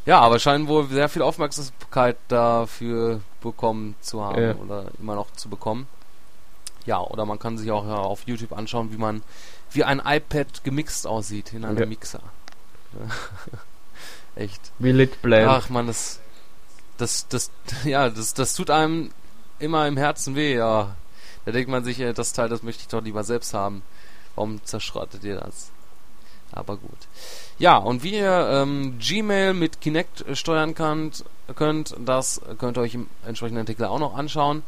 ja, 0.05 0.19
aber 0.19 0.39
scheinen 0.39 0.67
wohl 0.67 0.87
sehr 0.87 1.09
viel 1.09 1.21
Aufmerksamkeit 1.21 2.17
dafür 2.27 3.21
bekommen 3.41 3.95
zu 4.01 4.23
haben 4.23 4.41
ja. 4.41 4.55
oder 4.55 4.85
immer 4.99 5.15
noch 5.15 5.31
zu 5.33 5.49
bekommen. 5.49 5.87
Ja, 6.85 7.01
oder 7.01 7.25
man 7.25 7.39
kann 7.39 7.57
sich 7.57 7.71
auch 7.71 7.85
ja, 7.85 7.95
auf 7.95 8.23
YouTube 8.25 8.53
anschauen, 8.53 8.91
wie 8.93 8.97
man 8.97 9.21
wie 9.71 9.83
ein 9.83 10.01
iPad 10.03 10.63
gemixt 10.63 11.05
aussieht 11.05 11.53
in 11.53 11.65
einem 11.65 11.77
ja. 11.77 11.85
Mixer. 11.85 12.21
Echt. 14.35 14.71
Wie 14.79 14.91
Lit. 14.91 15.17
Ach 15.23 15.69
man, 15.69 15.87
das, 15.87 16.19
das, 16.97 17.27
das, 17.27 17.51
ja, 17.83 18.09
das, 18.09 18.33
das 18.33 18.53
tut 18.53 18.69
einem 18.69 19.11
immer 19.59 19.87
im 19.87 19.97
Herzen 19.97 20.35
weh, 20.35 20.55
ja. 20.55 20.95
Da 21.45 21.51
denkt 21.51 21.69
man 21.69 21.83
sich, 21.83 22.03
das 22.13 22.33
Teil, 22.33 22.49
das 22.49 22.63
möchte 22.63 22.81
ich 22.81 22.87
doch 22.89 23.01
lieber 23.01 23.23
selbst 23.23 23.53
haben. 23.53 23.81
Warum 24.35 24.63
zerschrottet 24.65 25.23
ihr 25.23 25.37
das? 25.37 25.71
Aber 26.51 26.77
gut. 26.77 27.07
Ja, 27.57 27.77
und 27.77 28.03
wie 28.03 28.15
ihr 28.15 28.49
ähm, 28.51 28.99
Gmail 28.99 29.53
mit 29.53 29.81
Kinect 29.81 30.25
steuern 30.33 30.75
könnt, 30.75 31.23
könnt, 31.55 31.95
das 31.99 32.41
könnt 32.57 32.77
ihr 32.77 32.81
euch 32.81 32.93
im 32.93 33.07
entsprechenden 33.25 33.61
Artikel 33.61 33.85
auch 33.85 33.99
noch 33.99 34.15
anschauen. 34.15 34.63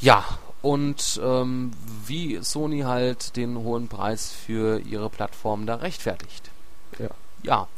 Ja, 0.00 0.24
und 0.60 1.20
ähm, 1.22 1.72
wie 2.06 2.38
Sony 2.42 2.80
halt 2.80 3.36
den 3.36 3.56
hohen 3.58 3.88
Preis 3.88 4.30
für 4.30 4.80
ihre 4.80 5.10
Plattform 5.10 5.66
da 5.66 5.76
rechtfertigt. 5.76 6.50
Ja. 6.98 7.10
Ja. 7.42 7.68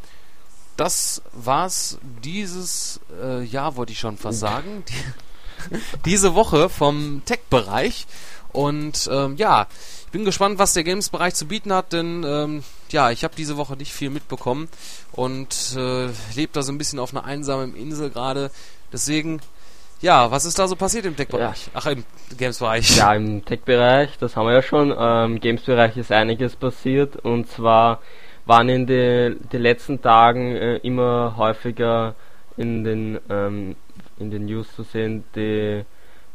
Das 0.77 1.23
war's 1.33 1.99
dieses 2.23 3.01
äh, 3.23 3.43
Jahr, 3.45 3.77
wollte 3.77 3.93
ich 3.93 3.99
schon 3.99 4.17
fast 4.17 4.41
sagen. 4.41 4.85
Die, 4.89 5.79
diese 6.05 6.35
Woche 6.35 6.69
vom 6.69 7.23
Tech-Bereich. 7.25 8.07
Und 8.53 9.09
ähm, 9.13 9.37
ja, 9.37 9.67
ich 10.07 10.13
bin 10.13 10.25
gespannt, 10.25 10.59
was 10.59 10.73
der 10.73 10.85
Games-Bereich 10.85 11.35
zu 11.35 11.47
bieten 11.47 11.73
hat, 11.73 11.93
denn 11.93 12.25
ähm, 12.25 12.63
ja, 12.91 13.11
ich 13.11 13.25
habe 13.25 13.35
diese 13.37 13.57
Woche 13.57 13.77
nicht 13.77 13.93
viel 13.93 14.11
mitbekommen 14.11 14.69
und 15.13 15.75
äh, 15.77 16.07
lebe 16.35 16.53
da 16.53 16.63
so 16.63 16.73
ein 16.73 16.79
bisschen 16.79 16.99
auf 16.99 17.13
einer 17.13 17.25
einsamen 17.25 17.75
Insel 17.75 18.11
gerade. 18.11 18.51
Deswegen 18.93 19.41
ja, 20.01 20.31
was 20.31 20.45
ist 20.45 20.59
da 20.59 20.69
so 20.69 20.77
passiert 20.77 21.07
im 21.07 21.17
Tech-Bereich? 21.17 21.67
Ja. 21.67 21.73
Ach, 21.75 21.87
im 21.87 22.05
Games-Bereich. 22.37 22.97
Ja, 22.97 23.15
im 23.15 23.45
Tech-Bereich, 23.45 24.19
das 24.19 24.37
haben 24.37 24.47
wir 24.47 24.53
ja 24.53 24.63
schon. 24.63 24.95
Ähm, 24.97 25.41
Games-Bereich 25.41 25.97
ist 25.97 26.13
einiges 26.13 26.55
passiert 26.55 27.17
und 27.17 27.49
zwar 27.49 28.01
waren 28.47 28.69
in 28.69 28.87
den 28.87 29.41
die 29.53 29.59
letzten 29.59 30.01
Tagen 30.01 30.57
äh, 30.57 30.77
immer 30.79 31.37
häufiger 31.37 32.15
in 32.57 32.85
den 32.85 33.19
ähm, 33.29 33.77
in 34.19 34.31
den 34.31 34.47
News 34.47 34.75
zu 34.75 34.83
sehen 34.83 35.25
die 35.35 35.85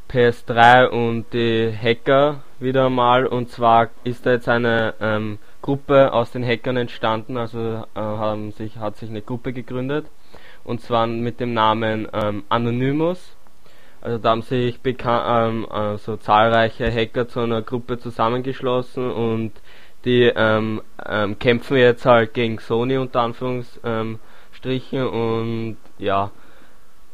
PS3 0.09 0.87
und 0.87 1.33
die 1.33 1.73
Hacker 1.75 2.43
wieder 2.59 2.89
mal 2.89 3.25
und 3.25 3.49
zwar 3.49 3.89
ist 4.03 4.25
da 4.25 4.31
jetzt 4.31 4.49
eine 4.49 4.93
ähm, 4.99 5.39
Gruppe 5.61 6.11
aus 6.11 6.31
den 6.31 6.45
Hackern 6.45 6.75
entstanden, 6.75 7.37
also 7.37 7.59
äh, 7.59 7.99
haben 7.99 8.51
sich, 8.51 8.77
hat 8.77 8.97
sich 8.97 9.09
eine 9.09 9.21
Gruppe 9.21 9.53
gegründet 9.53 10.05
und 10.63 10.81
zwar 10.81 11.07
mit 11.07 11.39
dem 11.39 11.53
Namen 11.53 12.07
ähm, 12.13 12.43
Anonymous. 12.49 13.35
Also 14.01 14.17
da 14.17 14.31
haben 14.31 14.41
sich 14.41 14.79
ähm, 14.83 15.67
also 15.69 16.17
zahlreiche 16.17 16.91
Hacker 16.91 17.27
zu 17.27 17.41
einer 17.41 17.61
Gruppe 17.61 17.99
zusammengeschlossen 17.99 19.11
und 19.11 19.51
die 20.05 20.31
ähm, 20.35 20.81
ähm, 21.05 21.37
kämpfen 21.39 21.77
jetzt 21.77 22.05
halt 22.05 22.33
gegen 22.33 22.59
Sony 22.59 22.97
unter 22.97 23.21
Anführungsstrichen 23.21 25.07
und 25.07 25.77
ja 25.97 26.31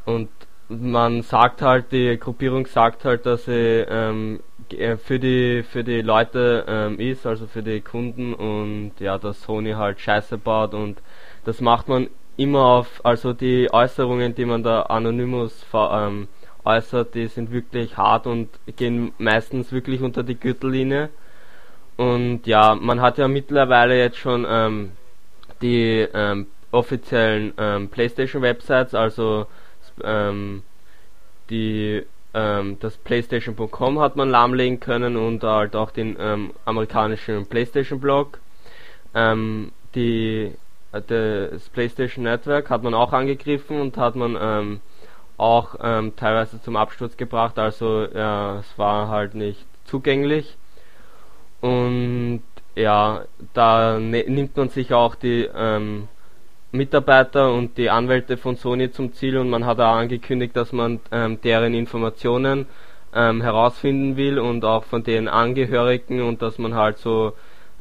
und 0.06 0.30
man 0.70 1.22
sagt 1.22 1.62
halt, 1.62 1.92
die 1.92 2.18
Gruppierung 2.18 2.66
sagt 2.66 3.06
halt, 3.06 3.26
dass 3.26 3.46
sie 3.46 3.86
ähm, 3.90 4.42
äh, 4.72 4.98
für 4.98 5.20
die 5.20 5.64
für 5.64 5.84
die 5.84 6.02
Leute 6.02 6.66
ähm, 6.68 7.00
ist, 7.00 7.26
also 7.26 7.48
für 7.48 7.64
die 7.64 7.82
Kunden 7.82 8.34
und 8.34 8.94
ja, 9.00 9.18
dass 9.18 9.42
Sony 9.44 9.72
halt 9.72 10.00
Scheiße 10.00 10.38
baut 10.38 10.74
und 10.74 11.02
das 11.46 11.62
macht 11.62 11.88
man 11.88 12.10
immer 12.38 12.66
auf, 12.66 13.02
also 13.04 13.34
die 13.34 13.72
Äußerungen, 13.72 14.36
die 14.36 14.46
man 14.46 14.64
da 14.64 14.84
Anonymous 14.84 15.66
ähm, 15.74 16.28
äußert, 16.64 17.16
die 17.16 17.28
sind 17.28 17.52
wirklich 17.52 17.98
hart 17.98 18.28
und 18.28 18.50
gehen 18.76 19.14
meistens 19.18 19.72
wirklich 19.72 20.02
unter 20.02 20.24
die 20.24 20.40
Gürtellinie. 20.40 21.10
Und 21.98 22.46
ja, 22.46 22.76
man 22.76 23.02
hat 23.02 23.18
ja 23.18 23.28
mittlerweile 23.28 23.98
jetzt 23.98 24.18
schon 24.18 24.46
ähm, 24.48 24.92
die 25.62 26.08
ähm, 26.14 26.46
offiziellen 26.72 27.54
ähm, 27.58 27.90
PlayStation 27.90 28.44
Websites, 28.44 28.94
also 28.94 29.48
ähm, 30.04 30.62
die 31.50 32.04
ähm, 32.36 32.78
das 32.80 32.98
PlayStation.com 32.98 34.00
hat 34.00 34.16
man 34.16 34.30
lahmlegen 34.30 34.80
können 34.80 35.18
und 35.18 35.44
halt 35.44 35.76
auch 35.76 35.90
den 35.90 36.16
ähm, 36.20 36.54
amerikanischen 36.66 37.48
PlayStation 37.48 38.00
Blog. 38.00 38.40
Ähm, 39.16 39.72
die, 39.96 40.54
äh, 40.92 41.02
das 41.02 41.70
PlayStation 41.70 42.26
Network 42.26 42.70
hat 42.70 42.84
man 42.84 42.94
auch 42.94 43.12
angegriffen 43.12 43.82
und 43.82 43.98
hat 43.98 44.16
man 44.16 44.80
auch 45.40 45.76
teilweise 45.76 46.60
zum 46.64 46.76
Absturz 46.76 47.16
gebracht, 47.16 47.60
also 47.60 48.08
ja, 48.12 48.58
es 48.58 48.78
war 48.80 49.08
halt 49.08 49.36
nicht 49.36 49.64
zugänglich. 49.86 50.58
Und 51.62 52.44
ja, 52.76 53.24
da 53.54 54.00
ne 54.00 54.24
nimmt 54.28 54.56
man 54.56 54.70
sich 54.70 54.94
auch 54.94 55.16
die 55.16 55.50
ähm, 55.56 56.08
Mitarbeiter 56.72 57.52
und 57.54 57.78
die 57.78 57.90
Anwälte 57.90 58.38
von 58.38 58.56
Sony 58.56 58.92
zum 58.92 59.14
Ziel 59.14 59.38
und 59.38 59.50
man 59.50 59.66
hat 59.66 59.80
auch 59.80 59.96
angekündigt, 59.96 60.56
dass 60.56 60.72
man 60.74 61.00
ähm, 61.12 61.42
deren 61.42 61.74
Informationen 61.74 62.68
ähm, 63.16 63.42
herausfinden 63.42 64.18
will 64.18 64.38
und 64.38 64.64
auch 64.66 64.84
von 64.84 65.04
den 65.04 65.28
Angehörigen 65.28 66.22
und 66.22 66.42
dass 66.42 66.60
man 66.60 66.76
halt 66.76 67.00
so 67.00 67.34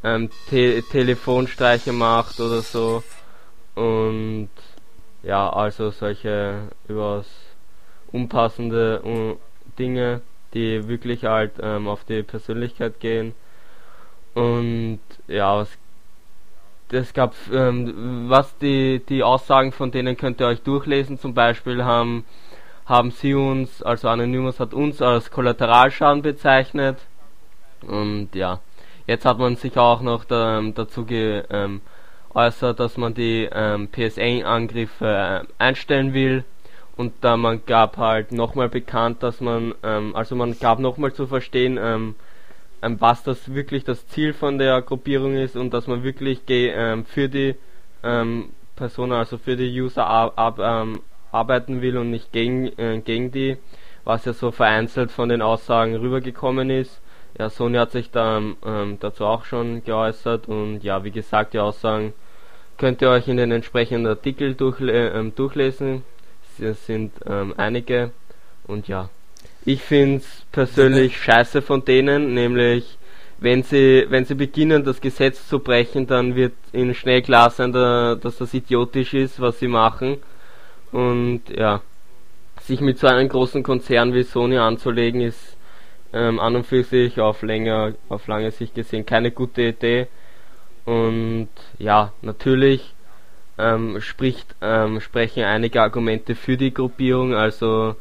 ähm, 0.02 0.30
Te 0.48 0.82
Telefonstreiche 0.90 1.92
macht 1.92 2.40
oder 2.40 2.62
so. 2.62 3.02
Und 3.74 4.50
ja, 5.22 5.50
also 5.50 5.90
solche 5.90 6.68
übers 6.88 7.26
unpassende 8.12 9.02
uh, 9.04 9.36
Dinge, 9.78 10.22
die 10.54 10.88
wirklich 10.88 11.24
halt 11.24 11.52
ähm, 11.60 11.88
auf 11.88 12.04
die 12.04 12.22
Persönlichkeit 12.22 13.00
gehen 13.00 13.34
und 14.36 15.00
ja, 15.28 15.56
was 15.56 15.78
es 16.90 17.14
gab, 17.14 17.34
ähm, 17.50 18.26
was 18.28 18.58
die, 18.58 19.00
die 19.08 19.22
Aussagen 19.22 19.72
von 19.72 19.90
denen 19.90 20.18
könnt 20.18 20.42
ihr 20.42 20.46
euch 20.46 20.60
durchlesen. 20.60 21.18
Zum 21.18 21.32
Beispiel 21.32 21.84
haben, 21.84 22.26
haben 22.84 23.12
sie 23.12 23.32
uns, 23.32 23.82
also 23.82 24.08
Anonymous 24.08 24.60
hat 24.60 24.74
uns 24.74 25.00
als 25.00 25.30
Kollateralschaden 25.30 26.20
bezeichnet. 26.20 26.98
Und 27.80 28.34
ja, 28.34 28.60
jetzt 29.06 29.24
hat 29.24 29.38
man 29.38 29.56
sich 29.56 29.78
auch 29.78 30.02
noch 30.02 30.24
da, 30.26 30.60
dazu 30.74 31.06
geäußert, 31.06 31.80
ähm, 32.34 32.76
dass 32.76 32.98
man 32.98 33.14
die 33.14 33.48
ähm, 33.50 33.88
PSA-Angriffe 33.88 35.46
äh, 35.48 35.52
einstellen 35.56 36.12
will. 36.12 36.44
Und 36.94 37.14
da 37.22 37.38
man 37.38 37.64
gab 37.64 37.96
halt 37.96 38.32
nochmal 38.32 38.68
bekannt, 38.68 39.22
dass 39.22 39.40
man, 39.40 39.74
ähm, 39.82 40.14
also 40.14 40.36
man 40.36 40.58
gab 40.58 40.78
nochmal 40.78 41.14
zu 41.14 41.26
verstehen, 41.26 41.78
ähm, 41.80 41.86
ähm, 41.86 42.14
was 42.82 43.22
das 43.22 43.54
wirklich 43.54 43.84
das 43.84 44.06
Ziel 44.08 44.32
von 44.32 44.58
der 44.58 44.82
Gruppierung 44.82 45.34
ist 45.36 45.56
und 45.56 45.72
dass 45.72 45.86
man 45.86 46.02
wirklich 46.02 46.40
ähm, 46.48 47.04
für 47.04 47.28
die 47.28 47.54
ähm, 48.02 48.50
Personen, 48.76 49.12
also 49.12 49.38
für 49.38 49.56
die 49.56 49.80
User 49.80 50.32
ähm, 50.58 51.00
arbeiten 51.32 51.82
will 51.82 51.96
und 51.98 52.10
nicht 52.10 52.32
gegen, 52.32 52.66
äh, 52.78 53.00
gegen 53.04 53.32
die, 53.32 53.56
was 54.04 54.24
ja 54.24 54.32
so 54.32 54.50
vereinzelt 54.50 55.10
von 55.10 55.28
den 55.28 55.42
Aussagen 55.42 55.96
rübergekommen 55.96 56.70
ist. 56.70 57.00
Ja, 57.38 57.50
Sony 57.50 57.76
hat 57.76 57.90
sich 57.90 58.10
da 58.10 58.38
ähm, 58.38 58.98
dazu 59.00 59.24
auch 59.24 59.44
schon 59.44 59.84
geäußert 59.84 60.48
und 60.48 60.82
ja, 60.82 61.04
wie 61.04 61.10
gesagt, 61.10 61.52
die 61.52 61.58
Aussagen 61.58 62.14
könnt 62.78 63.02
ihr 63.02 63.10
euch 63.10 63.28
in 63.28 63.36
den 63.36 63.50
entsprechenden 63.50 64.06
Artikel 64.06 64.54
durchle 64.54 65.10
ähm, 65.10 65.34
durchlesen. 65.34 66.02
Es 66.58 66.86
sind 66.86 67.12
ähm, 67.26 67.52
einige 67.56 68.12
und 68.66 68.88
ja, 68.88 69.10
ich 69.66 69.82
finde 69.82 70.18
es 70.18 70.46
persönlich 70.52 71.20
scheiße 71.20 71.60
von 71.60 71.84
denen, 71.84 72.34
nämlich 72.34 72.98
wenn 73.38 73.62
sie, 73.64 74.06
wenn 74.08 74.24
sie 74.24 74.36
beginnen, 74.36 74.84
das 74.84 75.00
Gesetz 75.00 75.46
zu 75.48 75.58
brechen, 75.58 76.06
dann 76.06 76.36
wird 76.36 76.54
ihnen 76.72 76.94
schnell 76.94 77.20
klar 77.20 77.50
sein, 77.50 77.72
dass 77.72 78.38
das 78.38 78.54
idiotisch 78.54 79.12
ist, 79.12 79.40
was 79.40 79.58
sie 79.58 79.68
machen. 79.68 80.18
Und 80.92 81.42
ja, 81.50 81.82
sich 82.62 82.80
mit 82.80 82.98
so 82.98 83.08
einem 83.08 83.28
großen 83.28 83.62
Konzern 83.62 84.14
wie 84.14 84.22
Sony 84.22 84.56
anzulegen, 84.56 85.20
ist 85.20 85.56
ähm, 86.12 86.38
an 86.38 86.56
und 86.56 86.66
für 86.66 86.84
sich 86.84 87.20
auf 87.20 87.42
länger, 87.42 87.94
auf 88.08 88.26
lange 88.28 88.52
Sicht 88.52 88.74
gesehen 88.74 89.04
keine 89.04 89.32
gute 89.32 89.62
Idee. 89.62 90.06
Und 90.84 91.48
ja, 91.78 92.12
natürlich 92.22 92.94
ähm, 93.58 94.00
spricht, 94.00 94.54
ähm, 94.62 95.00
sprechen 95.00 95.42
einige 95.42 95.82
Argumente 95.82 96.36
für 96.36 96.56
die 96.56 96.72
Gruppierung, 96.72 97.34
also 97.34 97.96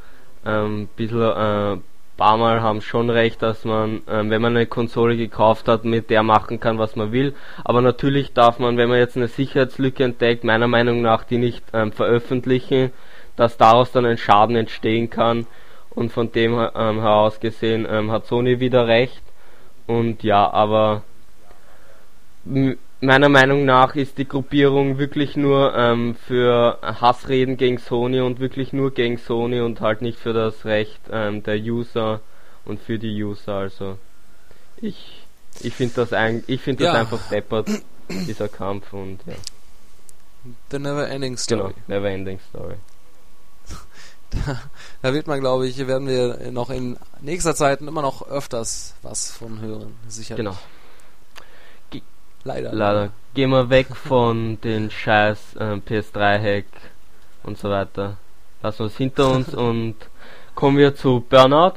ähm, 0.46 0.88
bisschen, 0.96 1.22
äh, 1.22 1.78
paar 2.18 2.38
Mal 2.38 2.62
haben 2.62 2.82
schon 2.82 3.10
recht, 3.10 3.41
dass 3.41 3.66
man, 3.66 4.02
ähm, 4.08 4.30
wenn 4.30 4.41
man 4.41 4.56
eine 4.56 4.66
Konsole 4.66 5.18
gekauft 5.18 5.68
hat, 5.68 5.86
mit 5.86 6.10
der 6.10 6.24
machen 6.24 6.60
kann, 6.60 6.78
was 6.78 6.96
man 6.96 7.12
will. 7.12 7.34
Aber 7.64 7.82
natürlich 7.82 8.34
darf 8.34 8.60
man, 8.60 8.78
wenn 8.78 8.89
man 8.89 9.00
jetzt 9.00 9.18
eine 9.18 9.28
Sicherheitslücke 9.28 10.04
entdeckt, 10.04 10.43
meiner 10.43 10.68
Meinung 10.68 11.02
nach 11.02 11.24
die 11.24 11.38
nicht 11.38 11.64
ähm, 11.74 11.91
veröffentlichen, 11.91 12.91
dass 13.36 13.58
daraus 13.58 13.91
dann 13.91 14.06
ein 14.06 14.18
Schaden 14.18 14.56
entstehen 14.56 15.10
kann. 15.10 15.46
Und 15.89 16.12
von 16.12 16.32
dem 16.32 16.54
ähm, 16.54 17.02
heraus 17.02 17.39
gesehen 17.39 17.88
ähm, 17.89 18.12
hat 18.12 18.26
Sony 18.26 18.60
wieder 18.60 18.88
recht. 18.88 19.22
Und 19.88 20.24
ja, 20.24 20.50
aber 20.52 21.04
meiner 23.02 23.30
Meinung 23.30 23.66
nach 23.66 23.96
ist 23.96 24.18
die 24.18 24.28
Gruppierung 24.28 24.98
wirklich 24.98 25.36
nur 25.36 25.76
ähm, 25.76 26.16
für 26.28 26.80
Hassreden 26.82 27.58
gegen 27.58 27.78
Sony 27.78 28.22
und 28.22 28.39
wirklich 28.39 28.74
nur 28.74 28.93
gegen 28.93 29.18
Sony 29.18 29.62
und 29.62 29.82
halt 29.82 30.02
nicht 30.02 30.20
für 30.20 30.34
das 30.34 30.66
Recht 30.66 31.02
ähm, 31.12 31.43
der 31.43 31.58
User 31.58 32.22
und 32.64 32.80
für 32.80 32.98
die 32.98 33.24
User. 33.24 33.56
Also 33.56 33.98
ich 34.82 35.26
ich 35.62 35.74
finde 35.74 35.96
das 35.96 36.14
ein, 36.14 36.43
ich 36.48 36.62
finde 36.62 36.84
ja. 36.84 36.91
das 36.91 37.02
einfach 37.02 37.30
deppert 37.30 37.70
dieser 38.10 38.48
Kampf 38.50 38.93
und 38.93 39.20
ja. 39.26 39.36
The 40.70 40.80
Never 40.80 41.08
Ending 41.10 41.38
Story. 41.38 41.74
Genau, 41.74 41.76
Never 41.88 42.10
Ending 42.10 42.39
Story. 42.50 42.76
Da, 44.32 44.60
da 45.04 45.14
wird 45.14 45.28
man, 45.28 45.39
glaube 45.39 45.68
ich, 45.68 45.78
werden 45.88 46.08
wir 46.08 46.52
noch 46.52 46.72
in 46.72 46.98
nächster 47.22 47.56
Zeit 47.56 47.80
immer 47.80 48.02
noch 48.02 48.28
öfters 48.28 48.96
was 49.04 49.32
von 49.32 49.62
hören. 49.62 49.96
Sicherlich. 50.08 50.43
Genau. 50.43 50.58
Leider. 52.46 52.72
Leider. 52.74 53.10
Gehen 53.34 53.50
wir 53.50 53.72
weg 53.72 53.88
von 53.96 54.62
den 54.62 54.91
scheiß 54.91 55.56
äh, 55.56 55.80
PS3-Hack 55.86 56.66
und 57.41 57.58
so 57.58 57.72
weiter. 57.72 58.18
Lassen 58.62 58.80
wir 58.82 58.86
es 58.86 58.98
hinter 58.98 59.32
uns 59.32 59.54
und 59.56 59.96
kommen 60.54 60.78
wir 60.78 60.93
zu 60.93 61.26
Burnout. 61.28 61.74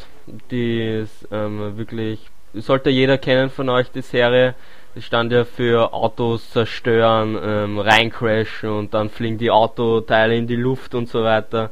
Die 0.51 0.83
ist 0.83 1.27
ähm, 1.33 1.79
wirklich, 1.79 2.29
sollte 2.53 2.91
jeder 2.91 3.16
kennen 3.16 3.49
von 3.49 3.71
euch, 3.71 3.91
die 3.91 4.03
Serie. 4.03 4.55
Die 4.95 5.01
stand 5.01 5.33
ja 5.33 5.47
für 5.47 5.95
Autos 5.95 6.51
zerstören, 6.51 7.39
ähm, 7.43 7.79
reincrashen 7.79 8.69
und 8.69 8.93
dann 8.93 9.09
fliegen 9.09 9.39
die 9.39 9.51
Autoteile 9.51 10.37
in 10.37 10.47
die 10.47 10.57
Luft 10.57 10.95
und 10.95 11.09
so 11.09 11.25
weiter. 11.25 11.71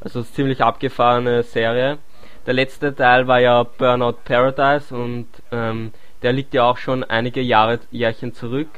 Also 0.00 0.22
ziemlich 0.22 0.62
abgefahrene 0.62 1.42
Serie. 1.42 1.98
Der 2.46 2.54
letzte 2.54 2.94
Teil 2.94 3.26
war 3.26 3.40
ja 3.40 3.64
Burnout 3.64 4.16
Paradise 4.24 4.94
und 4.94 5.26
ähm, 5.52 5.92
der 6.22 6.32
liegt 6.32 6.54
ja 6.54 6.64
auch 6.64 6.76
schon 6.76 7.04
einige 7.04 7.40
Jahre, 7.40 7.80
Jährchen 7.90 8.34
zurück. 8.34 8.68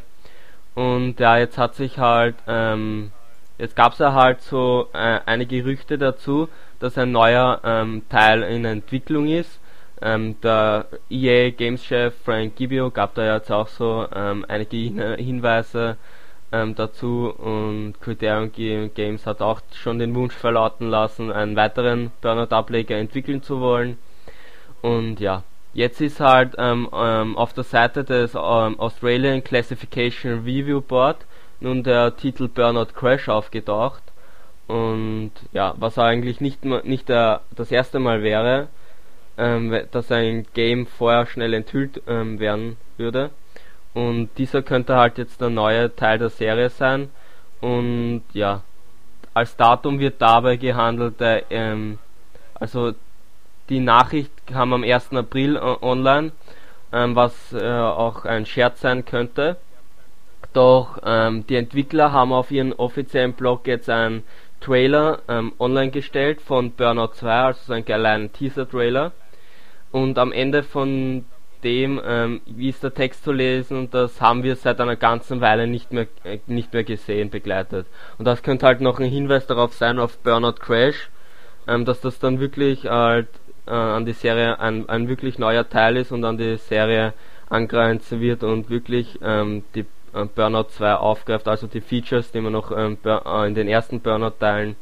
Und 0.75 1.21
ja, 1.21 1.39
jetzt 1.39 1.59
hat 1.59 1.75
sich 1.75 1.99
halt, 1.99 2.37
ähm, 2.47 3.11
jetzt 3.59 3.77
gab 3.77 3.93
es 3.93 3.99
ja 3.99 4.13
halt 4.15 4.41
so 4.41 4.89
äh, 4.93 5.21
einige 5.27 5.63
Gerüchte 5.63 5.99
dazu, 5.99 6.49
dass 6.81 6.99
ein 6.99 7.13
neuer 7.13 7.61
ähm, 7.65 8.03
Teil 8.09 8.43
in 8.43 8.65
Entwicklung 8.65 9.29
ist. 9.29 9.61
Ähm, 10.01 10.37
der 10.43 10.87
EA 11.11 11.51
Games 11.51 11.85
Chef 11.85 12.15
Frank 12.25 12.57
Gibio 12.57 12.91
gab 12.91 13.15
da 13.15 13.35
jetzt 13.35 13.53
auch 13.53 13.69
so 13.69 14.07
ähm, 14.15 14.45
einige 14.49 14.77
Hinweise 15.17 15.97
ähm, 16.53 16.75
dazu 16.75 17.31
und 17.31 17.95
Criterion 18.01 18.51
Games 18.95 19.27
hat 19.27 19.41
auch 19.41 19.61
schon 19.73 19.99
den 19.99 20.15
Wunsch 20.15 20.35
verlauten 20.35 20.89
lassen, 20.89 21.33
einen 21.33 21.57
weiteren 21.57 22.13
Burnout 22.21 22.55
Ableger 22.55 22.97
entwickeln 22.97 23.43
zu 23.43 23.61
wollen. 23.61 23.97
Und 24.83 25.21
ja, 25.21 25.45
Jetzt 25.75 26.01
ist 26.01 26.21
halt 26.21 26.55
ähm, 26.59 26.89
ähm, 26.93 27.37
auf 27.37 27.55
der 27.55 27.65
Seite 27.65 28.05
des 28.05 28.35
ähm, 28.35 28.79
Australian 28.79 29.43
Classification 29.43 30.45
Review 30.45 30.81
Board 30.81 31.25
nun 31.61 31.83
der 31.83 32.17
Titel 32.17 32.49
Burnout 32.49 32.93
Crash 32.95 33.29
aufgetaucht. 33.29 34.03
Und 34.67 35.33
ja, 35.53 35.75
was 35.79 35.99
eigentlich 35.99 36.41
nicht, 36.41 36.65
nicht 36.65 37.09
der, 37.09 37.41
das 37.57 37.71
erste 37.71 37.99
Mal 37.99 38.23
wäre, 38.23 38.69
ähm, 39.39 39.75
dass 39.91 40.13
ein 40.13 40.47
Game 40.55 40.87
vorher 40.87 41.27
schnell 41.27 41.55
enthüllt 41.55 42.03
ähm, 42.07 42.39
werden 42.39 42.77
würde. 42.97 43.31
Und 43.95 44.31
dieser 44.39 44.63
könnte 44.63 44.97
halt 44.97 45.19
jetzt 45.19 45.41
der 45.41 45.51
neue 45.51 45.95
Teil 45.95 46.19
der 46.19 46.31
Serie 46.31 46.71
sein. 46.71 47.11
Und 47.61 48.23
ja, 48.33 48.63
als 49.35 49.57
Datum 49.57 49.99
wird 49.99 50.21
dabei 50.21 50.57
gehandelt, 50.57 51.21
äh, 51.21 51.43
ähm, 51.51 51.99
also 52.55 52.93
die 53.69 53.81
Nachricht 53.81 54.42
kam 54.47 54.73
am 54.73 54.85
1. 54.85 55.13
April 55.13 55.57
äh, 55.57 55.61
online, 55.61 56.33
ähm, 56.93 57.17
was 57.17 57.53
äh, 57.53 57.63
auch 57.63 58.25
ein 58.25 58.47
Scherz 58.47 58.81
sein 58.81 59.05
könnte. 59.05 59.57
Doch 60.53 60.99
ähm, 61.05 61.47
die 61.47 61.57
Entwickler 61.57 62.13
haben 62.13 62.33
auf 62.33 62.51
ihren 62.51 62.73
offiziellen 62.73 63.33
Blog 63.33 63.67
jetzt 63.67 63.89
einen 63.89 64.23
Trailer 64.61 65.21
ähm, 65.29 65.53
online 65.59 65.91
gestellt 65.91 66.41
von 66.41 66.73
Burnout 66.73 67.15
2, 67.15 67.31
also 67.31 67.61
so 67.67 67.73
einen 67.73 67.85
kleinen 67.85 68.33
Teaser-Trailer. 68.33 69.13
Und 69.91 70.19
am 70.19 70.33
Ende 70.33 70.63
von 70.63 71.25
dem, 71.65 72.01
ähm, 72.05 72.41
wie 72.47 72.71
ist 72.71 72.83
der 72.83 72.95
Text 72.95 73.25
zu 73.25 73.33
lesen 73.33 73.89
das 73.91 74.21
haben 74.21 74.43
wir 74.43 74.57
seit 74.57 74.81
einer 74.81 74.97
ganzen 74.97 75.41
Weile 75.41 75.67
nicht 75.67 75.93
mehr, 75.93 76.07
äh, 76.25 76.39
nicht 76.47 76.73
mehr 76.73 76.85
gesehen, 76.85 77.31
begleitet. 77.31 77.87
Und 78.19 78.25
das 78.25 78.43
könnte 78.43 78.67
halt 78.67 78.81
noch 78.81 78.99
ein 78.99 79.09
Hinweis 79.09 79.47
darauf 79.47 79.75
sein, 79.75 79.99
auf 79.99 80.19
Burnout 80.19 80.55
Crash, 80.55 81.11
ähm, 81.69 81.85
dass 81.85 82.01
das 82.01 82.19
dann 82.19 82.41
wirklich 82.41 82.87
halt 82.87 83.29
äh, 83.67 83.71
an 83.71 84.05
die 84.07 84.13
Serie 84.13 84.59
ein, 84.61 84.89
ein 84.89 85.09
wirklich 85.09 85.39
neuer 85.39 85.69
Teil 85.69 85.97
ist 85.97 86.13
und 86.13 86.25
an 86.25 86.39
die 86.39 86.57
Serie 86.57 87.15
angrenzen 87.49 88.21
wird 88.21 88.43
und 88.43 88.71
wirklich 88.71 89.19
ähm, 89.23 89.65
die 89.75 89.85
äh, 90.15 90.25
Burnout 90.25 90.71
2 90.71 90.95
aufgreift, 90.95 91.49
also 91.49 91.67
die 91.67 91.81
Features, 91.81 92.33
die 92.33 92.41
man 92.41 92.53
noch 92.53 92.71
ähm, 92.77 92.99
äh, 93.05 93.47
in 93.47 93.55
den 93.55 93.69
ersten 93.69 94.01
Burnout-Teilen 94.01 94.77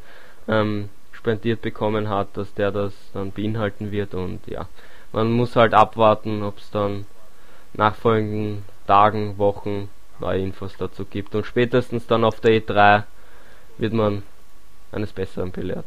ähm, 0.49 0.89
spendiert 1.13 1.63
bekommen 1.63 2.09
hat, 2.09 2.29
dass 2.37 2.55
der 2.55 2.71
das 2.71 2.95
dann 3.13 3.33
beinhalten 3.33 3.93
wird 3.93 4.15
und 4.15 4.47
ja, 4.47 4.67
man 5.13 5.31
muss 5.33 5.57
halt 5.57 5.75
abwarten, 5.75 6.43
ob 6.43 6.59
es 6.59 6.71
dann 6.71 7.07
nachfolgenden 7.75 8.65
Tagen, 8.87 9.39
Wochen 9.39 9.89
neue 10.19 10.41
Infos 10.41 10.77
dazu 10.79 11.05
gibt 11.05 11.35
und 11.35 11.47
spätestens 11.47 12.07
dann 12.07 12.25
auf 12.25 12.41
der 12.41 12.61
E3 12.61 13.05
wird 13.79 13.93
man 13.93 14.23
eines 14.93 15.13
Besseren 15.13 15.51
belehrt. 15.51 15.87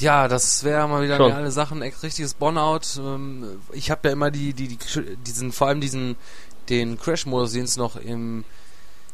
Ja, 0.00 0.28
das 0.28 0.64
wäre 0.64 0.86
mal 0.86 1.02
wieder 1.02 1.16
Schon. 1.16 1.32
eine 1.32 1.50
Sache, 1.50 1.74
ein 1.74 1.82
richtiges 1.82 2.34
Burnout. 2.34 2.80
Ähm, 2.98 3.60
ich 3.72 3.90
habe 3.90 4.08
ja 4.08 4.12
immer 4.12 4.30
die, 4.30 4.52
die, 4.52 4.68
die, 4.68 4.78
diesen, 5.26 5.52
vor 5.52 5.68
allem 5.68 5.80
diesen, 5.80 6.16
den 6.68 6.98
Crash-Modus, 6.98 7.52
den 7.52 7.64
es 7.64 7.76
noch 7.76 7.96
im, 7.96 8.44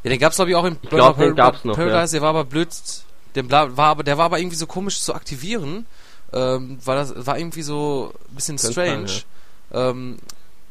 ja, 0.02 0.10
den 0.10 0.18
gab's 0.18 0.36
glaube 0.36 0.50
ich 0.50 0.56
auch 0.56 0.64
im 0.64 0.76
ich 0.82 0.90
glaub, 0.90 1.18
den 1.18 1.34
gab's 1.34 1.64
noch, 1.64 1.76
Paradise, 1.76 2.12
der 2.12 2.22
war 2.22 2.30
aber 2.30 2.44
blöd, 2.44 2.68
der 3.34 3.50
war 3.50 3.78
aber, 3.78 4.02
der 4.02 4.18
war 4.18 4.26
aber 4.26 4.38
irgendwie 4.38 4.56
so 4.56 4.66
komisch 4.66 5.00
zu 5.00 5.14
aktivieren, 5.14 5.86
ähm, 6.32 6.78
weil 6.84 6.96
das 6.96 7.26
war 7.26 7.38
irgendwie 7.38 7.62
so 7.62 8.12
ein 8.28 8.34
bisschen 8.34 8.58
strange. 8.58 9.08
Sein, 9.08 9.22
ja. 9.72 9.90
ähm, 9.90 10.18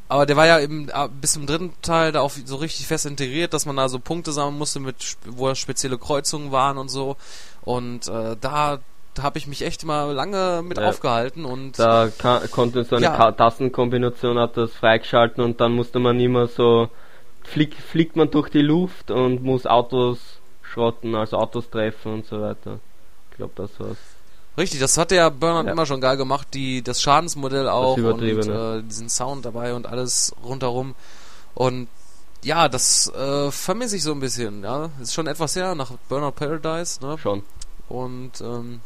aber 0.09 0.27
der 0.27 0.35
war 0.35 0.45
ja 0.45 0.59
eben 0.59 0.91
bis 1.21 1.33
zum 1.33 1.47
dritten 1.47 1.73
Teil 1.81 2.11
da 2.11 2.21
auch 2.21 2.31
so 2.45 2.57
richtig 2.57 2.85
fest 2.85 3.07
integriert, 3.07 3.53
dass 3.53 3.65
man 3.65 3.77
da 3.77 3.89
so 3.89 3.97
Punkte 3.97 4.31
sammeln 4.31 4.59
musste, 4.59 4.79
mit 4.79 5.17
wo 5.25 5.55
spezielle 5.55 5.97
Kreuzungen 5.97 6.51
waren 6.51 6.77
und 6.77 6.89
so. 6.89 7.17
Und 7.63 8.07
äh, 8.09 8.35
da 8.39 8.79
da 9.13 9.23
habe 9.23 9.37
ich 9.37 9.47
mich 9.47 9.61
echt 9.63 9.83
immer 9.83 10.11
lange 10.13 10.61
mit 10.63 10.77
ja. 10.77 10.89
aufgehalten 10.89 11.45
und 11.45 11.77
da 11.77 12.09
konnte 12.51 12.83
so 12.83 12.95
eine 12.95 13.05
ja. 13.05 13.31
Tastenkombination 13.31 14.39
hat 14.39 14.57
das 14.57 14.73
freigeschalten 14.73 15.43
und 15.43 15.61
dann 15.61 15.73
musste 15.73 15.99
man 15.99 16.19
immer 16.19 16.47
so 16.47 16.89
fliegt, 17.43 17.79
fliegt 17.79 18.15
man 18.15 18.31
durch 18.31 18.49
die 18.49 18.61
Luft 18.61 19.11
und 19.11 19.43
muss 19.43 19.65
Autos 19.65 20.19
schrotten, 20.61 21.15
also 21.15 21.37
Autos 21.37 21.69
treffen 21.69 22.13
und 22.13 22.25
so 22.25 22.41
weiter. 22.41 22.79
Ich 23.31 23.37
glaube, 23.37 23.53
das 23.55 23.79
war's. 23.79 23.97
Richtig, 24.57 24.79
das 24.79 24.97
hat 24.97 25.11
der 25.11 25.31
Burnout 25.31 25.65
ja. 25.65 25.71
immer 25.71 25.85
schon 25.85 25.99
geil 26.01 26.17
gemacht, 26.17 26.47
die 26.53 26.83
das 26.83 27.01
Schadensmodell 27.01 27.67
auch 27.67 27.95
das 27.95 28.05
und 28.05 28.23
äh, 28.23 28.83
diesen 28.83 29.09
Sound 29.09 29.45
dabei 29.45 29.73
und 29.73 29.87
alles 29.87 30.35
rundherum 30.43 30.95
und 31.55 31.87
ja, 32.43 32.67
das 32.67 33.11
äh, 33.13 33.51
vermisse 33.51 33.95
ich 33.95 34.03
so 34.03 34.11
ein 34.11 34.19
bisschen, 34.19 34.63
ja. 34.63 34.89
Ist 35.01 35.13
schon 35.13 35.27
etwas 35.27 35.55
her 35.55 35.75
nach 35.75 35.91
Burnout 36.09 36.31
Paradise, 36.31 36.99
ne? 37.01 37.17
Schon. 37.17 37.43
Und 37.87 38.41
ähm, 38.41 38.81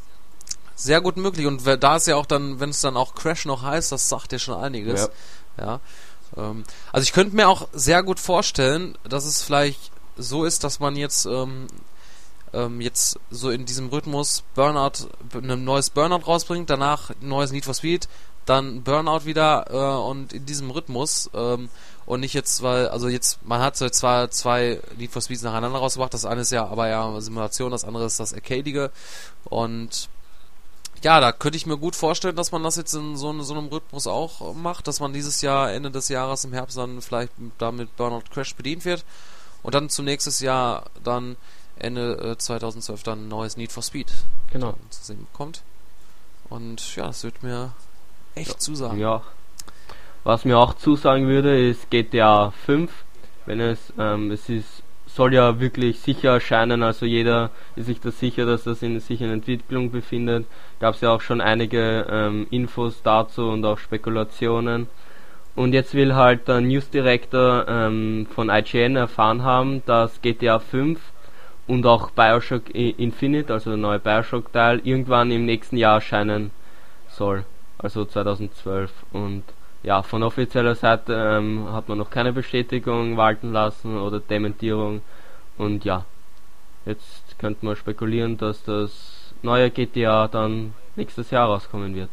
sehr 0.78 1.02
gut 1.02 1.18
möglich. 1.18 1.46
Und 1.48 1.66
da 1.66 1.96
ist 1.98 2.08
ja 2.08 2.16
auch 2.16 2.26
dann, 2.26 2.62
wenn 2.62 2.70
es 2.70 2.80
dann 2.80 2.96
auch 2.96 3.16
Crash 3.16 3.46
noch 3.46 3.64
heißt, 3.64 3.92
das 3.92 4.08
sagt 4.08 4.32
ja 4.32 4.40
schon 4.40 4.58
einiges. 4.58 5.10
Ja. 5.58 5.66
ja. 5.66 5.80
Ähm, 6.38 6.64
also 6.94 7.04
ich 7.04 7.12
könnte 7.12 7.36
mir 7.36 7.50
auch 7.50 7.68
sehr 7.74 8.04
gut 8.04 8.20
vorstellen, 8.20 8.98
dass 9.04 9.26
es 9.26 9.42
vielleicht 9.42 9.92
so 10.16 10.46
ist, 10.46 10.64
dass 10.64 10.80
man 10.80 10.96
jetzt 10.96 11.26
ähm, 11.26 11.68
ähm, 12.54 12.80
jetzt 12.80 13.20
so 13.30 13.50
in 13.50 13.66
diesem 13.66 13.90
Rhythmus 13.90 14.44
Burnout, 14.56 15.10
ein 15.34 15.64
neues 15.64 15.90
Burnout 15.90 16.26
rausbringt, 16.28 16.70
danach 16.70 17.10
ein 17.10 17.28
neues 17.28 17.52
Need 17.52 17.66
for 17.66 17.74
Speed, 17.74 18.08
dann 18.46 18.84
Burnout 18.84 19.26
wieder 19.26 19.66
äh, 19.70 20.10
und 20.10 20.32
in 20.34 20.46
diesem 20.46 20.72
Rhythmus 20.72 21.30
ähm, 21.34 21.70
und 22.06 22.22
nicht 22.22 22.34
jetzt, 22.34 22.62
weil, 22.62 22.88
also 22.88 23.10
jetzt, 23.10 23.46
man 23.46 23.62
hat 23.62 23.76
zwar 23.76 24.32
zwei 24.32 24.80
Need 24.98 25.12
for 25.12 25.22
Speeds 25.22 25.42
nacheinander 25.42 25.80
rausgebracht, 25.80 26.14
das 26.14 26.26
eine 26.26 26.42
ist 26.42 26.52
ja 26.52 26.66
aber 26.66 26.88
ja 26.88 27.20
Simulation, 27.20 27.72
das 27.72 27.84
andere 27.84 28.06
ist 28.06 28.20
das 28.20 28.34
Arcadige 28.34 28.92
und 29.46 30.10
ja, 31.04 31.20
da 31.20 31.32
könnte 31.32 31.58
ich 31.58 31.66
mir 31.66 31.78
gut 31.78 31.96
vorstellen, 31.96 32.36
dass 32.36 32.52
man 32.52 32.64
das 32.64 32.76
jetzt 32.76 32.94
in 32.94 33.16
so, 33.18 33.42
so, 33.42 33.54
einem 33.54 33.68
Rhythmus 33.68 34.08
auch 34.08 34.54
macht, 34.54 34.88
dass 34.88 35.00
man 35.00 35.14
dieses 35.14 35.42
Jahr, 35.42 35.72
Ende 35.72 35.92
des 35.92 36.10
Jahres 36.10 36.44
im 36.44 36.54
Herbst 36.54 36.78
dann 36.78 37.02
vielleicht 37.02 37.32
damit 37.58 37.96
Burnout 37.98 38.24
Crash 38.32 38.56
bedient 38.56 38.86
wird 38.86 39.06
und 39.64 39.76
dann 39.76 39.90
zum 39.90 40.06
nächsten 40.06 40.44
Jahr 40.44 40.86
dann 41.04 41.36
Ende 41.78 42.32
äh, 42.32 42.38
2012 42.38 43.04
dann 43.04 43.26
ein 43.26 43.28
neues 43.28 43.58
Need 43.58 43.72
for 43.72 43.84
Speed 43.84 44.12
genau. 44.52 44.76
zu 44.90 45.04
sehen 45.04 45.28
bekommt. 45.32 45.62
Und 46.50 46.96
ja, 46.96 47.08
das 47.08 47.24
wird 47.24 47.44
mir 47.44 47.74
echt 48.36 48.54
ja. 48.54 48.58
zusagen. 48.58 48.98
Ja. 48.98 49.22
Was 50.24 50.46
mir 50.46 50.58
auch 50.58 50.74
zusagen 50.74 51.28
würde, 51.28 51.70
ist 51.70 51.90
GTA 51.90 52.52
5. 52.66 52.92
Wenn 53.46 53.60
es, 53.62 53.80
ähm, 53.98 54.32
es 54.32 54.50
ist 54.50 54.84
soll 55.18 55.34
ja 55.34 55.60
wirklich 55.60 56.00
sicher 56.00 56.34
erscheinen, 56.34 56.84
also 56.84 57.06
jeder 57.06 57.50
ist 57.76 57.88
sich 57.88 58.00
da 58.00 58.12
sicher, 58.12 58.46
dass 58.46 58.64
das 58.66 58.84
in 58.84 59.00
sich 59.00 59.20
in 59.20 59.32
Entwicklung 59.32 59.92
befindet. 59.92 60.46
Gab 60.80 60.94
es 60.94 61.02
ja 61.02 61.10
auch 61.12 61.22
schon 61.22 61.42
einige 61.42 62.06
ähm, 62.08 62.46
Infos 62.52 63.02
dazu 63.02 63.50
und 63.50 63.66
auch 63.66 63.80
Spekulationen. 63.80 64.88
Und 65.56 65.74
jetzt 65.74 65.96
will 65.96 66.14
halt 66.14 66.48
der 66.48 66.62
News 66.62 66.92
Director 66.92 67.66
ähm, 67.68 68.28
von 68.30 68.50
IGN 68.50 68.96
erfahren 68.96 69.42
haben, 69.42 69.82
dass 69.88 70.22
GTA 70.22 70.60
5 70.60 71.00
und 71.66 71.84
auch 71.88 72.12
Bioshock 72.12 72.70
Infinite, 72.76 73.52
also 73.52 73.72
der 73.72 73.78
neue 73.78 74.00
Bioshock 74.00 74.54
Teil, 74.54 74.82
irgendwann 74.84 75.32
im 75.32 75.46
nächsten 75.46 75.78
Jahr 75.78 75.96
erscheinen 75.96 76.52
soll. 77.10 77.44
Also 77.80 78.06
2012. 78.06 78.92
Und 79.14 79.44
ja, 79.88 80.04
von 80.04 80.22
offizieller 80.22 80.76
Seite 80.76 81.14
ähm, 81.14 81.72
hat 81.72 81.88
man 81.88 81.98
noch 81.98 82.10
keine 82.10 82.34
Bestätigung 82.34 83.16
walten 83.16 83.54
lassen 83.54 83.98
oder 83.98 84.20
Dementierung. 84.20 85.02
Und 85.58 85.86
ja, 85.86 86.04
jetzt 86.86 87.40
könnte 87.40 87.66
man 87.66 87.78
spekulieren, 87.78 88.38
dass 88.38 88.62
das 88.64 89.34
neue 89.44 89.72
GTA 89.72 90.28
dann 90.28 90.74
nächstes 90.98 91.32
Jahr 91.32 91.48
rauskommen 91.48 91.96
wird. 91.96 92.10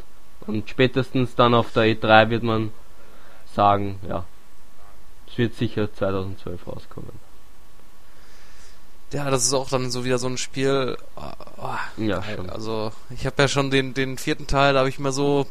Und 0.47 0.71
spätestens 0.71 1.35
dann 1.35 1.53
auf 1.53 1.73
der 1.73 1.83
E3 1.83 2.31
wird 2.31 2.45
man 2.45 2.71
sagen, 3.53 3.99
ja, 4.09 4.25
es 5.27 5.37
wird 5.37 5.57
sicher 5.57 5.93
2012 5.93 6.69
rauskommen. 6.69 7.25
Ja, 9.13 9.31
das 9.31 9.45
ist 9.45 9.53
auch 9.53 9.69
dann 9.69 9.91
so 9.91 10.05
wieder 10.05 10.19
so 10.19 10.29
ein 10.29 10.39
Spiel. 10.39 10.97
Oh, 11.17 11.23
oh, 11.57 12.03
ja, 12.03 12.23
schon. 12.23 12.51
Also 12.51 12.93
ich 13.11 13.27
habe 13.27 13.43
ja 13.43 13.49
schon 13.49 13.73
den 13.73 13.95
den 13.95 14.17
vierten 14.17 14.47
Teil, 14.47 14.75
da 14.75 14.81
habe 14.81 14.89
ich 14.89 15.01
mir 15.01 15.13
so 15.13 15.47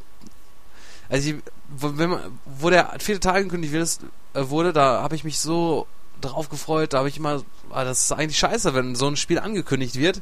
also 1.10 1.30
ich, 1.30 1.36
wo, 1.70 1.97
wenn 1.97 2.10
man, 2.12 2.39
wo 2.45 2.70
der 2.70 2.93
vierte 2.99 3.20
Teil 3.20 3.43
angekündigt 3.43 3.99
äh, 4.34 4.49
wurde, 4.49 4.74
da 4.74 5.01
habe 5.01 5.16
ich 5.16 5.24
mich 5.24 5.39
so 5.39 5.88
drauf 6.22 6.49
gefreut, 6.49 6.93
da 6.93 6.99
habe 6.99 7.10
ich 7.10 7.18
immer, 7.18 7.43
ah, 7.70 7.84
das 7.84 8.04
ist 8.04 8.12
eigentlich 8.12 8.38
scheiße, 8.38 8.74
wenn 8.74 8.95
so 8.95 9.08
ein 9.08 9.18
Spiel 9.18 9.39
angekündigt 9.39 9.95
wird. 9.95 10.22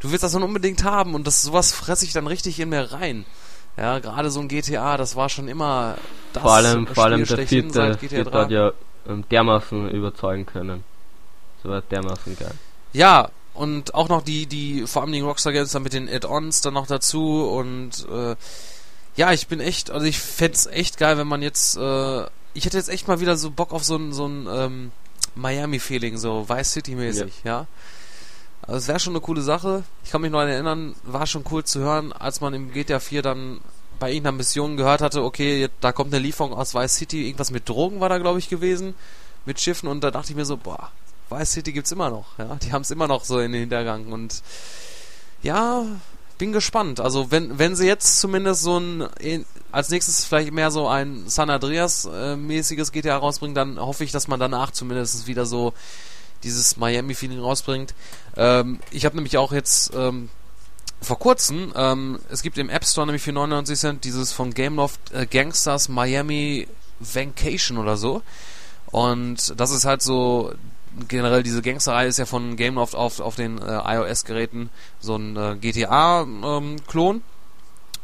Du 0.00 0.10
willst 0.10 0.24
das 0.24 0.32
dann 0.32 0.42
unbedingt 0.42 0.84
haben 0.84 1.14
und 1.14 1.26
das 1.26 1.42
sowas 1.42 1.72
fresse 1.72 2.04
ich 2.04 2.12
dann 2.12 2.26
richtig 2.26 2.60
in 2.60 2.68
mir 2.68 2.92
rein. 2.92 3.24
Ja, 3.76 3.98
gerade 3.98 4.30
so 4.30 4.40
ein 4.40 4.48
GTA, 4.48 4.96
das 4.96 5.16
war 5.16 5.28
schon 5.28 5.48
immer 5.48 5.96
das 6.32 6.42
Vor 6.42 6.52
allem, 6.54 6.86
vor 6.86 7.04
allem 7.04 7.24
der 7.24 7.46
vierte, 7.46 7.98
vierte 7.98 8.32
hat 8.32 8.50
ja 8.50 8.72
ähm, 9.06 9.24
dermaßen 9.30 9.90
überzeugen 9.90 10.46
können. 10.46 10.82
So 11.62 11.68
war 11.68 11.82
dermaßen 11.82 12.36
geil. 12.38 12.54
Ja, 12.92 13.30
und 13.52 13.94
auch 13.94 14.08
noch 14.08 14.22
die, 14.22 14.46
die, 14.46 14.86
vor 14.86 15.02
allem 15.02 15.12
die 15.12 15.20
Rockstar 15.20 15.52
Games 15.52 15.72
dann 15.72 15.82
mit 15.82 15.92
den 15.92 16.08
Add-ons 16.08 16.60
dann 16.62 16.74
noch 16.74 16.86
dazu 16.86 17.44
und 17.44 18.06
äh, 18.10 18.36
ja, 19.16 19.32
ich 19.32 19.48
bin 19.48 19.60
echt, 19.60 19.90
also 19.90 20.06
ich 20.06 20.18
fände 20.18 20.58
echt 20.70 20.98
geil, 20.98 21.18
wenn 21.18 21.26
man 21.26 21.42
jetzt, 21.42 21.76
äh, 21.76 22.22
ich 22.54 22.64
hätte 22.64 22.76
jetzt 22.76 22.88
echt 22.88 23.08
mal 23.08 23.20
wieder 23.20 23.36
so 23.36 23.50
Bock 23.50 23.72
auf 23.72 23.84
so 23.84 23.96
ein, 23.96 24.12
so 24.12 24.26
ein 24.26 24.46
ähm, 24.50 24.92
Miami-Feeling, 25.34 26.16
so 26.18 26.48
Vice 26.48 26.72
City-mäßig, 26.72 27.32
ja. 27.44 27.60
ja. 27.60 27.66
Also 28.62 28.78
es 28.78 28.88
wäre 28.88 29.00
schon 29.00 29.12
eine 29.12 29.20
coole 29.20 29.42
Sache. 29.42 29.84
Ich 30.04 30.10
kann 30.10 30.22
mich 30.22 30.30
noch 30.30 30.40
erinnern, 30.40 30.96
war 31.04 31.26
schon 31.26 31.44
cool 31.50 31.64
zu 31.64 31.80
hören, 31.80 32.12
als 32.12 32.40
man 32.40 32.52
im 32.52 32.72
GTA 32.72 33.00
4 33.00 33.22
dann 33.22 33.60
bei 33.98 34.10
irgendeiner 34.10 34.36
Mission 34.36 34.76
gehört 34.76 35.00
hatte, 35.00 35.22
okay, 35.22 35.68
da 35.80 35.92
kommt 35.92 36.12
eine 36.12 36.22
Lieferung 36.22 36.52
aus 36.52 36.74
Vice 36.74 36.94
City, 36.94 37.26
irgendwas 37.26 37.50
mit 37.50 37.68
Drogen 37.68 38.00
war 38.00 38.08
da, 38.08 38.18
glaube 38.18 38.38
ich, 38.38 38.48
gewesen, 38.48 38.94
mit 39.46 39.60
Schiffen 39.60 39.88
und 39.88 40.02
da 40.02 40.10
dachte 40.10 40.30
ich 40.30 40.36
mir 40.36 40.44
so, 40.44 40.58
boah, 40.58 40.90
Vice 41.30 41.52
City 41.52 41.72
gibt's 41.72 41.92
immer 41.92 42.10
noch, 42.10 42.38
ja, 42.38 42.56
die 42.56 42.72
haben 42.72 42.82
es 42.82 42.90
immer 42.90 43.08
noch 43.08 43.24
so 43.24 43.38
in 43.38 43.52
den 43.52 43.60
Hintergang 43.60 44.12
und 44.12 44.42
ja, 45.42 45.86
bin 46.38 46.52
gespannt. 46.52 47.00
Also 47.00 47.30
wenn 47.30 47.58
wenn 47.58 47.76
sie 47.76 47.86
jetzt 47.86 48.20
zumindest 48.20 48.62
so 48.62 48.78
ein 48.78 49.08
als 49.72 49.90
nächstes 49.90 50.24
vielleicht 50.24 50.52
mehr 50.52 50.70
so 50.70 50.88
ein 50.88 51.24
San 51.26 51.50
Andreas 51.50 52.08
äh, 52.12 52.36
mäßiges 52.36 52.92
GTA 52.92 53.16
rausbringen, 53.16 53.54
dann 53.54 53.78
hoffe 53.78 54.04
ich, 54.04 54.12
dass 54.12 54.28
man 54.28 54.40
danach 54.40 54.70
zumindest 54.70 55.26
wieder 55.26 55.46
so 55.46 55.72
dieses 56.42 56.76
Miami 56.76 57.14
Feeling 57.14 57.40
rausbringt. 57.40 57.94
Ähm, 58.36 58.80
ich 58.90 59.04
habe 59.04 59.16
nämlich 59.16 59.36
auch 59.38 59.52
jetzt 59.52 59.92
ähm, 59.94 60.28
vor 61.00 61.18
kurzem, 61.18 61.72
ähm, 61.76 62.18
es 62.30 62.42
gibt 62.42 62.58
im 62.58 62.70
App 62.70 62.84
Store 62.84 63.06
nämlich 63.06 63.22
für 63.22 63.32
99 63.32 63.78
Cent 63.78 64.04
dieses 64.04 64.32
von 64.32 64.54
Gameloft 64.54 65.12
äh, 65.12 65.26
Gangsters 65.26 65.88
Miami 65.88 66.68
Vacation 67.00 67.78
oder 67.78 67.96
so. 67.96 68.22
Und 68.90 69.58
das 69.60 69.72
ist 69.72 69.84
halt 69.84 70.00
so, 70.02 70.54
generell 71.08 71.42
diese 71.42 71.62
Gangsterei 71.62 72.06
ist 72.06 72.18
ja 72.18 72.26
von 72.26 72.56
Gameloft 72.56 72.94
auf, 72.94 73.20
auf 73.20 73.36
den 73.36 73.58
äh, 73.58 73.80
iOS-Geräten 73.84 74.70
so 75.00 75.16
ein 75.16 75.36
äh, 75.36 75.56
GTA-Klon. 75.56 77.16
Ähm, 77.16 77.22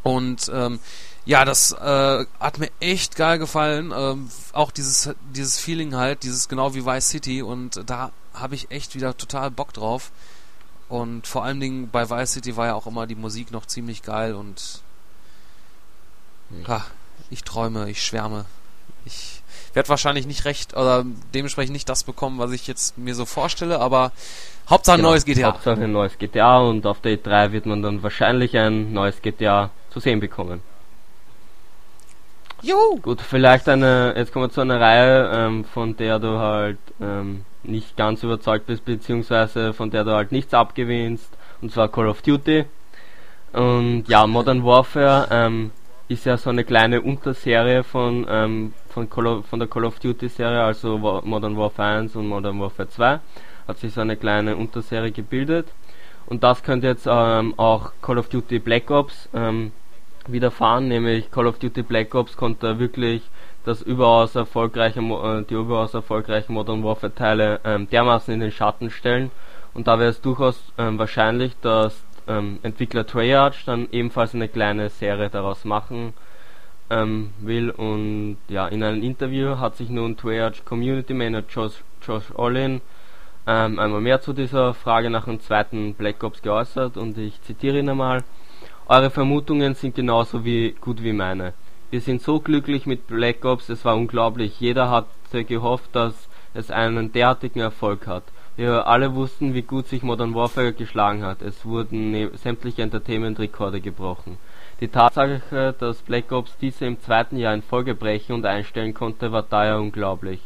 Und 0.03 0.51
ähm, 0.53 0.81
ja, 1.25 1.45
das 1.45 1.73
äh, 1.73 2.27
hat 2.41 2.59
mir 2.59 2.71
echt 2.81 3.17
geil 3.17 3.39
gefallen. 3.39 3.93
Ähm, 3.97 4.29
auch 4.53 4.71
dieses, 4.71 5.11
dieses 5.35 5.59
Feeling 5.59 5.95
halt, 5.95 6.23
dieses 6.25 6.49
genau 6.49 6.75
wie 6.75 6.85
Vice 6.85 7.09
City. 7.09 7.43
Und 7.43 7.83
da 7.87 8.11
habe 8.35 8.55
ich 8.55 8.71
echt 8.71 8.95
wieder 8.95 9.17
total 9.17 9.51
Bock 9.51 9.73
drauf. 9.73 10.11
Und 10.89 11.27
vor 11.27 11.45
allen 11.45 11.61
Dingen 11.61 11.89
bei 11.91 12.11
Vice 12.11 12.33
City 12.33 12.57
war 12.57 12.67
ja 12.67 12.75
auch 12.75 12.87
immer 12.87 13.07
die 13.07 13.15
Musik 13.15 13.51
noch 13.51 13.67
ziemlich 13.67 14.03
geil 14.03 14.35
und 14.35 14.83
ha, 16.67 16.85
ich 17.31 17.45
träume, 17.45 17.89
ich 17.89 18.03
schwärme. 18.05 18.45
Ich 19.05 19.42
werde 19.75 19.89
wahrscheinlich 19.89 20.27
nicht 20.27 20.45
recht 20.45 20.75
oder 20.75 21.05
dementsprechend 21.35 21.73
nicht 21.73 21.89
das 21.89 22.05
bekommen, 22.05 22.39
was 22.39 22.53
ich 22.53 22.67
jetzt 22.67 22.99
mir 22.99 23.15
so 23.15 23.25
vorstelle, 23.25 23.81
aber 23.81 24.13
Hauptsache 24.69 24.99
genau, 24.99 25.11
neues 25.11 25.25
GTA. 25.25 25.49
Hauptsache 25.49 25.83
ein 25.83 25.93
neues 25.93 26.19
GTA 26.19 26.59
und 26.59 26.87
auf 26.87 27.01
der 27.01 27.19
E3 27.19 27.53
wird 27.53 27.67
man 27.67 27.83
dann 27.83 28.03
wahrscheinlich 28.03 28.57
ein 28.57 28.93
neues 28.93 29.21
GTA 29.23 29.71
zu 29.91 30.01
sehen 30.01 30.21
bekommen. 30.21 30.63
Jo. 32.63 32.97
Gut, 33.03 33.21
vielleicht 33.21 33.69
eine, 33.69 34.15
jetzt 34.17 34.33
kommen 34.33 34.47
wir 34.47 34.51
zu 34.51 34.61
einer 34.61 34.81
Reihe, 34.81 35.31
ähm, 35.35 35.65
von 35.65 35.97
der 35.97 36.21
du 36.21 36.39
halt 36.39 36.79
ähm, 37.01 37.45
nicht 37.65 37.97
ganz 37.97 38.23
überzeugt 38.23 38.67
bist, 38.67 38.85
beziehungsweise 38.85 39.73
von 39.73 39.91
der 39.91 40.05
du 40.05 40.13
halt 40.13 40.31
nichts 40.31 40.55
abgewinnst, 40.55 41.29
und 41.61 41.73
zwar 41.73 41.89
Call 41.89 42.09
of 42.09 42.23
Duty. 42.23 42.65
Und 43.53 44.05
ja, 44.07 44.27
Modern 44.29 44.65
Warfare 44.65 45.27
ähm, 45.31 45.73
ist 46.09 46.25
ja 46.25 46.37
so 46.37 46.51
eine 46.51 46.65
kleine 46.65 47.03
Unterserie 47.03 47.83
von, 47.83 48.27
ähm, 48.29 48.75
von, 48.93 49.09
of, 49.27 49.47
von 49.47 49.59
der 49.59 49.69
Call 49.69 49.85
of 49.85 49.99
Duty 49.99 50.29
Serie, 50.29 50.63
also 50.63 50.99
Modern 50.99 51.57
Warfare 51.57 51.99
1 51.99 52.17
und 52.17 52.29
Modern 52.29 52.61
Warfare 52.61 52.89
2. 52.89 53.21
Hat 53.69 53.79
sich 53.79 53.93
so 53.93 54.01
eine 54.01 54.17
kleine 54.17 54.57
Unterserie 54.57 55.13
gebildet. 55.13 55.69
Und 56.27 56.45
das 56.45 56.63
könnte 56.63 56.87
jetzt 56.87 57.07
ähm, 57.11 57.55
auch 57.57 57.93
Call 58.01 58.19
of 58.19 58.29
Duty 58.29 58.59
Black 58.59 58.91
Ops 58.91 59.29
ähm, 59.35 59.73
widerfahren, 60.27 60.89
nämlich 60.89 61.31
Call 61.31 61.47
of 61.47 61.59
Duty 61.59 61.83
Black 61.83 62.15
Ops 62.15 62.37
konnte 62.37 62.79
wirklich 62.79 63.23
das 63.65 63.83
überaus 63.83 64.35
erfolgreiche, 64.35 65.01
äh, 65.01 65.43
die 65.43 65.55
überaus 65.55 65.95
erfolgreichen 65.95 66.53
Modern 66.55 66.85
Warfare 66.85 67.15
Teile 67.15 67.61
ähm, 67.65 67.89
dermaßen 67.91 68.33
in 68.33 68.41
den 68.41 68.53
Schatten 68.53 68.91
stellen. 68.91 69.31
Und 69.75 69.89
da 69.89 69.99
wäre 69.99 70.11
es 70.11 70.21
durchaus 70.21 70.61
ähm, 70.79 70.99
wahrscheinlich, 70.99 71.55
dass 71.61 72.05
ähm, 72.29 72.59
Entwickler 72.63 73.07
Treyarch 73.07 73.65
dann 73.65 73.89
ebenfalls 73.91 74.35
eine 74.35 74.49
kleine 74.49 74.91
Serie 74.91 75.31
daraus 75.31 75.65
machen 75.65 76.15
ähm, 76.93 77.31
will. 77.41 77.71
Und 77.71 78.37
ja, 78.49 78.69
in 78.69 78.83
einem 78.83 79.03
Interview 79.03 79.59
hat 79.59 79.77
sich 79.77 79.89
nun 79.89 80.17
Treyarch 80.17 80.65
Community 80.65 81.15
Manager 81.15 81.47
Josh, 81.49 81.83
Josh 82.07 82.31
Olin 82.35 82.81
ähm, 83.47 83.79
einmal 83.79 84.01
mehr 84.01 84.21
zu 84.21 84.33
dieser 84.33 84.75
Frage 84.75 85.11
nach 85.11 85.25
dem 85.25 85.41
zweiten 85.41 85.95
Black 85.95 86.23
Ops 86.23 86.43
geäußert 86.43 86.97
und 86.97 87.19
ich 87.19 87.41
zitiere 87.43 87.79
ihn 87.79 87.89
einmal. 87.89 88.23
Eure 88.87 89.11
Vermutungen 89.11 89.75
sind 89.75 89.95
genauso 89.95 90.45
wie 90.45 90.77
gut 90.81 91.03
wie 91.03 91.13
meine. 91.13 91.55
Wir 91.91 92.01
sind 92.01 92.23
so 92.23 92.41
glücklich 92.41 92.87
mit 92.87 93.07
Black 93.07 93.45
Ops, 93.45 93.69
es 93.69 93.85
war 93.85 93.97
unglaublich. 93.97 94.61
Jeder 94.61 94.91
hatte 94.91 95.45
gehofft, 95.45 95.95
dass 95.95 96.29
es 96.55 96.71
einen 96.71 97.13
derartigen 97.13 97.61
Erfolg 97.61 98.07
hat. 98.07 98.25
Wir 98.57 98.87
alle 98.87 99.15
wussten, 99.15 99.55
wie 99.55 99.63
gut 99.63 99.89
sich 99.89 100.03
Modern 100.03 100.35
Warfare 100.35 100.73
geschlagen 100.73 101.25
hat. 101.25 101.41
Es 101.43 101.65
wurden 101.65 102.11
ne 102.11 102.31
sämtliche 102.35 102.83
Entertainment-Rekorde 102.83 103.81
gebrochen. 103.81 104.37
Die 104.83 104.89
Tatsache, 104.89 105.77
dass 105.79 106.03
Black 106.03 106.33
Ops 106.33 106.57
diese 106.61 106.87
im 106.87 107.01
zweiten 107.01 107.37
Jahr 107.37 107.55
in 107.55 107.63
Folge 107.63 107.95
brechen 107.95 108.33
und 108.33 108.45
einstellen 108.45 108.95
konnte, 108.95 109.31
war 109.31 109.45
daher 109.45 109.79
unglaublich. 109.79 110.41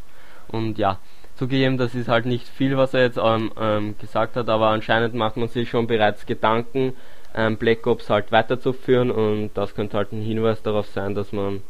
Und 0.47 0.77
ja, 0.77 0.99
zugegeben, 1.35 1.79
das 1.79 1.95
ist 1.95 2.07
halt 2.07 2.27
nicht 2.27 2.47
viel, 2.47 2.77
was 2.77 2.93
er 2.93 3.01
jetzt 3.01 3.17
ähm, 3.19 3.51
ähm, 3.59 3.95
gesagt 3.97 4.35
hat, 4.35 4.47
aber 4.47 4.67
anscheinend 4.67 5.15
macht 5.15 5.37
man 5.37 5.47
sich 5.47 5.71
schon 5.71 5.87
bereits 5.87 6.27
Gedanken, 6.27 6.93
ähm, 7.33 7.57
Black 7.57 7.87
Ops 7.87 8.11
halt 8.11 8.31
weiterzuführen 8.31 9.09
und 9.09 9.49
das 9.55 9.73
könnte 9.73 9.97
halt 9.97 10.11
ein 10.11 10.21
Hinweis 10.21 10.61
darauf 10.61 10.85
sein, 10.85 11.15
dass 11.15 11.31
man 11.31 11.63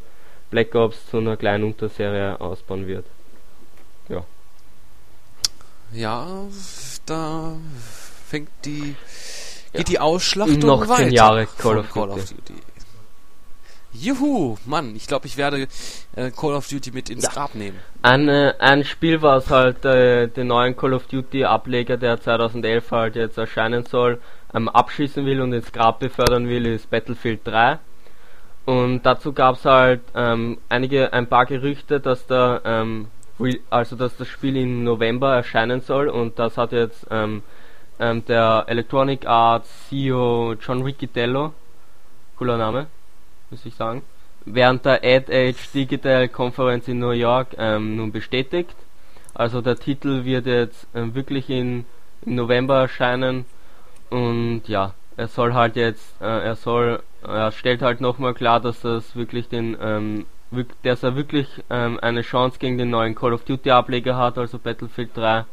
Black 0.50 0.74
Ops 0.74 1.06
zu 1.06 1.16
einer 1.16 1.38
kleinen 1.38 1.64
Unterserie 1.64 2.38
ausbauen 2.38 2.86
wird. 2.86 3.06
Ja. 4.10 4.24
Ja, 5.90 6.26
da 7.06 7.56
fängt 8.26 8.50
die 8.66 8.94
geht 9.72 9.88
ja. 9.88 9.92
die 9.92 9.98
Ausschlachtung 10.00 10.58
Noch 10.60 10.88
weiter. 10.88 11.04
zehn 11.04 11.12
Jahre 11.12 11.46
Call, 11.58 11.78
of, 11.78 11.90
Call 11.90 12.10
of 12.10 12.20
Duty. 12.20 12.54
Juhu, 13.92 14.56
Mann, 14.64 14.94
ich 14.94 15.06
glaube, 15.06 15.26
ich 15.26 15.36
werde 15.36 15.66
äh, 16.14 16.30
Call 16.30 16.54
of 16.54 16.68
Duty 16.68 16.92
mit 16.92 17.10
ins 17.10 17.24
ja. 17.24 17.30
Grab 17.30 17.54
nehmen. 17.54 17.78
Ein, 18.02 18.28
äh, 18.28 18.54
ein 18.58 18.84
Spiel, 18.84 19.22
was 19.22 19.50
halt 19.50 19.84
äh, 19.84 20.28
den 20.28 20.48
neuen 20.48 20.76
Call 20.76 20.94
of 20.94 21.06
Duty 21.06 21.44
Ableger, 21.44 21.96
der 21.96 22.20
2011 22.20 22.90
halt 22.92 23.16
jetzt 23.16 23.38
erscheinen 23.38 23.84
soll, 23.86 24.20
ähm, 24.54 24.68
abschießen 24.68 25.24
will 25.26 25.40
und 25.40 25.52
ins 25.52 25.72
Grab 25.72 25.98
befördern 25.98 26.48
will, 26.48 26.66
ist 26.66 26.90
Battlefield 26.90 27.40
3. 27.44 27.78
Und 28.66 29.02
dazu 29.04 29.32
gab 29.32 29.56
es 29.56 29.64
halt 29.64 30.02
ähm, 30.14 30.58
einige, 30.68 31.12
ein 31.12 31.26
paar 31.26 31.46
Gerüchte, 31.46 32.00
dass 32.00 32.26
da, 32.26 32.60
ähm, 32.64 33.08
also 33.70 33.96
dass 33.96 34.16
das 34.16 34.28
Spiel 34.28 34.56
im 34.56 34.84
November 34.84 35.34
erscheinen 35.34 35.80
soll 35.80 36.08
und 36.08 36.38
das 36.38 36.58
hat 36.58 36.72
jetzt 36.72 37.06
ähm, 37.10 37.42
ähm, 37.98 38.24
der 38.24 38.64
Electronic 38.68 39.26
Arts 39.26 39.88
CEO 39.88 40.54
John 40.60 40.82
Riccitello, 40.82 41.52
cooler 42.36 42.56
Name, 42.56 42.86
muss 43.50 43.64
ich 43.66 43.74
sagen, 43.74 44.02
während 44.44 44.84
der 44.84 45.02
Ad 45.02 45.32
Age 45.32 45.72
Digital 45.72 46.28
Conference 46.28 46.88
in 46.88 46.98
New 46.98 47.10
York 47.10 47.48
ähm, 47.58 47.96
nun 47.96 48.12
bestätigt. 48.12 48.76
Also 49.34 49.60
der 49.60 49.76
Titel 49.76 50.24
wird 50.24 50.46
jetzt 50.46 50.86
ähm, 50.94 51.14
wirklich 51.14 51.48
in, 51.50 51.84
im 52.22 52.34
November 52.34 52.80
erscheinen 52.80 53.44
und 54.10 54.62
ja, 54.66 54.94
er 55.16 55.28
soll 55.28 55.52
halt 55.52 55.76
jetzt, 55.76 56.20
äh, 56.20 56.24
er 56.24 56.54
soll, 56.54 57.02
er 57.22 57.52
stellt 57.52 57.82
halt 57.82 58.00
nochmal 58.00 58.34
klar, 58.34 58.60
dass 58.60 58.80
das 58.80 59.16
wirklich 59.16 59.48
den, 59.48 59.76
ähm, 59.80 60.26
dass 60.82 61.02
er 61.02 61.16
wirklich 61.16 61.48
ähm, 61.70 61.98
eine 62.00 62.22
Chance 62.22 62.58
gegen 62.58 62.78
den 62.78 62.90
neuen 62.90 63.14
Call 63.14 63.32
of 63.32 63.44
Duty 63.44 63.70
Ableger 63.70 64.16
hat, 64.16 64.38
also 64.38 64.58
Battlefield 64.58 65.16
3. 65.16 65.44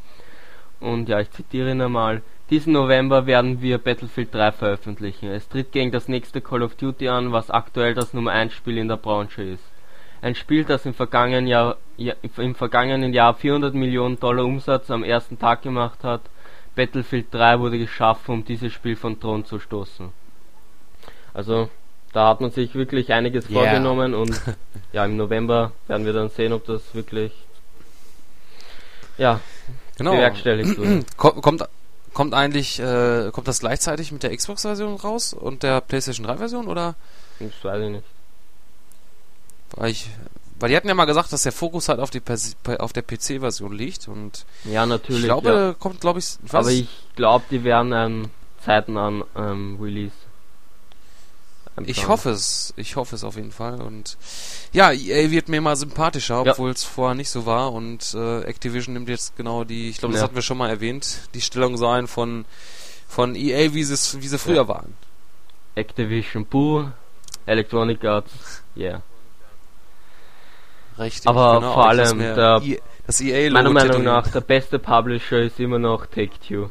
Und 0.79 1.09
ja, 1.09 1.19
ich 1.19 1.31
zitiere 1.31 1.71
ihn 1.71 1.81
einmal. 1.81 2.21
Diesen 2.51 2.73
November 2.73 3.25
werden 3.25 3.61
wir 3.61 3.79
Battlefield 3.79 4.33
3 4.33 4.51
veröffentlichen. 4.51 5.29
Es 5.29 5.49
tritt 5.49 5.71
gegen 5.71 5.91
das 5.91 6.07
nächste 6.07 6.41
Call 6.41 6.61
of 6.61 6.75
Duty 6.75 7.07
an, 7.09 7.31
was 7.31 7.49
aktuell 7.49 7.95
das 7.95 8.13
Nummer 8.13 8.31
1 8.31 8.53
Spiel 8.53 8.77
in 8.77 8.87
der 8.87 8.97
Branche 8.97 9.41
ist. 9.41 9.63
Ein 10.21 10.35
Spiel, 10.35 10.63
das 10.63 10.85
im 10.85 10.93
vergangenen 10.93 11.47
Jahr, 11.47 11.77
ja, 11.97 12.13
im 12.37 12.53
vergangenen 12.53 13.13
Jahr 13.13 13.33
400 13.33 13.73
Millionen 13.73 14.19
Dollar 14.19 14.45
Umsatz 14.45 14.91
am 14.91 15.03
ersten 15.03 15.39
Tag 15.39 15.63
gemacht 15.63 16.03
hat, 16.03 16.21
Battlefield 16.75 17.33
3 17.33 17.59
wurde 17.59 17.79
geschaffen, 17.79 18.31
um 18.33 18.45
dieses 18.45 18.73
Spiel 18.73 18.95
von 18.95 19.19
Thron 19.19 19.45
zu 19.45 19.59
stoßen. 19.59 20.09
Also, 21.33 21.69
da 22.13 22.29
hat 22.29 22.41
man 22.41 22.51
sich 22.51 22.75
wirklich 22.75 23.11
einiges 23.11 23.49
yeah. 23.49 23.61
vorgenommen 23.61 24.13
und 24.13 24.39
ja, 24.93 25.03
im 25.05 25.17
November 25.17 25.71
werden 25.87 26.05
wir 26.05 26.13
dann 26.13 26.29
sehen, 26.29 26.53
ob 26.53 26.65
das 26.65 26.93
wirklich 26.93 27.33
ja, 29.17 29.39
genau. 29.97 30.11
bewerkstelligt 30.11 30.77
wird. 30.77 31.17
Kommt, 31.17 31.63
kommt 32.15 32.33
eigentlich, 32.33 32.79
äh, 32.79 33.29
kommt 33.31 33.47
das 33.47 33.59
gleichzeitig 33.59 34.11
mit 34.11 34.23
der 34.23 34.35
Xbox-Version 34.35 34.95
raus 34.95 35.33
und 35.33 35.61
der 35.61 35.81
PlayStation 35.81 36.25
3-Version 36.25 36.67
oder? 36.67 36.95
Das 37.39 37.51
weiß 37.61 37.83
ich 37.83 37.89
nicht. 37.91 38.05
Weil 39.75 39.91
ich 39.91 40.09
weil 40.57 40.69
die 40.69 40.77
hatten 40.77 40.87
ja 40.87 40.93
mal 40.93 41.05
gesagt, 41.05 41.33
dass 41.33 41.43
der 41.43 41.51
Fokus 41.51 41.89
halt 41.89 41.99
auf, 41.99 42.11
die 42.11 42.21
auf 42.79 42.93
der 42.93 43.01
PC-Version 43.01 43.73
liegt 43.73 44.07
und 44.07 44.45
ja 44.63 44.85
natürlich. 44.85 45.23
Ich 45.23 45.27
glaube, 45.27 45.49
ja. 45.49 45.75
kommt 45.77 45.99
glaube 45.99 46.19
ich. 46.19 46.37
Aber 46.49 46.71
ich 46.71 46.87
glaube, 47.15 47.43
die 47.51 47.65
werden 47.65 47.91
ähm, 47.91 48.29
Zeiten 48.63 48.97
an 48.97 49.23
ähm, 49.35 49.77
Release. 49.81 50.15
Ich 51.83 52.07
hoffe 52.07 52.29
es, 52.29 52.73
ich 52.77 52.95
hoffe 52.95 53.15
es 53.15 53.23
auf 53.25 53.35
jeden 53.35 53.51
Fall 53.51 53.81
und 53.81 54.17
ja, 54.71 54.91
EA 54.93 55.29
wird 55.29 55.49
mir 55.49 55.59
mal 55.59 55.75
sympathischer, 55.75 56.41
obwohl 56.41 56.71
es 56.71 56.85
vorher 56.85 57.15
nicht 57.15 57.29
so 57.29 57.45
war 57.45 57.73
und 57.73 58.13
äh, 58.13 58.41
Activision 58.43 58.93
nimmt 58.93 59.09
jetzt 59.09 59.35
genau 59.35 59.65
die, 59.65 59.89
ich 59.89 59.97
glaube, 59.97 60.13
das 60.13 60.21
ja. 60.21 60.23
hatten 60.25 60.35
wir 60.35 60.41
schon 60.41 60.57
mal 60.57 60.69
erwähnt, 60.69 61.19
die 61.33 61.41
Stellung 61.41 61.75
so 61.77 61.87
ein 61.87 62.07
von 62.07 62.45
von 63.09 63.35
EA, 63.35 63.73
wie 63.73 63.83
sie 63.83 64.21
wie 64.21 64.27
sie 64.27 64.37
früher 64.39 64.55
ja. 64.55 64.67
waren. 64.69 64.95
Activision 65.75 66.45
Boo, 66.45 66.85
Electronic 67.45 68.03
Arts, 68.05 68.31
yeah. 68.77 69.01
Richtig, 70.97 71.27
Aber 71.27 71.55
genau, 71.59 71.73
vor 71.73 71.93
das 71.93 72.09
allem 72.11 72.19
der- 72.19 72.61
I- 72.63 72.81
das 73.05 73.19
EA 73.21 73.51
Meiner 73.51 73.69
Meinung 73.69 74.03
nach 74.03 74.27
der 74.29 74.41
beste 74.41 74.79
Publisher 74.79 75.39
ist 75.39 75.59
immer 75.59 75.77
noch 75.77 76.05
Take-Two. 76.07 76.69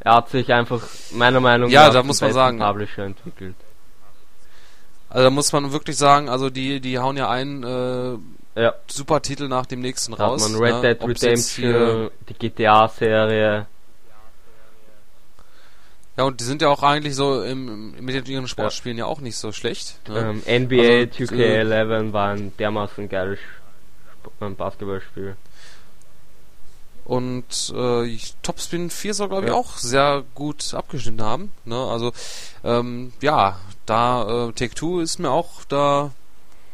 Er 0.00 0.14
hat 0.14 0.30
sich 0.30 0.52
einfach, 0.52 0.82
meiner 1.12 1.40
Meinung 1.40 1.68
Ja, 1.70 1.86
nach, 1.88 1.92
da 1.92 2.02
muss 2.02 2.20
man 2.20 2.32
sagen. 2.32 2.58
Publisher 2.58 3.04
entwickelt. 3.04 3.54
Also 5.10 5.24
da 5.24 5.30
muss 5.30 5.52
man 5.52 5.72
wirklich 5.72 5.96
sagen, 5.96 6.28
also 6.28 6.50
die 6.50 6.80
die 6.80 6.98
hauen 6.98 7.16
ja 7.16 7.28
einen 7.30 7.62
äh, 7.64 8.60
Ja, 8.62 8.74
super 8.88 9.22
Titel 9.22 9.48
nach 9.48 9.66
dem 9.66 9.80
nächsten 9.80 10.12
da 10.12 10.18
hat 10.24 10.30
raus. 10.32 10.48
man 10.50 10.60
Red 10.60 10.82
ne? 10.82 10.94
Dead 10.94 11.08
Redemption, 11.08 12.10
die 12.28 12.34
GTA-Serie, 12.34 13.66
Ja, 16.16 16.24
und 16.24 16.40
die 16.40 16.44
sind 16.44 16.60
ja 16.62 16.68
auch 16.68 16.82
eigentlich 16.82 17.14
so 17.14 17.42
im, 17.44 17.92
mit 18.04 18.28
ihren 18.28 18.48
Sportspielen 18.48 18.98
ja. 18.98 19.06
auch 19.06 19.20
nicht 19.20 19.36
so 19.36 19.52
schlecht. 19.52 20.00
Ne? 20.08 20.42
ähm, 20.46 20.64
NBA 20.64 20.82
Also, 20.82 21.34
2K11 21.34 22.12
war 22.12 22.30
ein 22.30 22.52
dermaßen 22.58 23.08
geiles 23.08 23.38
Sp 24.18 24.34
Basketballspiel. 24.58 25.36
Und 27.04 27.72
äh, 27.74 28.18
Topspin 28.42 28.90
4 28.90 29.14
soll, 29.14 29.28
glaube 29.28 29.44
ich, 29.46 29.50
Ja. 29.52 29.56
auch 29.56 29.76
sehr 29.78 30.24
gut 30.34 30.74
abgeschnitten 30.74 31.22
haben. 31.22 31.52
Ne? 31.64 31.76
Also, 31.76 32.12
ähm, 32.64 33.12
ja, 33.22 33.58
da 33.88 34.48
äh, 34.48 34.52
Take-Two 34.52 35.00
ist 35.00 35.18
mir 35.18 35.30
auch 35.30 35.64
da 35.68 36.10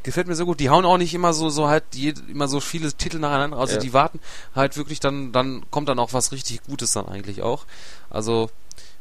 gefällt 0.02 0.26
mir 0.26 0.34
sehr 0.34 0.46
gut. 0.46 0.60
Die 0.60 0.68
hauen 0.70 0.84
auch 0.84 0.98
nicht 0.98 1.14
immer 1.14 1.32
so 1.32 1.48
so 1.48 1.68
halt 1.68 1.84
je, 1.94 2.12
immer 2.30 2.46
so 2.46 2.60
viele 2.60 2.92
Titel 2.92 3.18
nacheinander. 3.18 3.56
Also 3.56 3.76
Ja. 3.76 3.80
die 3.80 3.92
warten 3.92 4.20
halt 4.54 4.76
wirklich 4.76 5.00
dann 5.00 5.32
dann 5.32 5.64
kommt 5.70 5.88
dann 5.88 5.98
auch 5.98 6.12
was 6.12 6.32
richtig 6.32 6.62
Gutes 6.64 6.92
dann 6.92 7.06
eigentlich 7.08 7.42
auch. 7.42 7.64
Also 8.10 8.50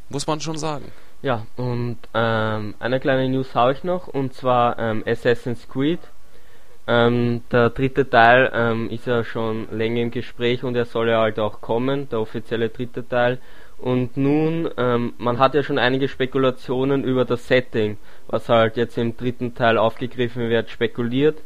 muss 0.09 0.27
man 0.27 0.39
schon 0.39 0.57
sagen. 0.57 0.85
Ja, 1.21 1.45
und 1.55 1.97
ähm, 2.13 2.75
eine 2.79 2.99
kleine 2.99 3.29
News 3.29 3.55
habe 3.55 3.71
ich 3.71 3.83
noch, 3.85 4.07
und 4.07 4.33
zwar 4.33 4.77
ähm, 4.77 5.03
Assassin's 5.07 5.67
Creed. 5.69 5.99
Ähm, 6.85 7.43
der 7.49 7.69
dritte 7.69 8.09
Teil 8.09 8.51
ähm, 8.53 8.89
ist 8.89 9.07
ja 9.07 9.23
schon 9.23 9.67
länger 9.71 10.01
im 10.01 10.11
Gespräch 10.11 10.65
und 10.65 10.75
er 10.75 10.83
soll 10.83 11.07
ja 11.09 11.21
halt 11.21 11.39
auch 11.39 11.61
kommen, 11.61 12.09
der 12.09 12.19
offizielle 12.19 12.67
dritte 12.69 13.07
Teil. 13.07 13.39
Und 13.83 14.15
nun, 14.15 14.69
ähm, 14.77 15.13
man 15.17 15.39
hat 15.39 15.55
ja 15.55 15.61
schon 15.61 15.77
einige 15.77 16.07
Spekulationen 16.07 17.03
über 17.03 17.25
das 17.25 17.49
Setting, 17.49 17.97
was 18.27 18.47
halt 18.47 18.77
jetzt 18.77 18.97
im 18.97 19.17
dritten 19.17 19.55
Teil 19.55 19.77
aufgegriffen 19.77 20.49
wird, 20.49 20.69
spekuliert. 20.69 21.41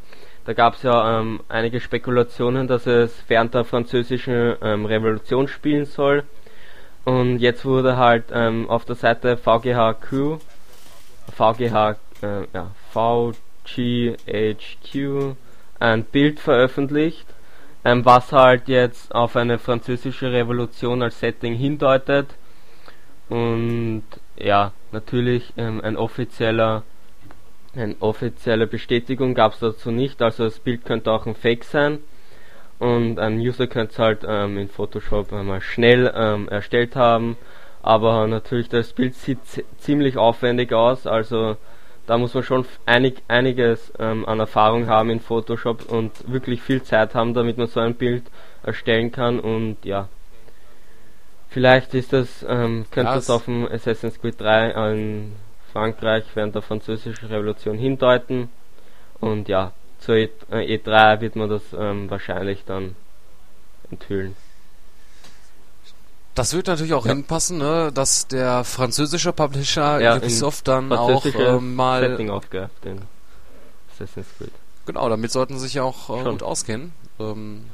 Da 0.46 0.54
gab 0.54 0.76
es 0.76 0.84
ja 0.84 1.20
ähm, 1.20 1.40
einige 1.50 1.80
Spekulationen, 1.80 2.68
dass 2.68 2.86
es 2.86 3.24
während 3.28 3.56
der 3.56 3.64
französischen 3.64 4.56
ähm, 4.62 4.86
Revolution 4.86 5.48
spielen 5.48 5.86
soll. 5.86 6.26
Und 7.06 7.40
jetzt 7.40 7.66
wurde 7.66 7.98
halt 7.98 8.26
ähm, 8.32 8.70
auf 8.70 8.86
der 8.86 8.98
Seite 8.98 9.36
VGHQ, 9.38 10.38
VGH, 11.36 11.96
äh, 12.22 12.46
ja, 12.54 12.70
VGHQ 12.94 14.14
ein 15.80 16.04
Bild 16.04 16.40
veröffentlicht, 16.40 17.26
ähm, 17.88 18.04
was 18.04 18.34
halt 18.34 18.68
jetzt 18.68 19.16
auf 19.16 19.38
eine 19.38 19.60
französische 19.60 20.34
Revolution 20.34 21.02
als 21.02 21.22
Setting 21.22 21.56
hindeutet. 21.56 22.28
Und 23.30 24.04
ja, 24.38 24.74
natürlich 24.92 25.54
ähm, 25.56 25.80
ein 25.82 25.96
offizieller, 25.96 26.84
eine 27.74 27.96
offizielle 28.02 28.68
Bestätigung 28.68 29.34
gab 29.34 29.54
es 29.54 29.60
dazu 29.60 29.92
nicht, 29.92 30.22
also 30.22 30.44
das 30.44 30.60
Bild 30.60 30.84
könnte 30.84 31.12
auch 31.12 31.26
ein 31.26 31.36
Fake 31.36 31.64
sein. 31.64 32.00
Und 32.80 33.20
ein 33.20 33.40
User 33.40 33.68
könnte 33.68 33.94
es 33.94 34.00
halt 34.00 34.26
ähm, 34.28 34.58
in 34.58 34.68
Photoshop 34.68 35.32
einmal 35.32 35.62
schnell 35.62 36.12
ähm, 36.14 36.50
erstellt 36.50 36.96
haben. 36.96 37.38
Aber 37.82 38.28
natürlich, 38.28 38.68
das 38.68 38.92
Bild 38.92 39.16
sieht 39.16 39.46
zi- 39.46 39.66
ziemlich 39.78 40.18
aufwendig 40.18 40.74
aus. 40.74 41.08
Also 41.08 41.56
da 42.08 42.18
muss 42.18 42.34
man 42.34 42.44
schon 42.44 42.66
einig, 42.86 43.22
einiges 43.28 43.92
ähm, 44.00 44.26
an 44.26 44.40
Erfahrung 44.40 44.88
haben 44.88 45.10
in 45.10 45.20
Photoshop 45.20 45.92
und 45.92 46.12
wirklich 46.32 46.62
viel 46.62 46.82
Zeit 46.82 47.14
haben, 47.14 47.34
damit 47.34 47.58
man 47.58 47.68
so 47.68 47.82
ein 47.82 47.96
Bild 47.96 48.24
erstellen 48.64 49.12
kann. 49.12 49.40
Und 49.40 49.78
ja, 49.84 50.08
vielleicht 51.50 51.94
ist 51.94 52.14
das, 52.14 52.46
ähm, 52.48 52.86
könnte 52.92 53.14
das 53.14 53.30
auf 53.30 53.46
dem 53.46 53.68
Assassin's 53.68 54.20
Creed 54.20 54.40
3 54.40 54.92
in 54.94 55.34
Frankreich 55.74 56.24
während 56.34 56.56
der 56.56 56.62
französischen 56.62 57.28
Revolution 57.28 57.78
hindeuten. 57.78 58.50
Und 59.20 59.50
ja, 59.50 59.74
zur 60.00 60.16
E- 60.16 60.30
äh, 60.50 60.78
E3 60.78 61.20
wird 61.22 61.36
man 61.36 61.50
das 61.50 61.62
ähm, 61.78 62.10
wahrscheinlich 62.10 62.64
dann 62.66 62.96
enthüllen. 63.92 64.36
Das 66.38 66.54
wird 66.54 66.68
natürlich 66.68 66.94
auch 66.94 67.06
Ja. 67.06 67.14
hinpassen, 67.14 67.58
ne, 67.58 67.92
dass 67.92 68.28
der 68.28 68.64
französische 68.64 69.34
Publisher 69.34 70.00
Ja, 70.00 70.16
Ubisoft 70.18 70.68
dann 70.68 70.94
auch 70.94 71.26
ähm, 71.26 71.74
mal 71.76 72.02
Setting 72.08 72.30
aufgreift 72.30 72.86
in 72.86 73.02
Assassin's 73.92 74.28
Creed. 74.38 74.52
Genau, 74.86 75.10
damit 75.10 75.32
sollten 75.32 75.56
sie 75.56 75.62
sich 75.66 75.74
ja 75.74 75.84
auch 75.84 76.10
äh, 76.10 76.30
gut 76.30 76.44
auskennen. 76.44 76.94
Ähm, 77.20 77.66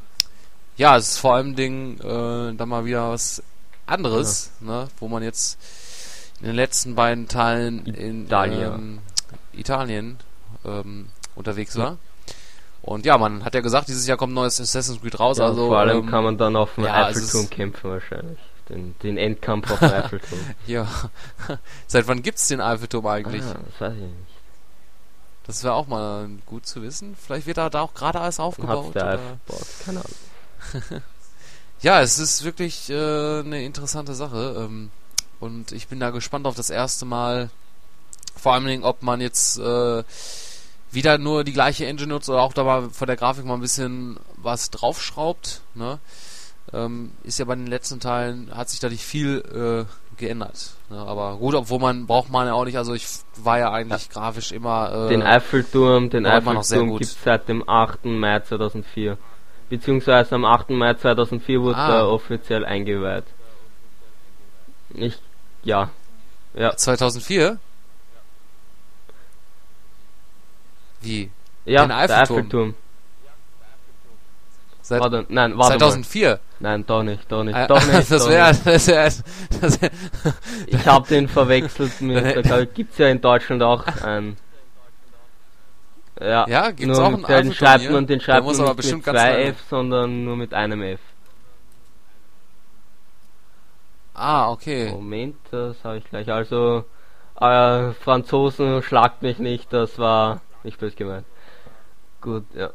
ja, 0.78 0.96
es 0.98 1.10
ist 1.10 1.18
vor 1.20 1.36
allem 1.36 1.56
Ding 1.56 2.00
äh, 2.00 2.54
dann 2.56 2.70
mal 2.70 2.86
wieder 2.86 3.12
was 3.12 3.44
anderes, 3.86 4.52
ne, 4.62 4.88
wo 5.00 5.10
man 5.10 5.22
jetzt 5.24 5.60
in 6.40 6.48
den 6.48 6.56
letzten 6.56 6.96
beiden 6.96 7.28
Teilen 7.28 7.86
in 7.86 8.26
Italia. 8.26 8.76
ähm, 8.76 9.00
Italien 9.52 10.18
ähm, 10.66 11.10
unterwegs 11.36 11.78
war. 11.78 11.98
Und 12.82 13.06
ja, 13.06 13.18
man 13.18 13.44
hat 13.46 13.54
ja 13.56 13.62
gesagt, 13.62 13.88
dieses 13.90 14.08
Jahr 14.08 14.18
kommt 14.18 14.32
ein 14.32 14.36
neues 14.36 14.60
Assassin's 14.62 15.02
Creed 15.02 15.20
raus, 15.20 15.38
Ja, 15.38 15.46
also 15.48 15.68
vor 15.68 15.80
allem 15.80 16.00
ähm, 16.00 16.06
kann 16.10 16.24
man 16.24 16.38
dann 16.38 16.56
auf 16.56 16.76
dem 16.76 16.86
ja, 16.86 17.06
Eiffelturm 17.08 17.50
kämpfen 17.50 17.92
wahrscheinlich. 17.92 18.40
Den, 18.74 18.96
den 19.04 19.18
Endkampf 19.18 19.70
auf 19.72 19.80
dem 19.80 19.90
Eiffelturm. 19.94 20.40
ja. 20.66 20.88
Seit 21.88 22.08
wann 22.08 22.24
gibt's 22.24 22.48
den 22.48 22.60
Eiffelturm 22.60 23.06
eigentlich? 23.08 23.44
Ah, 23.44 23.58
das 23.70 23.82
weiß 23.82 23.94
ich 23.94 24.02
nicht. 24.02 24.14
Das 25.46 25.64
wäre 25.64 25.74
auch 25.74 25.88
mal 25.88 26.30
gut 26.46 26.66
zu 26.66 26.82
wissen. 26.82 27.16
Vielleicht 27.16 27.46
wird 27.48 27.58
da, 27.58 27.70
da 27.70 27.82
auch 27.82 27.94
gerade 27.94 28.20
alles 28.20 28.40
aufgebaut. 28.40 28.96
der 28.96 29.04
oder? 29.04 29.14
aufgebaut? 29.14 29.68
Keine 29.86 30.00
Ahnung. 30.00 31.02
Ja, 31.84 32.02
es 32.02 32.18
ist 32.18 32.46
wirklich 32.46 32.90
äh, 32.90 32.94
eine 33.42 33.62
interessante 33.66 34.16
Sache. 34.16 34.56
Ähm, 34.58 34.90
und 35.42 35.74
ich 35.74 35.90
bin 35.90 36.00
da 36.00 36.12
gespannt 36.12 36.48
auf 36.48 36.56
das 36.56 36.70
erste 36.70 37.04
Mal. 37.04 37.50
Vor 38.38 38.54
allen 38.54 38.66
Dingen, 38.66 38.86
ob 38.86 39.04
man 39.04 39.20
jetzt 39.20 39.60
äh, 39.60 40.04
wieder 40.92 41.18
nur 41.18 41.44
die 41.44 41.52
gleiche 41.52 41.86
Engine 41.86 42.08
nutzt 42.14 42.30
oder 42.30 42.42
auch 42.42 42.54
da 42.54 42.64
mal 42.64 42.90
von 42.90 43.08
der 43.08 43.18
Grafik 43.18 43.44
mal 43.44 43.56
ein 43.56 43.60
bisschen 43.60 44.18
was 44.38 44.70
draufschraubt. 44.70 45.60
Ne? 45.76 46.00
Ähm, 46.72 47.12
ist 47.24 47.40
ja 47.40 47.46
bei 47.46 47.56
den 47.56 47.68
letzten 47.68 48.00
Teilen, 48.00 48.50
hat 48.56 48.70
sich 48.70 48.80
da 48.80 48.90
nicht 48.90 49.04
viel 49.04 49.86
äh, 49.88 50.20
geändert. 50.20 50.72
Ne? 50.90 50.98
Aber 50.98 51.36
gut, 51.38 51.54
obwohl 51.56 51.80
man 51.80 52.08
braucht 52.08 52.30
man 52.32 52.48
ja 52.48 52.54
auch 52.54 52.66
nicht. 52.66 52.78
Also 52.78 52.94
ich 52.94 53.06
war 53.38 53.60
ja 53.60 53.72
eigentlich 53.72 54.10
grafisch 54.10 54.52
immer... 54.52 55.06
Äh, 55.08 55.10
Den 55.10 55.22
Eiffelturm, 55.24 56.10
den 56.10 56.26
Eiffelturm 56.26 56.90
gut. 56.90 57.00
gibt's 57.00 57.18
seit 57.24 57.48
dem 57.50 57.68
8. 57.68 58.06
Mai 58.06 58.40
2004. 58.40 59.18
Beziehungsweise 59.70 60.36
am 60.36 60.46
8. 60.46 60.70
Mai 60.72 60.94
2004 60.94 61.62
wurde 61.62 61.78
Ah. 61.78 61.98
er 61.98 62.10
offiziell 62.10 62.66
eingeweiht. 62.66 63.26
Ich, 64.94 65.20
ja. 65.64 65.90
Ja. 66.56 66.76
2004? 66.76 67.58
Wie? 71.02 71.30
Ja, 71.66 71.82
Den 71.84 71.90
der 71.90 71.98
Eiffelturm. 71.98 72.76
Seit 74.86 75.00
Warte, 75.00 75.26
nein, 75.30 75.58
warte 75.58 75.78
2004? 75.78 76.30
mal. 76.30 76.40
Nein, 76.60 76.86
doch 76.86 77.04
nicht, 77.04 77.32
doch 77.32 77.46
nicht, 77.46 77.56
Äh, 77.56 77.68
doch 77.68 77.82
nicht. 77.88 78.12
das 78.12 78.28
wäre, 78.28 78.54
das 78.66 78.88
wäre, 78.88 79.12
das 79.62 79.82
wär, 79.82 79.92
Ich 80.68 80.86
habe 80.86 81.08
den 81.08 81.30
verwechselt 81.30 82.02
mit, 82.02 82.46
da 82.50 82.66
gibt's 82.66 82.98
ja 82.98 83.08
in 83.08 83.22
Deutschland 83.22 83.64
auch 83.64 83.88
einen. 84.04 84.36
Ja, 86.20 86.46
Ja, 86.50 86.72
gibt's 86.72 86.98
nur 86.98 87.00
auch 87.00 87.14
einen 87.14 87.46
den 87.46 87.54
schreibt 87.54 87.90
man, 87.90 88.08
den 88.08 88.20
schreibt 88.20 88.46
man 88.46 88.56
nicht 88.76 88.94
mit 88.94 89.04
zwei 89.06 89.44
F, 89.46 89.56
sondern 89.70 90.26
nur 90.26 90.36
mit 90.36 90.54
einem 90.54 90.82
F. 90.82 91.00
ah, 94.14 94.52
okay. 94.52 94.92
Moment, 94.92 95.38
das 95.50 95.82
habe 95.86 95.98
ich 96.00 96.04
gleich. 96.10 96.30
Also, 96.30 96.84
äh, 97.40 97.94
Franzosen 97.94 98.84
schlagt 98.84 99.22
mich 99.22 99.40
nicht, 99.40 99.72
das 99.72 99.98
war 99.98 100.42
nicht 100.64 100.78
böse 100.78 100.98
gemeint. 100.98 101.26
Gut, 102.20 102.44
ja. 102.54 102.72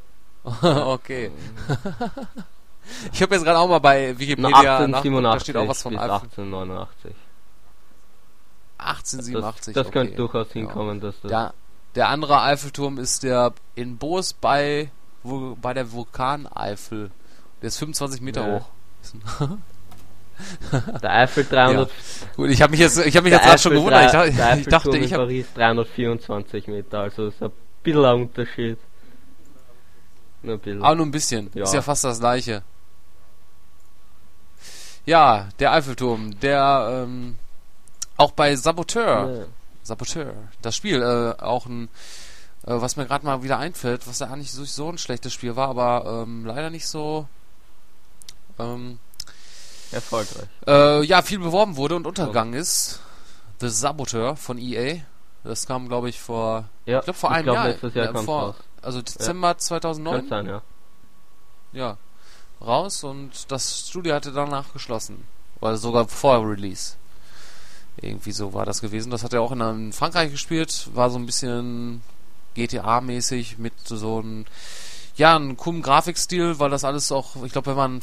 okay. 0.62 1.30
ich 3.12 3.22
habe 3.22 3.34
jetzt 3.34 3.44
gerade 3.44 3.59
auch 3.59 3.68
mal 3.68 3.78
bei 3.78 4.18
Wikipedia 4.18 4.86
nachgeguckt, 4.86 5.24
da 5.24 5.32
1887 5.32 5.42
steht 5.42 5.57
auch 5.57 5.68
was 5.68 5.82
von 5.82 5.92
bis 5.92 6.01
Eiffel. 6.01 6.14
1889. 6.14 7.14
1887. 8.78 9.74
Das, 9.74 9.84
das 9.84 9.92
könnte 9.92 10.12
okay. 10.12 10.16
durchaus 10.16 10.53
hinkommen, 10.53 11.01
dass 11.01 11.20
das. 11.20 11.30
Der, 11.30 11.55
der 11.94 12.09
andere 12.09 12.42
Eiffelturm 12.42 12.99
ist 12.99 13.22
der 13.22 13.53
in 13.74 13.96
Boos 13.99 14.32
bei, 14.32 14.90
wo, 15.22 15.57
bei 15.61 15.74
der 15.74 15.90
Vulkaneifel. 15.92 17.11
Der 17.61 17.68
ist 17.68 17.78
25 17.78 18.20
Meter 18.20 18.46
Ja. 18.46 18.61
hoch. 18.61 18.68
Der 21.03 21.12
Eiffel 21.12 21.44
300. 21.44 21.90
Gut, 22.36 22.51
ich 22.51 22.62
habe 22.62 22.70
mich 22.70 22.78
jetzt, 22.78 23.05
ich 23.05 23.16
habe 23.16 23.24
mich 23.24 23.32
jetzt 23.32 23.44
gerade 23.44 23.59
schon 23.59 23.72
gewundert. 23.72 24.07
Ich 24.07 24.12
dachte, 24.12 24.30
der 24.30 24.59
ich, 24.59 24.66
dachte, 24.66 24.90
Eiffelturm 24.90 25.03
ich 25.03 25.12
in 25.12 25.12
habe 25.12 25.24
Paris 25.24 25.46
324 25.55 26.66
Meter, 26.68 27.01
also 27.01 27.26
ist 27.26 27.42
ein 27.42 27.51
bisschen 27.82 28.05
ein 28.05 28.14
Unterschied. 28.22 28.78
Ein 30.43 30.59
bisschen. 30.59 30.82
Aber 30.82 30.95
nur 30.95 31.07
ein 31.07 31.11
bisschen. 31.11 31.51
Ja. 31.55 31.64
Ist 31.64 31.74
ja 31.74 31.82
fast 31.82 32.05
das 32.05 32.20
gleiche. 32.20 32.62
Ja, 35.07 35.49
der 35.59 35.72
Eiffelturm, 35.72 36.39
der 36.41 37.05
ähm, 37.07 37.39
auch 38.16 38.32
bei 38.32 38.55
Saboteur 38.57 39.30
Ja. 39.30 39.45
Saboteur. 39.82 40.34
Das 40.61 40.76
Spiel, 40.76 41.03
äh, 41.03 41.43
auch 41.43 41.66
ein, 41.66 41.89
äh, 42.66 42.74
was 42.74 42.97
mir 42.97 43.07
gerade 43.07 43.24
mal 43.24 43.43
wieder 43.43 43.59
einfällt, 43.59 44.07
was 44.07 44.18
ja 44.18 44.28
eigentlich 44.28 44.53
so, 44.53 44.64
so 44.64 44.89
ein 44.91 44.99
schlechtes 44.99 45.32
Spiel 45.32 45.57
war, 45.57 45.68
aber 45.68 46.24
ähm, 46.24 46.45
leider 46.45 46.68
nicht 46.70 46.86
so 46.86 47.26
ähm, 48.59 48.99
erfolgreich. 49.91 50.49
Äh, 50.66 51.05
ja, 51.05 51.22
viel 51.22 51.39
beworben 51.39 51.76
wurde 51.76 51.97
und 51.97 52.07
untergegangen 52.07 52.55
oh. 52.55 52.59
ist. 52.59 53.01
The 53.61 53.68
Saboteur 53.68 54.36
von 54.36 54.59
EA. 54.59 55.01
Das 55.43 55.66
kam, 55.66 55.89
glaube 55.89 56.11
ich, 56.11 56.20
vor, 56.20 56.68
ja, 56.84 56.99
ich 56.99 57.05
glaube 57.05 57.18
vor 57.18 57.30
einem 57.30 57.45
glaub, 57.45 57.57
Jahr. 57.57 57.68
Letztes 57.68 57.95
Jahr 57.95 58.14
ja, 58.14 58.22
vor, 58.22 58.57
also 58.83 59.03
Dezember 59.03 59.49
ja. 59.49 59.59
2009. 59.59 60.29
Sein, 60.29 60.47
ja. 60.47 60.62
ja. 61.72 61.97
Raus 62.61 63.05
und 63.05 63.51
das 63.53 63.89
Studio 63.89 64.14
hatte 64.14 64.33
danach 64.33 64.72
geschlossen. 64.72 65.24
Oder 65.61 65.76
sogar 65.76 66.09
vor 66.09 66.49
Release. 66.49 66.97
Irgendwie 68.01 68.33
so 68.33 68.55
war 68.55 68.64
das 68.64 68.81
gewesen. 68.81 69.11
Das 69.11 69.24
hat 69.24 69.33
er 69.33 69.43
auch 69.43 69.53
in, 69.53 69.93
Frankreich 69.93 70.31
gespielt. 70.31 70.89
War 70.95 71.11
so 71.11 71.18
ein 71.18 71.26
bisschen 71.26 72.03
GTA-mäßig 72.57 73.59
mit 73.59 73.74
so 73.85 74.18
einem, 74.18 74.45
ja, 75.16 75.37
einem 75.37 75.57
coolen 75.57 75.83
Grafikstil, 75.83 76.59
weil 76.59 76.70
das 76.70 76.85
alles 76.85 77.11
auch, 77.12 77.43
ich 77.45 77.53
glaube, 77.53 77.68
wenn 77.70 77.76
man, 77.76 78.01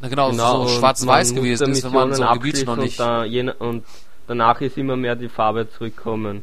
na 0.00 0.08
genau, 0.08 0.30
genau 0.30 0.66
so 0.66 0.78
schwarz-weiß 0.78 1.34
gewesen 1.34 1.70
ist, 1.70 1.84
wenn 1.84 1.92
man 1.92 2.14
so 2.14 2.26
Gebiete 2.26 2.64
noch 2.64 2.76
nicht. 2.76 2.98
Und, 3.00 3.06
da, 3.06 3.54
und 3.58 3.84
danach 4.26 4.60
ist 4.60 4.76
immer 4.76 4.96
mehr 4.96 5.16
die 5.16 5.28
Farbe 5.28 5.68
zurückkommen. 5.70 6.42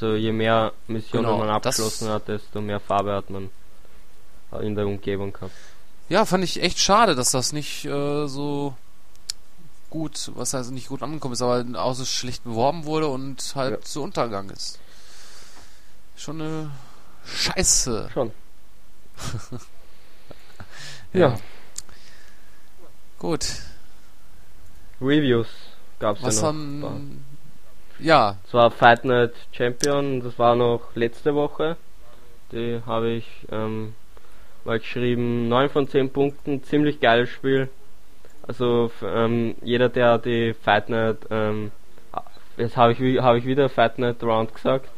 Also 0.00 0.14
je 0.14 0.32
mehr 0.32 0.72
Missionen 0.86 1.24
genau, 1.26 1.38
man 1.38 1.48
abgeschlossen 1.48 2.08
hat, 2.08 2.28
desto 2.28 2.60
mehr 2.60 2.78
Farbe 2.78 3.14
hat 3.14 3.30
man 3.30 3.50
in 4.60 4.76
der 4.76 4.86
Umgebung 4.86 5.32
gehabt. 5.32 5.52
Ja, 6.08 6.24
fand 6.24 6.44
ich 6.44 6.62
echt 6.62 6.78
schade, 6.78 7.16
dass 7.16 7.32
das 7.32 7.52
nicht 7.52 7.84
äh, 7.84 8.28
so 8.28 8.74
gut, 9.90 10.30
was 10.36 10.54
heißt 10.54 10.70
nicht 10.70 10.88
gut 10.88 11.02
angekommen 11.02 11.34
ist, 11.34 11.42
aber 11.42 11.64
auch 11.82 11.94
so 11.94 12.04
schlecht 12.04 12.44
beworben 12.44 12.84
wurde 12.84 13.08
und 13.08 13.54
halt 13.56 13.72
ja. 13.72 13.80
zu 13.80 14.02
Untergang 14.02 14.50
ist. 14.50 14.78
Schon 16.16 16.40
eine 16.40 16.70
Scheiße. 17.24 18.10
Schon. 18.14 18.30
ja. 21.12 21.20
ja. 21.20 21.38
Gut. 23.18 23.46
Reviews 25.00 25.48
gab's 25.98 26.22
was 26.22 26.40
ja 26.40 26.52
noch. 26.52 26.90
Haben, 26.90 27.24
ja. 27.98 28.36
Das 28.44 28.54
war 28.54 28.70
Fight 28.70 29.04
Night 29.04 29.32
Champion, 29.52 30.22
das 30.22 30.38
war 30.38 30.54
noch 30.54 30.82
letzte 30.94 31.34
Woche. 31.34 31.76
Die 32.52 32.80
habe 32.86 33.10
ich 33.10 33.26
ähm, 33.50 33.94
mal 34.64 34.78
geschrieben, 34.78 35.48
9 35.48 35.68
von 35.68 35.88
10 35.88 36.10
Punkten, 36.12 36.62
ziemlich 36.64 37.00
geiles 37.00 37.28
Spiel. 37.28 37.68
Also 38.46 38.90
ähm, 39.02 39.56
jeder, 39.62 39.88
der 39.88 40.18
die 40.18 40.54
Fight 40.54 40.88
Night, 40.88 41.18
ähm, 41.30 41.70
jetzt 42.56 42.76
habe 42.76 42.92
ich, 42.92 43.20
hab 43.20 43.36
ich 43.36 43.44
wieder 43.44 43.68
Fight 43.68 43.98
Night 43.98 44.22
Round 44.22 44.54
gesagt. 44.54 44.88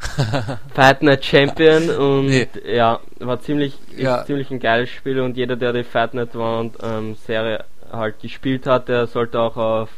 Fight 0.74 1.02
Night 1.02 1.24
Champion 1.24 1.90
und 1.90 2.26
nee. 2.26 2.48
ja, 2.64 3.00
war 3.20 3.40
ziemlich, 3.40 3.78
ja. 3.96 4.24
ziemlich 4.24 4.50
ein 4.50 4.58
geiles 4.58 4.90
Spiel 4.90 5.20
und 5.20 5.36
jeder, 5.36 5.56
der 5.56 5.72
die 5.72 5.84
Fight 5.84 6.14
Night 6.14 6.34
Round 6.34 6.76
ähm, 6.82 7.14
Serie 7.14 7.64
halt 7.90 8.20
gespielt 8.20 8.66
hat, 8.66 8.88
der 8.88 9.06
sollte 9.06 9.38
auch 9.38 9.56
auf, 9.56 9.90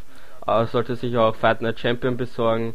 äh, 0.47 0.67
sollte 0.67 0.97
sich 0.97 1.17
auch 1.17 1.35
Fight 1.35 1.63
Night 1.63 1.81
Champion 1.81 2.17
besorgen. 2.17 2.75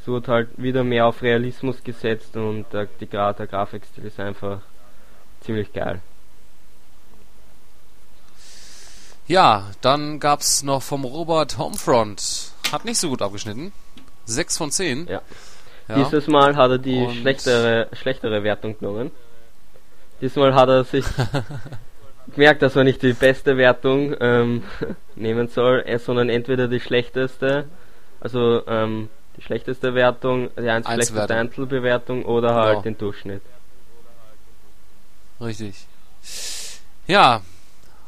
Es 0.00 0.08
wurde 0.08 0.32
halt 0.32 0.48
wieder 0.56 0.84
mehr 0.84 1.06
auf 1.06 1.22
Realismus 1.22 1.82
gesetzt 1.84 2.36
und 2.36 2.72
äh, 2.74 2.86
die, 3.00 3.06
der 3.06 3.32
Grafikstil 3.32 4.04
ist 4.04 4.18
einfach 4.18 4.60
ziemlich 5.40 5.72
geil. 5.72 6.00
Ja, 9.26 9.66
dann 9.80 10.18
gab's 10.18 10.62
noch 10.62 10.82
vom 10.82 11.04
Robert 11.04 11.56
Homefront. 11.56 12.50
Hat 12.72 12.84
nicht 12.84 12.98
so 12.98 13.10
gut 13.10 13.22
abgeschnitten. 13.22 13.72
6 14.24 14.56
von 14.56 14.70
10. 14.70 15.06
Ja. 15.06 15.22
ja. 15.88 15.94
Dieses 15.94 16.26
Mal 16.26 16.56
hat 16.56 16.70
er 16.70 16.78
die 16.78 17.08
schlechtere, 17.20 17.88
schlechtere 17.92 18.42
Wertung 18.42 18.78
genommen. 18.78 19.10
Diesmal 20.20 20.54
hat 20.54 20.68
er 20.68 20.84
sich 20.84 21.04
gemerkt, 22.30 22.62
dass 22.62 22.76
er 22.76 22.84
nicht 22.84 23.02
die 23.02 23.12
beste 23.12 23.56
Wertung 23.56 24.14
ähm, 24.20 24.64
nehmen 25.16 25.48
soll, 25.48 25.82
äh, 25.86 25.98
sondern 25.98 26.28
entweder 26.28 26.68
die 26.68 26.80
schlechteste, 26.80 27.66
also 28.20 28.66
ähm, 28.66 29.08
die 29.36 29.42
schlechteste 29.42 29.94
Wertung, 29.94 30.50
die 30.58 30.68
eins 30.68 30.86
schlechteste 30.86 31.34
Einzelbewertung 31.34 32.24
oder 32.24 32.54
halt 32.54 32.70
genau. 32.70 32.82
den 32.82 32.98
Durchschnitt. 32.98 33.42
Richtig. 35.40 35.86
Ja, 37.06 37.42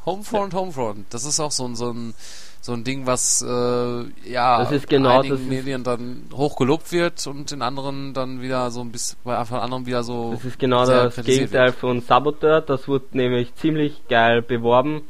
Homefront, 0.05 0.53
ja. 0.53 0.59
Homefront. 0.59 1.07
Das 1.11 1.25
ist 1.25 1.41
auch 1.41 1.53
so 1.53 1.67
ein, 1.67 1.77
so 1.77 1.91
ein, 1.91 2.15
so 2.63 2.73
ein 2.75 2.85
Ding, 2.85 3.07
was 3.07 3.43
äh, 3.43 4.31
ja 4.31 4.61
das 4.61 4.71
ist 4.71 4.89
genau, 4.89 5.21
in 5.21 5.33
einigen 5.33 5.49
Medien 5.49 5.83
dann 5.83 6.29
hochgelobt 6.33 6.93
wird 6.93 7.27
und 7.27 7.51
in 7.51 7.61
anderen 7.61 8.15
dann 8.15 8.41
wieder 8.41 8.71
so 8.71 8.83
ein 8.83 8.93
bisschen, 8.93 9.19
bei 9.25 9.37
anderen 9.37 9.85
wieder 9.85 10.05
so. 10.05 10.31
Das 10.33 10.45
ist 10.45 10.61
genau 10.61 10.87
das 10.87 11.17
Gegenteil 11.17 11.67
wird. 11.67 11.75
von 11.75 12.01
Saboteur. 12.01 12.61
Das 12.61 12.87
wurde 12.87 13.07
nämlich 13.13 13.53
ziemlich 13.57 14.07
geil 14.09 14.43
beworben 14.43 15.03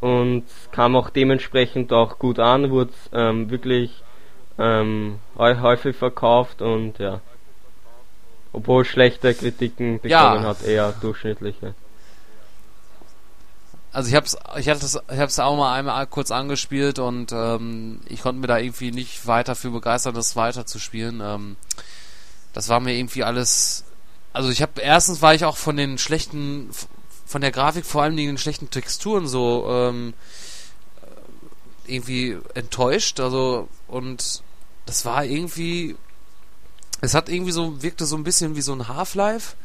und 0.00 0.44
kam 0.72 0.96
auch 0.96 1.10
dementsprechend 1.10 1.92
auch 1.92 2.18
gut 2.18 2.38
an, 2.38 2.70
wurde 2.70 2.92
ähm, 3.12 3.50
wirklich 3.50 4.02
ähm, 4.58 5.18
häufig 5.38 5.96
verkauft 5.96 6.62
und 6.62 6.98
ja. 6.98 7.20
Obwohl 8.54 8.86
schlechte 8.86 9.34
Kritiken 9.34 10.00
bekommen 10.00 10.08
ja. 10.08 10.42
hat, 10.44 10.62
eher 10.62 10.94
durchschnittliche. 11.02 11.74
Also 13.96 14.10
ich 14.10 14.14
hab's, 14.14 14.36
ich 14.58 14.68
hatte 14.68 14.80
das, 14.80 14.98
ich 15.10 15.18
hab's 15.18 15.38
auch 15.38 15.56
mal 15.56 15.72
einmal 15.72 16.06
kurz 16.06 16.30
angespielt 16.30 16.98
und 16.98 17.32
ähm, 17.32 18.02
ich 18.10 18.20
konnte 18.20 18.42
mir 18.42 18.46
da 18.46 18.58
irgendwie 18.58 18.90
nicht 18.90 19.26
weiter 19.26 19.54
für 19.54 19.70
begeistern, 19.70 20.14
das 20.14 20.36
weiter 20.36 20.66
zu 20.66 20.78
spielen. 20.78 21.22
Ähm, 21.24 21.56
das 22.52 22.68
war 22.68 22.78
mir 22.78 22.92
irgendwie 22.92 23.24
alles. 23.24 23.84
Also 24.34 24.50
ich 24.50 24.60
habe 24.60 24.82
erstens 24.82 25.22
war 25.22 25.34
ich 25.34 25.46
auch 25.46 25.56
von 25.56 25.78
den 25.78 25.96
schlechten, 25.96 26.68
von 27.24 27.40
der 27.40 27.52
Grafik 27.52 27.86
vor 27.86 28.02
allem 28.02 28.18
den 28.18 28.36
schlechten 28.36 28.68
Texturen 28.68 29.26
so 29.26 29.66
ähm, 29.66 30.12
irgendwie 31.86 32.36
enttäuscht. 32.52 33.18
Also 33.18 33.66
und 33.88 34.42
das 34.84 35.06
war 35.06 35.24
irgendwie 35.24 35.96
es 37.00 37.14
hat 37.14 37.30
irgendwie 37.30 37.52
so, 37.52 37.82
wirkte 37.82 38.04
so 38.04 38.18
ein 38.18 38.24
bisschen 38.24 38.56
wie 38.56 38.62
so 38.62 38.74
ein 38.74 38.88
Half-Life, 38.88 39.56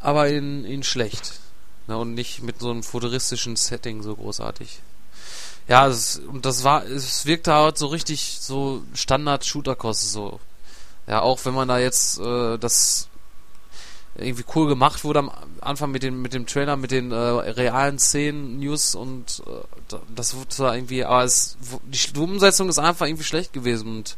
aber 0.00 0.26
in, 0.26 0.64
in 0.64 0.82
schlecht. 0.82 1.43
Ne, 1.86 1.98
und 1.98 2.14
nicht 2.14 2.42
mit 2.42 2.60
so 2.60 2.70
einem 2.70 2.82
futuristischen 2.82 3.56
Setting 3.56 4.02
so 4.02 4.16
großartig. 4.16 4.80
Ja, 5.68 5.86
es, 5.86 6.18
und 6.18 6.44
das 6.46 6.64
war, 6.64 6.84
es 6.84 7.26
wirkte 7.26 7.52
halt 7.52 7.78
so 7.78 7.86
richtig 7.86 8.38
so 8.40 8.82
Standard-Shooter-Kost 8.94 10.12
so. 10.12 10.40
Ja, 11.06 11.20
auch 11.20 11.44
wenn 11.44 11.54
man 11.54 11.68
da 11.68 11.78
jetzt 11.78 12.18
äh, 12.18 12.58
das 12.58 13.08
irgendwie 14.16 14.44
cool 14.54 14.68
gemacht 14.68 15.04
wurde 15.04 15.18
am 15.20 15.30
Anfang 15.60 15.90
mit 15.90 16.02
dem 16.02 16.22
mit 16.22 16.34
dem 16.34 16.46
Trailer, 16.46 16.76
mit 16.76 16.90
den 16.90 17.10
äh, 17.10 17.16
realen 17.16 17.98
Szenen, 17.98 18.60
News 18.60 18.94
und 18.94 19.42
äh, 19.46 19.96
das 20.14 20.34
wurde 20.36 20.48
zwar 20.48 20.74
irgendwie, 20.74 21.04
aber 21.04 21.24
es 21.24 21.56
die 21.84 22.18
Umsetzung 22.18 22.68
ist 22.68 22.78
einfach 22.78 23.06
irgendwie 23.06 23.24
schlecht 23.24 23.52
gewesen 23.52 23.88
und 23.88 24.16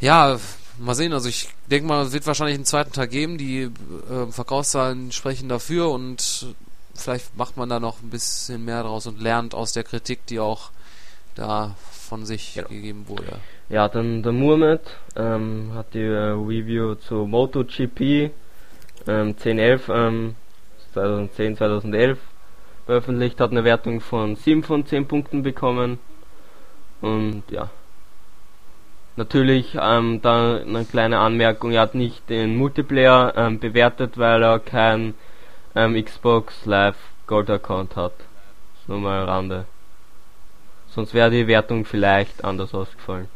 ja, 0.00 0.38
mal 0.78 0.94
sehen. 0.94 1.12
Also 1.12 1.28
ich 1.28 1.48
denke 1.70 1.88
mal, 1.88 2.04
es 2.04 2.12
wird 2.12 2.26
wahrscheinlich 2.26 2.56
einen 2.56 2.64
zweiten 2.64 2.92
Tag 2.92 3.10
geben. 3.10 3.38
Die 3.38 3.62
äh, 3.62 4.26
Verkaufszahlen 4.30 5.12
sprechen 5.12 5.48
dafür 5.48 5.90
und 5.90 6.54
vielleicht 6.94 7.36
macht 7.36 7.56
man 7.56 7.68
da 7.68 7.80
noch 7.80 8.02
ein 8.02 8.10
bisschen 8.10 8.64
mehr 8.64 8.82
draus 8.82 9.06
und 9.06 9.20
lernt 9.20 9.54
aus 9.54 9.72
der 9.72 9.84
Kritik, 9.84 10.26
die 10.26 10.40
auch 10.40 10.70
da 11.34 11.74
von 11.90 12.24
sich 12.24 12.54
ja. 12.54 12.62
gegeben 12.64 13.08
wurde. 13.08 13.38
Ja, 13.68 13.88
dann 13.88 14.22
der 14.22 14.32
Muhammad 14.32 14.82
ähm, 15.16 15.72
hat 15.74 15.94
die 15.94 16.00
äh, 16.00 16.32
Review 16.32 16.94
zu 16.96 17.26
MotoGP 17.26 18.00
ähm, 18.00 18.30
1011 19.06 19.88
ähm, 19.88 20.34
2010 20.92 21.56
2011 21.56 22.18
veröffentlicht, 22.86 23.40
hat 23.40 23.50
eine 23.50 23.64
Wertung 23.64 24.00
von 24.00 24.36
7 24.36 24.62
von 24.62 24.86
10 24.86 25.08
Punkten 25.08 25.42
bekommen 25.42 25.98
und 27.00 27.42
ja, 27.50 27.70
Natürlich, 29.16 29.76
ähm, 29.80 30.20
da 30.22 30.56
eine 30.56 30.84
kleine 30.84 31.18
Anmerkung, 31.18 31.70
er 31.70 31.82
hat 31.82 31.94
nicht 31.94 32.28
den 32.28 32.56
Multiplayer 32.56 33.34
ähm, 33.36 33.60
bewertet, 33.60 34.18
weil 34.18 34.42
er 34.42 34.58
kein 34.58 35.14
ähm, 35.76 36.02
Xbox 36.02 36.64
Live 36.64 36.96
Gold 37.26 37.48
Account 37.48 37.94
hat. 37.94 38.14
Nur 38.86 38.98
mal 38.98 39.24
Rande. 39.24 39.66
Sonst 40.88 41.14
wäre 41.14 41.30
die 41.30 41.46
Wertung 41.46 41.84
vielleicht 41.84 42.44
anders 42.44 42.74
ausgefallen. 42.74 43.28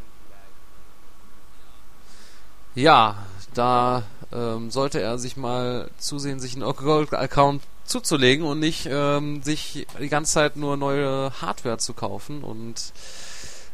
Ja, 2.75 3.15
da 3.53 4.03
ähm, 4.31 4.71
sollte 4.71 5.01
er 5.01 5.17
sich 5.17 5.37
mal 5.37 5.89
zusehen, 5.97 6.39
sich 6.39 6.55
einen 6.55 6.71
Gold 6.75 7.13
Account 7.13 7.63
zuzulegen 7.83 8.45
und 8.45 8.59
nicht 8.59 8.87
ähm, 8.89 9.41
sich 9.41 9.87
die 9.99 10.09
ganze 10.09 10.33
Zeit 10.33 10.55
nur 10.55 10.77
neue 10.77 11.31
Hardware 11.41 11.79
zu 11.79 11.93
kaufen 11.93 12.43
und 12.43 12.93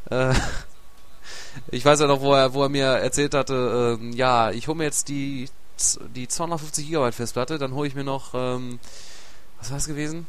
äh, 0.10 0.34
ich 1.72 1.84
weiß 1.84 2.00
ja 2.00 2.08
noch, 2.08 2.22
wo 2.22 2.34
er, 2.34 2.54
wo 2.54 2.64
er 2.64 2.70
mir 2.70 2.86
erzählt 2.86 3.34
hatte, 3.34 3.98
ähm, 4.00 4.12
ja, 4.14 4.52
ich 4.52 4.68
hole 4.68 4.78
mir 4.78 4.84
jetzt 4.86 5.10
die, 5.10 5.50
die 6.16 6.28
250 6.28 6.90
GB 6.90 7.12
Festplatte, 7.12 7.58
dann 7.58 7.74
hole 7.74 7.88
ich 7.88 7.96
mir 7.96 8.04
noch, 8.04 8.34
ähm, 8.34 8.80
was 9.60 9.72
war 9.72 9.78
es 9.78 9.88
gewesen? 9.88 10.28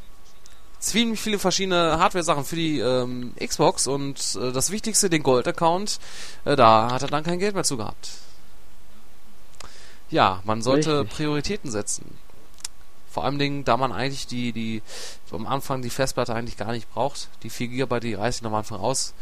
ziemlich 0.79 1.21
viele 1.21 1.39
verschiedene 1.39 1.99
Hardware-Sachen 1.99 2.45
für 2.45 2.57
die 2.57 2.79
ähm, 2.79 3.33
Xbox 3.39 3.87
und 3.87 4.39
äh, 4.41 4.53
das 4.53 4.71
Wichtigste, 4.71 5.11
den 5.11 5.23
Gold-Account, 5.23 5.99
äh, 6.45 6.57
da 6.57 6.91
hat 6.93 7.03
er 7.03 7.09
dann 7.09 7.25
kein 7.25 7.39
Geld 7.39 7.55
mehr 7.55 7.65
zu 7.65 7.77
gehabt. 7.77 8.11
Ja, 10.11 10.41
man 10.45 10.63
sollte 10.63 11.01
Richtig. 11.01 11.17
Prioritäten 11.17 11.71
setzen. 11.71 12.17
Vor 13.11 13.25
allem 13.25 13.39
Dingen, 13.39 13.65
da 13.65 13.77
man 13.77 13.93
eigentlich 13.93 14.27
die, 14.27 14.53
die, 14.53 14.83
am 15.33 15.47
Anfang 15.47 15.83
die 15.83 15.91
Festplatte 15.91 16.35
eigentlich 16.35 16.57
gar 16.57 16.73
nicht 16.73 16.93
braucht. 16.93 17.29
Die 17.43 17.51
4 17.51 17.69
GB, 17.69 18.01
die 18.01 18.15
reißt 18.15 18.43
ihn 18.43 18.47
am 18.47 18.55
Anfang 18.55 18.79
aus. 18.79 19.15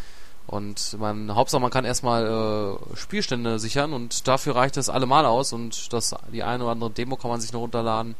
Und 0.46 0.98
man, 0.98 1.34
Hauptsache 1.34 1.60
man 1.62 1.70
kann 1.70 1.84
erstmal 1.84 2.26
äh, 2.26 2.96
Spielstände 2.96 3.58
sichern 3.58 3.92
und 3.92 4.28
dafür 4.28 4.56
reicht 4.56 4.76
es 4.76 4.90
allemal 4.90 5.24
aus 5.24 5.52
und 5.52 5.92
das, 5.92 6.14
die 6.32 6.42
eine 6.42 6.64
oder 6.64 6.72
andere 6.72 6.90
Demo 6.90 7.16
kann 7.16 7.30
man 7.30 7.40
sich 7.40 7.52
noch 7.52 7.60
runterladen. 7.60 8.14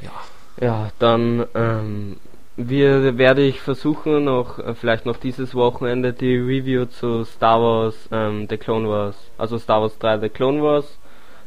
Ja. 0.00 0.12
Ja, 0.60 0.90
dann 0.98 1.46
ähm, 1.54 2.16
wir, 2.56 3.16
werde 3.16 3.42
ich 3.42 3.60
versuchen, 3.60 4.24
noch 4.24 4.58
äh, 4.58 4.74
vielleicht 4.74 5.06
noch 5.06 5.16
dieses 5.16 5.54
Wochenende 5.54 6.12
die 6.12 6.36
Review 6.36 6.84
zu 6.84 7.24
Star 7.24 7.60
Wars 7.60 7.94
ähm, 8.12 8.46
The 8.48 8.58
Clone 8.58 8.88
Wars, 8.88 9.16
also 9.38 9.58
Star 9.58 9.80
Wars 9.80 9.98
3 9.98 10.18
The 10.18 10.28
Clone 10.28 10.62
Wars 10.62 10.98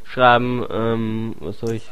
schreiben. 0.04 0.64
Ähm, 0.70 1.36
was 1.40 1.60
soll 1.60 1.74
ich? 1.74 1.90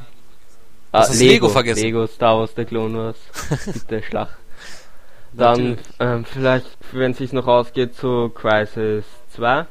Ah, 0.93 1.07
Lego, 1.13 1.25
Lego 1.25 1.49
vergessen. 1.49 1.83
Lego 1.83 2.07
Star 2.07 2.39
Wars 2.39 2.53
The 2.57 2.65
Clone 2.65 2.99
Wars. 2.99 3.17
Bitte 3.67 4.03
Schlacht. 4.03 4.37
Dann 5.37 5.79
ähm, 5.99 6.25
vielleicht, 6.25 6.67
wenn 6.93 7.13
es 7.13 7.19
sich 7.19 7.33
noch 7.33 7.47
ausgeht, 7.47 7.95
zu 7.95 8.31
Crisis 8.31 9.05
2. 9.31 9.67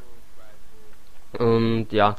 Und 1.39 1.87
ja, 1.91 2.15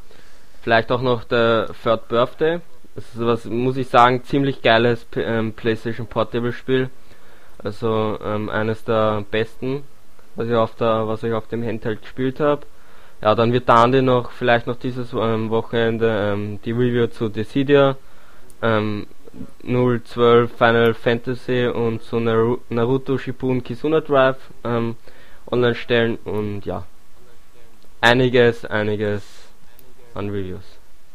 vielleicht 0.62 0.90
auch 0.90 1.03
noch 1.03 1.24
der 1.24 1.68
Third 1.82 2.09
Birthday. 2.09 2.61
Das 2.95 3.05
ist 3.05 3.20
was, 3.20 3.45
muss 3.45 3.76
ich 3.76 3.88
sagen, 3.88 4.24
ziemlich 4.24 4.62
geiles 4.62 5.07
ähm, 5.16 5.53
PlayStation 5.53 6.07
Portable 6.07 6.53
Spiel. 6.53 6.90
Also 7.59 8.18
ähm, 8.24 8.49
eines 8.49 8.84
der 8.84 9.24
besten, 9.30 9.84
was 10.36 10.49
ich 10.49 10.55
auf 10.55 10.74
der, 10.76 11.07
was 11.07 11.22
ich 11.22 11.32
auf 11.32 11.49
dem 11.49 11.64
Handheld 11.64 12.03
gespielt 12.03 12.40
habe. 12.40 12.62
Ja, 13.20 13.34
dann 13.34 13.53
wird 13.53 13.68
Dante 13.68 14.03
noch 14.03 14.30
vielleicht 14.30 14.66
noch 14.66 14.76
dieses 14.76 15.12
ähm, 15.12 15.51
Wochenende 15.51 16.32
ähm, 16.32 16.61
die 16.64 16.72
Review 16.72 17.07
zu 17.07 17.28
Decidia 17.28 17.97
ähm, 18.62 19.07
012 19.62 20.51
Final 20.53 20.95
Fantasy 20.95 21.66
und 21.66 22.03
so 22.03 22.20
Naruto 22.20 23.18
Shippuden 23.18 23.62
Kizuna 23.62 24.01
Drive 24.01 24.39
ähm, 24.64 24.97
online 25.51 25.74
stellen 25.74 26.16
und 26.24 26.64
ja, 26.64 26.85
einiges, 28.01 28.64
einiges 28.64 29.22
an 30.14 30.30
Reviews. 30.30 30.64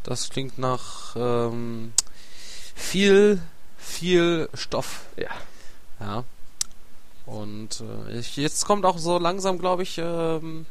Das 0.04 0.30
klingt 0.30 0.58
nach 0.58 1.16
ähm, 1.16 1.94
viel, 2.76 3.42
viel 3.78 4.50
Stoff. 4.54 5.06
Ja. 5.18 5.30
Ja. 6.00 6.24
Und 7.26 7.82
äh, 7.82 8.20
ich, 8.20 8.38
jetzt 8.38 8.66
kommt 8.66 8.86
auch 8.86 8.98
so 8.98 9.20
langsam, 9.20 9.60
glaube 9.60 9.84
ich, 9.84 10.00
ähm, 10.00 10.66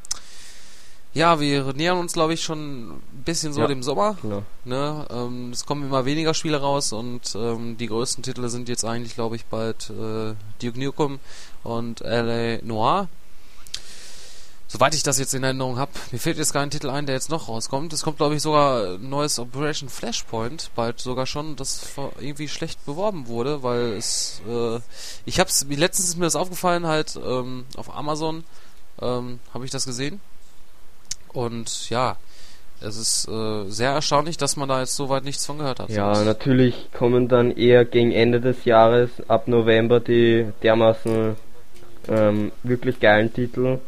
ja, 1.19 1.41
wir 1.41 1.73
nähern 1.75 1.99
uns, 1.99 2.13
glaube 2.13 2.33
ich, 2.33 2.45
schon 2.45 2.91
ein 2.91 3.03
bisschen 3.25 3.53
so 3.53 3.63
ja, 3.63 3.67
dem 3.67 3.83
Sommer. 3.83 4.17
Genau. 4.23 4.45
Ne? 4.65 5.05
Ähm, 5.11 5.51
es 5.53 5.67
kommen 5.67 5.83
immer 5.83 6.05
weniger 6.05 6.33
Spiele 6.33 6.61
raus 6.61 6.93
und 6.93 7.35
ähm, 7.35 7.77
die 7.77 7.89
größten 7.89 8.23
Titel 8.23 8.49
sind 8.49 8.69
jetzt 8.69 8.85
eigentlich, 8.85 9.17
glaube 9.17 9.35
ich, 9.35 9.45
bald 9.47 9.91
äh, 9.91 10.35
Duke 10.63 10.79
Nukem 10.79 11.19
und 11.65 12.01
LA 12.01 12.59
Noir. 12.63 13.09
Soweit 14.69 14.95
ich 14.95 15.03
das 15.03 15.19
jetzt 15.19 15.35
in 15.35 15.43
Erinnerung 15.43 15.79
habe, 15.79 15.91
mir 16.13 16.19
fällt 16.19 16.39
jetzt 16.39 16.53
kein 16.53 16.71
Titel 16.71 16.89
ein, 16.91 17.07
der 17.07 17.17
jetzt 17.17 17.31
noch 17.31 17.49
rauskommt. 17.49 17.93
Es 17.93 18.03
kommt, 18.03 18.19
glaube 18.19 18.37
ich, 18.37 18.43
sogar 18.43 18.95
ein 18.95 19.09
neues 19.09 19.41
Operation 19.41 19.89
Flashpoint, 19.89 20.71
bald 20.77 21.01
sogar 21.01 21.27
schon, 21.27 21.57
das 21.57 21.89
irgendwie 22.21 22.49
schlecht 22.49 22.85
beworben 22.87 23.27
wurde, 23.27 23.65
weil 23.65 23.95
es, 23.95 24.41
äh, 24.49 24.79
ich 25.25 25.41
hab's, 25.41 25.67
letztens 25.69 26.11
ist 26.11 26.17
mir 26.17 26.27
das 26.27 26.37
aufgefallen, 26.37 26.87
halt, 26.87 27.17
ähm, 27.17 27.65
auf 27.77 27.93
Amazon, 27.93 28.45
ähm, 29.01 29.41
habe 29.53 29.65
ich 29.65 29.73
das 29.73 29.85
gesehen 29.85 30.21
und 31.33 31.91
ja, 31.91 32.17
es 32.81 32.97
ist 32.97 33.29
äh, 33.29 33.65
sehr 33.69 33.91
erstaunlich, 33.91 34.37
dass 34.37 34.57
man 34.57 34.69
da 34.69 34.81
jetzt 34.81 34.95
soweit 34.95 35.25
nichts 35.25 35.45
von 35.45 35.59
gehört 35.59 35.81
hat. 35.81 35.91
Ja, 35.91 36.23
natürlich 36.25 36.91
kommen 36.93 37.29
dann 37.29 37.51
eher 37.51 37.85
gegen 37.85 38.13
Ende 38.13 38.41
des 38.41 38.65
Jahres, 38.65 39.11
ab 39.27 39.49
November, 39.49 39.99
die 40.01 40.47
dermaßen 40.63 41.37
ähm, 42.09 42.53
wirklich 42.63 43.01
geilen 43.01 43.33
Titel, 43.33 43.81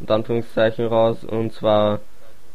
und 0.00 0.10
Anführungszeichen, 0.10 0.86
raus. 0.86 1.24
Und 1.24 1.54
zwar 1.54 2.00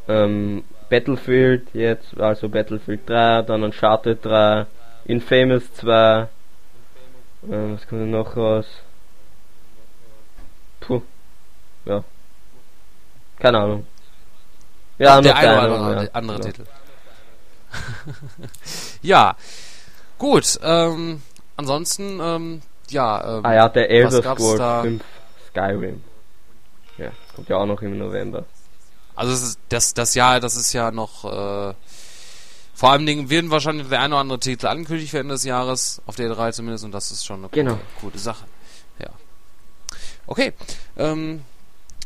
ähm, 0.08 0.64
Battlefield 0.90 1.68
jetzt, 1.74 2.20
also 2.20 2.50
Battlefield 2.50 3.10
3, 3.10 3.44
dann 3.44 3.64
Uncharted 3.64 4.24
3, 4.24 4.66
Infamous 5.06 5.74
2, 5.74 6.28
ähm, 7.50 7.74
was 7.76 7.88
kommt 7.88 8.02
denn 8.02 8.12
noch 8.12 8.36
raus? 8.36 8.66
Puh, 10.82 11.02
ja. 11.86 12.04
Keine 13.40 13.60
Ahnung. 13.60 13.88
Ja, 15.00 15.22
der 15.22 15.36
eine 15.36 15.52
oder 15.52 15.80
andere, 15.80 16.04
ja, 16.04 16.10
andere 16.12 16.38
genau. 16.38 16.48
Titel. 16.50 16.66
ja, 19.02 19.36
gut. 20.18 20.60
Ähm, 20.62 21.22
ansonsten, 21.56 22.20
ähm, 22.22 22.62
ja. 22.90 23.38
Ähm, 23.38 23.46
ah 23.46 23.54
ja, 23.54 23.70
der 23.70 23.90
Elder 23.90 24.22
Scrolls 24.22 24.82
5 24.82 25.04
Skyrim. 25.50 26.04
Ja, 26.98 27.12
kommt 27.34 27.50
ja 27.50 27.58
auch 27.58 27.66
noch 27.66 27.82
im 27.82 27.98
November. 27.98 28.46
Also 29.16 29.56
das, 29.70 29.94
das, 29.94 30.16
Jahr, 30.16 30.40
das 30.40 30.56
ist 30.56 30.74
ja 30.74 30.92
noch. 30.92 31.26
Äh, 31.26 31.74
vor 32.74 32.92
allem 32.92 33.06
Dingen 33.06 33.30
werden 33.30 33.52
wahrscheinlich 33.52 33.90
der 33.90 34.00
eine 34.00 34.14
oder 34.16 34.22
andere 34.22 34.40
Titel 34.40 34.68
angekündigt 34.68 35.12
werden 35.12 35.28
des 35.28 35.44
Jahres, 35.44 36.02
auf 36.06 36.16
der 36.16 36.30
3 36.30 36.52
zumindest, 36.54 36.86
und 36.86 36.94
das 36.94 37.12
ist 37.12 37.26
schon 37.26 37.40
eine 37.40 37.50
genau. 37.50 37.74
gute, 37.74 37.84
gute 38.02 38.20
Sache. 38.20 38.46
Ja. 39.00 39.10
Okay. 40.28 40.54
Ähm, 40.98 41.44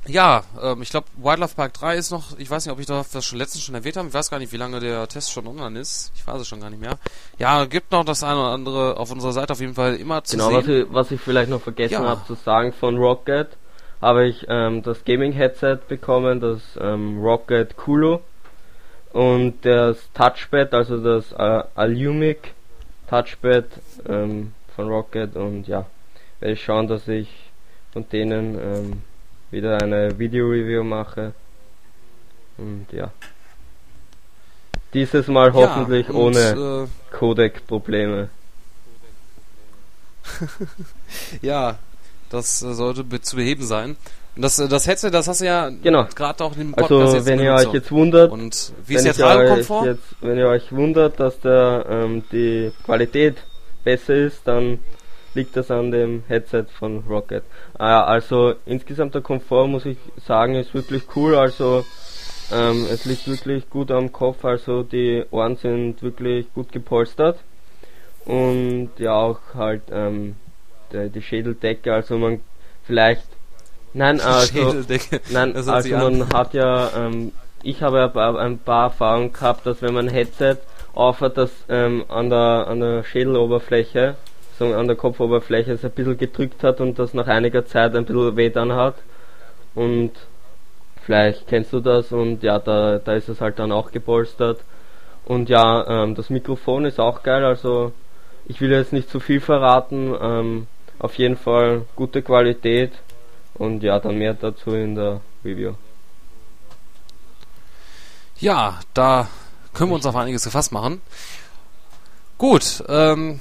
ja, 0.05 0.43
ähm, 0.61 0.81
ich 0.81 0.89
glaube, 0.89 1.07
Wildlife 1.17 1.55
Park 1.55 1.73
3 1.75 1.95
ist 1.95 2.11
noch, 2.11 2.37
ich 2.37 2.49
weiß 2.49 2.65
nicht, 2.65 2.73
ob 2.73 2.79
ich 2.79 2.85
das 2.85 3.25
schon 3.25 3.39
letztens 3.39 3.63
schon 3.63 3.75
erwähnt 3.75 3.95
habe, 3.95 4.07
ich 4.07 4.13
weiß 4.13 4.29
gar 4.29 4.39
nicht, 4.39 4.51
wie 4.51 4.57
lange 4.57 4.79
der 4.79 5.07
Test 5.07 5.31
schon 5.31 5.47
online 5.47 5.79
ist. 5.79 6.11
Ich 6.15 6.27
weiß 6.27 6.41
es 6.41 6.47
schon 6.47 6.59
gar 6.59 6.69
nicht 6.69 6.81
mehr. 6.81 6.97
Ja, 7.37 7.65
gibt 7.65 7.91
noch 7.91 8.03
das 8.03 8.23
eine 8.23 8.39
oder 8.39 8.49
andere 8.49 8.97
auf 8.97 9.11
unserer 9.11 9.31
Seite 9.31 9.53
auf 9.53 9.61
jeden 9.61 9.75
Fall 9.75 9.95
immer 9.95 10.23
zu 10.23 10.35
genau, 10.35 10.49
sehen. 10.49 10.65
Genau, 10.65 10.85
was, 10.89 11.07
was 11.07 11.11
ich 11.11 11.21
vielleicht 11.21 11.49
noch 11.49 11.61
vergessen 11.61 11.93
ja. 11.93 12.03
habe 12.03 12.25
zu 12.27 12.35
sagen 12.35 12.73
von 12.73 12.97
Rocket, 12.97 13.49
habe 14.01 14.27
ich 14.27 14.45
ähm, 14.49 14.83
das 14.83 15.05
Gaming-Headset 15.05 15.79
bekommen, 15.87 16.41
das 16.41 16.61
ähm, 16.81 17.21
Rocket 17.21 17.77
Kulo 17.77 18.21
und 19.13 19.63
das 19.63 20.09
Touchpad, 20.13 20.73
also 20.73 20.97
das 20.97 21.31
äh, 21.31 21.63
Alumic 21.75 22.53
Touchpad 23.09 23.65
ähm, 24.09 24.53
von 24.75 24.89
Rocket 24.89 25.37
und 25.37 25.67
ja, 25.67 25.85
werde 26.41 26.53
ich 26.53 26.63
schauen, 26.63 26.87
dass 26.87 27.07
ich 27.07 27.29
von 27.93 28.09
denen 28.09 28.59
ähm, 28.59 29.03
wieder 29.53 29.81
eine 29.81 30.17
Video-Review 30.19 30.83
mache. 30.83 31.33
Und 32.57 32.87
ja. 32.91 33.11
Dieses 34.93 35.27
Mal 35.27 35.47
ja, 35.47 35.53
hoffentlich 35.53 36.09
ohne 36.09 36.87
äh, 36.89 37.15
Codec-Probleme. 37.15 38.29
ja, 41.41 41.77
das 42.29 42.61
äh, 42.61 42.73
sollte 42.73 43.03
be 43.03 43.21
zu 43.21 43.35
beheben 43.35 43.63
sein. 43.63 43.95
Und 44.35 44.41
das, 44.41 44.59
äh, 44.59 44.67
das 44.67 44.87
Headset, 44.87 45.11
das 45.11 45.27
hast 45.27 45.41
du 45.41 45.45
ja 45.45 45.69
genau. 45.69 46.05
gerade 46.15 46.43
auch 46.43 46.55
im 46.57 46.71
Podcast 46.73 46.91
Also, 46.91 47.15
jetzt 47.17 47.25
wenn 47.25 47.39
ihr 47.39 47.53
euch 47.53 47.73
jetzt 47.73 47.91
wundert, 47.91 48.31
und 48.31 48.73
wie 48.85 48.95
ist 48.95 49.05
jetzt 49.05 49.21
Radiokomfort? 49.21 49.85
Jetzt, 49.85 50.15
wenn 50.21 50.37
ihr 50.37 50.47
euch 50.47 50.71
wundert, 50.71 51.19
dass 51.19 51.39
der, 51.39 51.85
ähm, 51.89 52.23
die 52.31 52.71
Qualität 52.85 53.37
besser 53.83 54.15
ist, 54.15 54.41
dann 54.45 54.79
liegt 55.35 55.55
das 55.55 55.71
an 55.71 55.91
dem 55.91 56.23
Headset 56.27 56.65
von 56.77 57.03
Rocket. 57.09 57.43
Ah, 57.77 58.03
also 58.03 58.55
insgesamt 58.65 59.15
der 59.15 59.21
Komfort 59.21 59.67
muss 59.67 59.85
ich 59.85 59.97
sagen 60.25 60.55
ist 60.55 60.73
wirklich 60.73 61.03
cool. 61.15 61.35
Also 61.35 61.85
ähm, 62.51 62.85
es 62.91 63.05
liegt 63.05 63.27
wirklich 63.27 63.69
gut 63.69 63.91
am 63.91 64.11
Kopf. 64.11 64.45
Also 64.45 64.83
die 64.83 65.23
Ohren 65.31 65.57
sind 65.57 66.01
wirklich 66.01 66.51
gut 66.53 66.71
gepolstert 66.71 67.39
und 68.25 68.91
ja 68.97 69.13
auch 69.13 69.39
halt 69.55 69.83
ähm, 69.91 70.35
die, 70.91 71.09
die 71.09 71.21
Schädeldecke. 71.21 71.93
Also 71.93 72.17
man 72.17 72.41
vielleicht 72.83 73.23
nein 73.93 74.19
also 74.21 74.83
nein 75.31 75.55
also 75.55 75.89
man 75.97 76.29
hat 76.29 76.53
ja 76.53 76.89
ähm, 76.95 77.31
ich 77.63 77.81
habe 77.81 78.11
ein 78.39 78.59
paar 78.59 78.85
Erfahrungen 78.85 79.31
gehabt, 79.31 79.65
dass 79.65 79.81
wenn 79.81 79.93
man 79.93 80.09
ein 80.09 80.13
Headset 80.13 80.57
aufhat, 80.93 81.37
das 81.37 81.51
ähm, 81.69 82.03
an 82.09 82.29
der 82.29 82.67
an 82.67 82.81
der 82.81 83.03
Schädeloberfläche 83.03 84.15
so 84.57 84.73
an 84.73 84.87
der 84.87 84.95
Kopfoberfläche 84.95 85.73
es 85.73 85.83
ein 85.83 85.91
bisschen 85.91 86.17
gedrückt 86.17 86.63
hat 86.63 86.79
und 86.79 86.99
das 86.99 87.13
nach 87.13 87.27
einiger 87.27 87.65
Zeit 87.65 87.95
ein 87.95 88.05
bisschen 88.05 88.35
weh 88.37 88.49
dann 88.49 88.73
hat. 88.73 88.95
Und 89.75 90.11
vielleicht 91.03 91.47
kennst 91.47 91.73
du 91.73 91.79
das 91.79 92.11
und 92.11 92.43
ja, 92.43 92.59
da, 92.59 92.99
da 92.99 93.13
ist 93.13 93.29
es 93.29 93.41
halt 93.41 93.59
dann 93.59 93.71
auch 93.71 93.91
gepolstert. 93.91 94.59
Und 95.25 95.49
ja, 95.49 96.03
ähm, 96.03 96.15
das 96.15 96.29
Mikrofon 96.29 96.85
ist 96.85 96.99
auch 96.99 97.23
geil, 97.23 97.45
also 97.45 97.93
ich 98.45 98.59
will 98.61 98.71
jetzt 98.71 98.93
nicht 98.93 99.09
zu 99.09 99.19
viel 99.19 99.39
verraten. 99.39 100.13
Ähm, 100.21 100.67
auf 100.99 101.17
jeden 101.17 101.37
Fall 101.37 101.85
gute 101.95 102.21
Qualität 102.21 102.93
und 103.55 103.83
ja, 103.83 103.99
dann 103.99 104.17
mehr 104.17 104.33
dazu 104.33 104.71
in 104.71 104.95
der 104.95 105.21
Review. 105.43 105.73
Ja, 108.39 108.79
da 108.93 109.27
können 109.73 109.91
wir 109.91 109.95
uns 109.95 110.05
auf 110.05 110.15
einiges 110.15 110.43
gefasst 110.43 110.71
machen. 110.71 111.01
Gut, 112.37 112.83
ähm, 112.87 113.39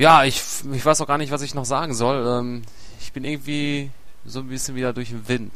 Ja, 0.00 0.24
ich, 0.24 0.42
ich 0.72 0.86
weiß 0.86 1.02
auch 1.02 1.06
gar 1.06 1.18
nicht, 1.18 1.30
was 1.30 1.42
ich 1.42 1.54
noch 1.54 1.66
sagen 1.66 1.92
soll. 1.92 2.26
Ähm, 2.26 2.62
ich 3.02 3.12
bin 3.12 3.22
irgendwie 3.22 3.90
so 4.24 4.40
ein 4.40 4.48
bisschen 4.48 4.74
wieder 4.74 4.94
durch 4.94 5.10
den 5.10 5.28
Wind. 5.28 5.52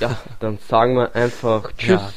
Ja, 0.00 0.18
dann 0.40 0.58
sagen 0.68 0.96
wir 0.96 1.14
einfach 1.14 1.70
Tschüss. 1.78 2.00
Ja. 2.00 2.10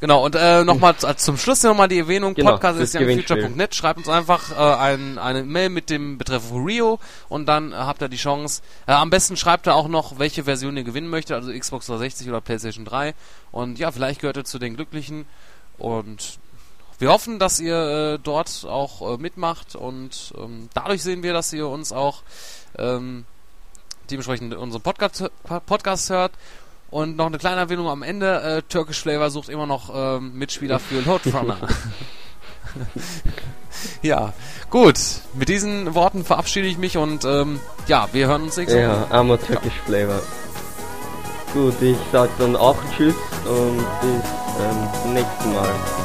Genau, 0.00 0.24
und 0.24 0.36
äh, 0.36 0.64
nochmal 0.64 0.96
zum 0.96 1.36
Schluss 1.36 1.62
nochmal 1.62 1.88
die 1.88 1.98
Erwähnung, 1.98 2.32
genau, 2.32 2.52
Podcast 2.52 2.80
ist 2.80 2.94
ja 2.94 3.00
future.net, 3.00 3.74
schreibt 3.74 3.98
uns 3.98 4.08
einfach 4.08 4.52
äh, 4.52 4.54
ein, 4.54 5.18
eine 5.18 5.42
Mail 5.42 5.68
mit 5.68 5.90
dem 5.90 6.16
Betreff 6.16 6.50
Rio 6.50 6.98
und 7.28 7.46
dann 7.46 7.72
äh, 7.72 7.74
habt 7.74 8.00
ihr 8.00 8.08
die 8.08 8.16
Chance. 8.16 8.62
Äh, 8.86 8.92
am 8.92 9.10
besten 9.10 9.36
schreibt 9.36 9.66
ihr 9.66 9.74
auch 9.74 9.88
noch, 9.88 10.18
welche 10.18 10.44
Version 10.44 10.78
ihr 10.78 10.84
gewinnen 10.84 11.08
möchtet, 11.08 11.36
also 11.36 11.52
Xbox 11.52 11.86
360 11.86 12.28
oder 12.30 12.40
Playstation 12.40 12.86
3 12.86 13.14
und 13.52 13.78
ja, 13.78 13.92
vielleicht 13.92 14.20
gehört 14.20 14.38
ihr 14.38 14.44
zu 14.44 14.58
den 14.58 14.76
Glücklichen 14.76 15.26
und 15.76 16.38
wir 16.98 17.10
hoffen, 17.10 17.38
dass 17.38 17.60
ihr 17.60 18.14
äh, 18.14 18.18
dort 18.22 18.66
auch 18.68 19.14
äh, 19.14 19.20
mitmacht 19.20 19.76
und 19.76 20.32
ähm, 20.38 20.68
dadurch 20.74 21.02
sehen 21.02 21.22
wir, 21.22 21.32
dass 21.32 21.52
ihr 21.52 21.68
uns 21.68 21.92
auch 21.92 22.22
ähm, 22.78 23.24
dementsprechend 24.10 24.54
unseren 24.54 24.82
Podcast, 24.82 25.30
Podcast 25.66 26.10
hört 26.10 26.32
und 26.90 27.16
noch 27.16 27.26
eine 27.26 27.38
kleine 27.38 27.60
Erwähnung 27.60 27.88
am 27.88 28.02
Ende. 28.02 28.40
Äh, 28.40 28.62
Turkish 28.68 29.00
Flavor 29.00 29.30
sucht 29.30 29.48
immer 29.48 29.66
noch 29.66 29.90
ähm, 29.92 30.38
Mitspieler 30.38 30.78
für 30.78 31.00
Loadrunner. 31.00 31.56
ja, 34.02 34.32
gut. 34.70 34.98
Mit 35.34 35.48
diesen 35.48 35.94
Worten 35.94 36.24
verabschiede 36.24 36.66
ich 36.66 36.78
mich 36.78 36.96
und 36.96 37.24
ähm, 37.24 37.60
ja, 37.88 38.08
wir 38.12 38.28
hören 38.28 38.42
uns 38.42 38.56
nächste 38.56 38.76
Woche. 38.76 38.82
Ja, 38.84 39.06
armer 39.10 39.40
Turkish 39.40 39.74
Flavor. 39.86 40.20
Gut, 41.52 41.80
ich 41.82 41.96
sag 42.12 42.30
dann 42.38 42.56
auch 42.56 42.76
Tschüss 42.96 43.14
und 43.44 43.84
bis 44.00 44.24
ähm, 44.60 44.88
zum 45.02 45.14
nächsten 45.14 45.52
Mal. 45.52 46.03